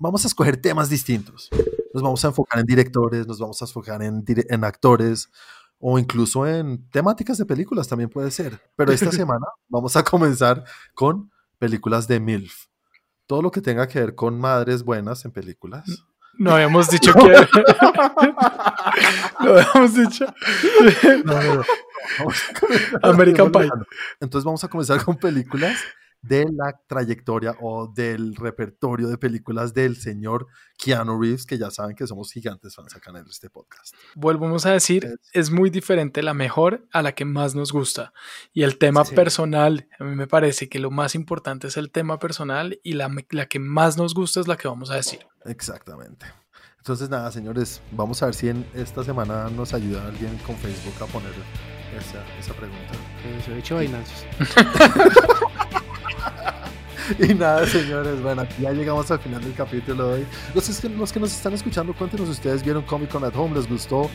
Vamos 0.00 0.24
a 0.24 0.26
escoger 0.26 0.56
temas 0.56 0.88
distintos. 0.88 1.48
Nos 1.94 2.02
vamos 2.02 2.24
a 2.24 2.28
enfocar 2.28 2.58
en 2.58 2.66
directores, 2.66 3.24
nos 3.28 3.38
vamos 3.38 3.62
a 3.62 3.66
enfocar 3.66 4.02
en, 4.02 4.24
en 4.26 4.64
actores 4.64 5.30
o 5.78 5.98
incluso 5.98 6.46
en 6.46 6.88
temáticas 6.90 7.38
de 7.38 7.46
películas 7.46 7.88
también 7.88 8.10
puede 8.10 8.30
ser. 8.30 8.60
Pero 8.76 8.92
esta 8.92 9.12
semana 9.12 9.46
vamos 9.68 9.96
a 9.96 10.04
comenzar 10.04 10.64
con 10.94 11.30
películas 11.58 12.08
de 12.08 12.20
MILF. 12.20 12.66
Todo 13.26 13.42
lo 13.42 13.50
que 13.50 13.60
tenga 13.60 13.88
que 13.88 14.00
ver 14.00 14.14
con 14.14 14.38
madres 14.38 14.82
buenas 14.84 15.24
en 15.24 15.32
películas. 15.32 15.84
No 16.38 16.52
habíamos 16.52 16.88
dicho 16.90 17.12
que... 17.14 17.20
no 19.40 19.50
habíamos 19.50 19.94
dicho... 19.94 20.26
No, 21.24 21.42
no, 21.42 21.62
American 23.02 23.50
Pie. 23.50 23.68
Entonces 24.20 24.44
vamos 24.44 24.62
a 24.62 24.68
comenzar 24.68 25.02
con 25.04 25.16
películas 25.16 25.78
de 26.28 26.46
la 26.52 26.78
trayectoria 26.86 27.56
o 27.60 27.86
del 27.88 28.34
repertorio 28.36 29.08
de 29.08 29.18
películas 29.18 29.74
del 29.74 29.96
señor 29.96 30.46
Keanu 30.78 31.20
Reeves, 31.20 31.46
que 31.46 31.58
ya 31.58 31.70
saben 31.70 31.96
que 31.96 32.06
somos 32.06 32.32
gigantes 32.32 32.74
fans 32.74 32.94
acá 32.96 33.10
en 33.10 33.26
este 33.28 33.48
podcast. 33.50 33.94
Volvemos 34.14 34.66
a 34.66 34.72
decir, 34.72 35.18
es 35.32 35.50
muy 35.50 35.70
diferente 35.70 36.22
la 36.22 36.34
mejor 36.34 36.86
a 36.92 37.02
la 37.02 37.12
que 37.14 37.24
más 37.24 37.54
nos 37.54 37.72
gusta. 37.72 38.12
Y 38.52 38.62
el 38.62 38.78
tema 38.78 39.04
Sí. 39.04 39.14
personal, 39.14 39.88
a 39.98 40.04
mí 40.04 40.14
me 40.16 40.26
parece 40.26 40.68
que 40.68 40.78
lo 40.78 40.90
más 40.90 41.14
importante 41.14 41.66
es 41.68 41.76
el 41.76 41.90
tema 41.90 42.18
personal 42.18 42.78
y 42.82 42.92
la, 42.94 43.10
la 43.30 43.46
que 43.46 43.58
más 43.58 43.96
nos 43.96 44.14
gusta 44.14 44.40
es 44.40 44.48
la 44.48 44.56
que 44.56 44.68
vamos 44.68 44.90
a 44.90 44.96
decir. 44.96 45.26
Exactamente. 45.44 46.26
Entonces 46.78 47.08
nada, 47.10 47.32
señores, 47.32 47.80
vamos 47.90 48.22
a 48.22 48.26
ver 48.26 48.34
si 48.34 48.48
en 48.48 48.64
esta 48.74 49.02
semana 49.02 49.48
nos 49.50 49.74
ayuda 49.74 50.06
alguien 50.06 50.36
con 50.46 50.56
Facebook 50.56 50.94
a 51.02 51.06
poner 51.06 51.32
esa, 51.98 52.24
esa 52.38 52.52
pregunta. 52.54 52.92
Eso 53.38 53.52
he 53.52 53.58
hecho 53.58 53.74
vainazos. 53.76 54.24
Y 57.18 57.34
nada, 57.34 57.66
señores, 57.66 58.20
bueno, 58.22 58.46
ya 58.60 58.72
llegamos 58.72 59.10
al 59.10 59.18
final 59.20 59.42
del 59.42 59.54
capítulo 59.54 60.08
de 60.08 60.14
hoy. 60.20 60.26
Los, 60.54 60.68
es 60.68 60.80
que- 60.80 60.88
los 60.88 61.12
que 61.12 61.20
nos 61.20 61.32
están 61.32 61.52
escuchando, 61.54 61.94
cuéntenos, 61.94 62.28
¿ustedes 62.28 62.62
vieron 62.62 62.82
Comic 62.82 63.10
Con 63.10 63.24
at 63.24 63.34
Home? 63.36 63.54
¿Les 63.56 63.68
gustó? 63.68 64.10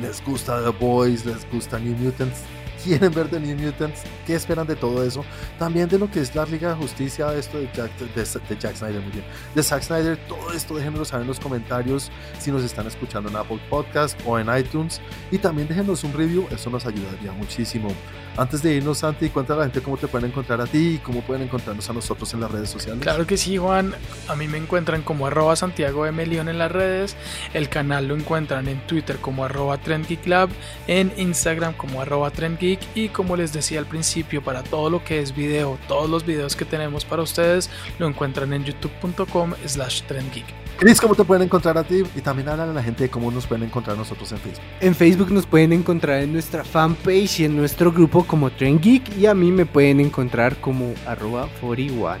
¿Les 0.00 0.22
gusta 0.24 0.62
The 0.62 0.70
Boys? 0.70 1.24
¿Les 1.24 1.50
gusta 1.50 1.78
New 1.78 1.96
Mutants? 1.96 2.42
¿Quieren 2.84 3.12
ver 3.12 3.28
The 3.28 3.40
New 3.40 3.56
Mutants? 3.58 4.02
¿Qué 4.26 4.34
esperan 4.36 4.66
de 4.66 4.76
todo 4.76 5.02
eso? 5.02 5.24
También 5.58 5.88
de 5.88 5.98
lo 5.98 6.08
que 6.08 6.20
es 6.20 6.32
la 6.36 6.44
Liga 6.44 6.68
de 6.68 6.74
Justicia, 6.76 7.32
esto 7.34 7.58
de 7.58 7.68
Jack, 7.74 7.90
de, 7.98 8.22
de 8.22 8.60
Jack 8.60 8.76
Snyder, 8.76 9.00
muy 9.02 9.10
bien. 9.10 9.24
De 9.56 9.62
Zack 9.62 9.82
Snyder, 9.82 10.16
todo 10.28 10.52
esto 10.52 10.74
déjenoslo 10.76 11.04
saber 11.04 11.22
en 11.22 11.28
los 11.28 11.40
comentarios 11.40 12.12
si 12.38 12.52
nos 12.52 12.62
están 12.62 12.86
escuchando 12.86 13.28
en 13.28 13.36
Apple 13.36 13.58
Podcast 13.70 14.16
o 14.24 14.38
en 14.38 14.46
iTunes. 14.56 15.00
Y 15.32 15.38
también 15.38 15.66
déjenos 15.66 16.04
un 16.04 16.12
review, 16.12 16.46
eso 16.52 16.70
nos 16.70 16.86
ayudaría 16.86 17.32
muchísimo. 17.32 17.88
Antes 18.36 18.62
de 18.62 18.74
irnos, 18.74 18.98
Santi, 18.98 19.30
cuéntale 19.30 19.60
a 19.60 19.60
la 19.60 19.70
gente 19.70 19.80
cómo 19.80 19.96
te 19.96 20.08
pueden 20.08 20.30
encontrar 20.30 20.60
a 20.60 20.66
ti 20.66 20.96
y 20.96 20.98
cómo 20.98 21.22
pueden 21.22 21.44
encontrarnos 21.44 21.88
a 21.88 21.92
nosotros 21.92 22.32
en 22.34 22.40
las 22.40 22.50
redes 22.50 22.68
sociales. 22.68 23.00
Claro 23.02 23.26
que 23.26 23.36
sí, 23.36 23.56
Juan. 23.56 23.94
A 24.28 24.36
mí 24.36 24.46
me 24.46 24.58
encuentran 24.58 25.02
como 25.02 25.26
arroba 25.26 25.56
Santiago 25.56 26.04
M. 26.06 26.26
León 26.26 26.48
en 26.48 26.58
las 26.58 26.70
redes. 26.70 27.16
El 27.54 27.68
canal 27.68 28.08
lo 28.08 28.16
encuentran 28.16 28.68
en 28.68 28.78
Twitter 28.86 29.16
como 29.16 29.44
arroba 29.44 29.78
TrendGeekLab, 29.78 30.50
en 30.86 31.12
Instagram 31.16 31.74
como 31.74 32.02
arroba 32.02 32.30
TrendGeek 32.30 32.56
Geek 32.56 32.80
y 32.94 33.08
como 33.08 33.36
les 33.36 33.52
decía 33.52 33.78
al 33.78 33.86
principio, 33.86 34.42
para 34.42 34.62
todo 34.62 34.90
lo 34.90 35.04
que 35.04 35.20
es 35.20 35.34
video, 35.34 35.78
todos 35.88 36.08
los 36.08 36.24
videos 36.24 36.56
que 36.56 36.64
tenemos 36.64 37.04
para 37.04 37.22
ustedes 37.22 37.70
lo 37.98 38.06
encuentran 38.06 38.52
en 38.52 38.64
youtube.com 38.64 39.54
slash 39.66 40.02
trendgeek. 40.02 40.65
Chris, 40.78 41.00
¿cómo 41.00 41.14
te 41.14 41.24
pueden 41.24 41.44
encontrar 41.44 41.78
a 41.78 41.84
ti? 41.84 42.02
Y 42.14 42.20
también 42.20 42.50
hablan 42.50 42.68
a 42.68 42.72
la 42.74 42.82
gente 42.82 43.04
de 43.04 43.08
cómo 43.08 43.30
nos 43.30 43.46
pueden 43.46 43.64
encontrar 43.64 43.96
nosotros 43.96 44.30
en 44.32 44.38
Facebook. 44.38 44.64
En 44.80 44.94
Facebook 44.94 45.32
nos 45.32 45.46
pueden 45.46 45.72
encontrar 45.72 46.20
en 46.20 46.34
nuestra 46.34 46.64
fanpage 46.64 47.40
y 47.40 47.44
en 47.46 47.56
nuestro 47.56 47.90
grupo 47.90 48.26
como 48.26 48.50
Trend 48.50 48.82
Geek 48.82 49.16
y 49.16 49.24
a 49.24 49.34
mí 49.34 49.50
me 49.50 49.64
pueden 49.64 50.00
encontrar 50.00 50.56
como 50.60 50.92
arroba 51.06 51.48
41. 51.62 52.18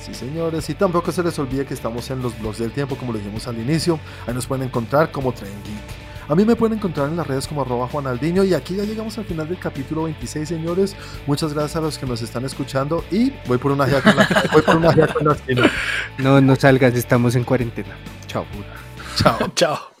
Sí, 0.00 0.14
señores, 0.14 0.70
y 0.70 0.74
tampoco 0.74 1.12
se 1.12 1.22
les 1.22 1.38
olvide 1.38 1.66
que 1.66 1.74
estamos 1.74 2.08
en 2.10 2.22
los 2.22 2.38
blogs 2.40 2.56
del 2.56 2.72
tiempo, 2.72 2.96
como 2.96 3.12
lo 3.12 3.18
dijimos 3.18 3.46
al 3.46 3.58
inicio. 3.58 4.00
Ahí 4.26 4.32
nos 4.32 4.46
pueden 4.46 4.66
encontrar 4.66 5.10
como 5.10 5.32
Trend 5.32 5.62
Geek. 5.66 6.07
A 6.28 6.34
mí 6.34 6.44
me 6.44 6.56
pueden 6.56 6.76
encontrar 6.78 7.08
en 7.08 7.16
las 7.16 7.26
redes 7.26 7.48
como 7.48 7.62
arroba 7.62 7.88
Juanaldiño 7.88 8.44
y 8.44 8.52
aquí 8.52 8.76
ya 8.76 8.84
llegamos 8.84 9.16
al 9.16 9.24
final 9.24 9.48
del 9.48 9.58
capítulo 9.58 10.04
26, 10.04 10.46
señores. 10.46 10.94
Muchas 11.26 11.54
gracias 11.54 11.76
a 11.76 11.80
los 11.80 11.98
que 11.98 12.04
nos 12.04 12.20
están 12.20 12.44
escuchando 12.44 13.02
y 13.10 13.32
voy 13.46 13.56
por 13.56 13.72
una 13.72 13.86
con 14.02 14.16
la, 14.16 14.28
voy 14.52 14.62
por 14.62 14.76
una 14.76 14.92
con 14.92 15.26
la 15.26 15.34
esquina. 15.34 15.70
No, 16.18 16.40
no 16.40 16.54
salgas, 16.54 16.94
estamos 16.94 17.34
en 17.34 17.44
cuarentena. 17.44 17.96
Chao. 18.26 18.44
Chao. 19.16 19.38
Chao. 19.54 19.97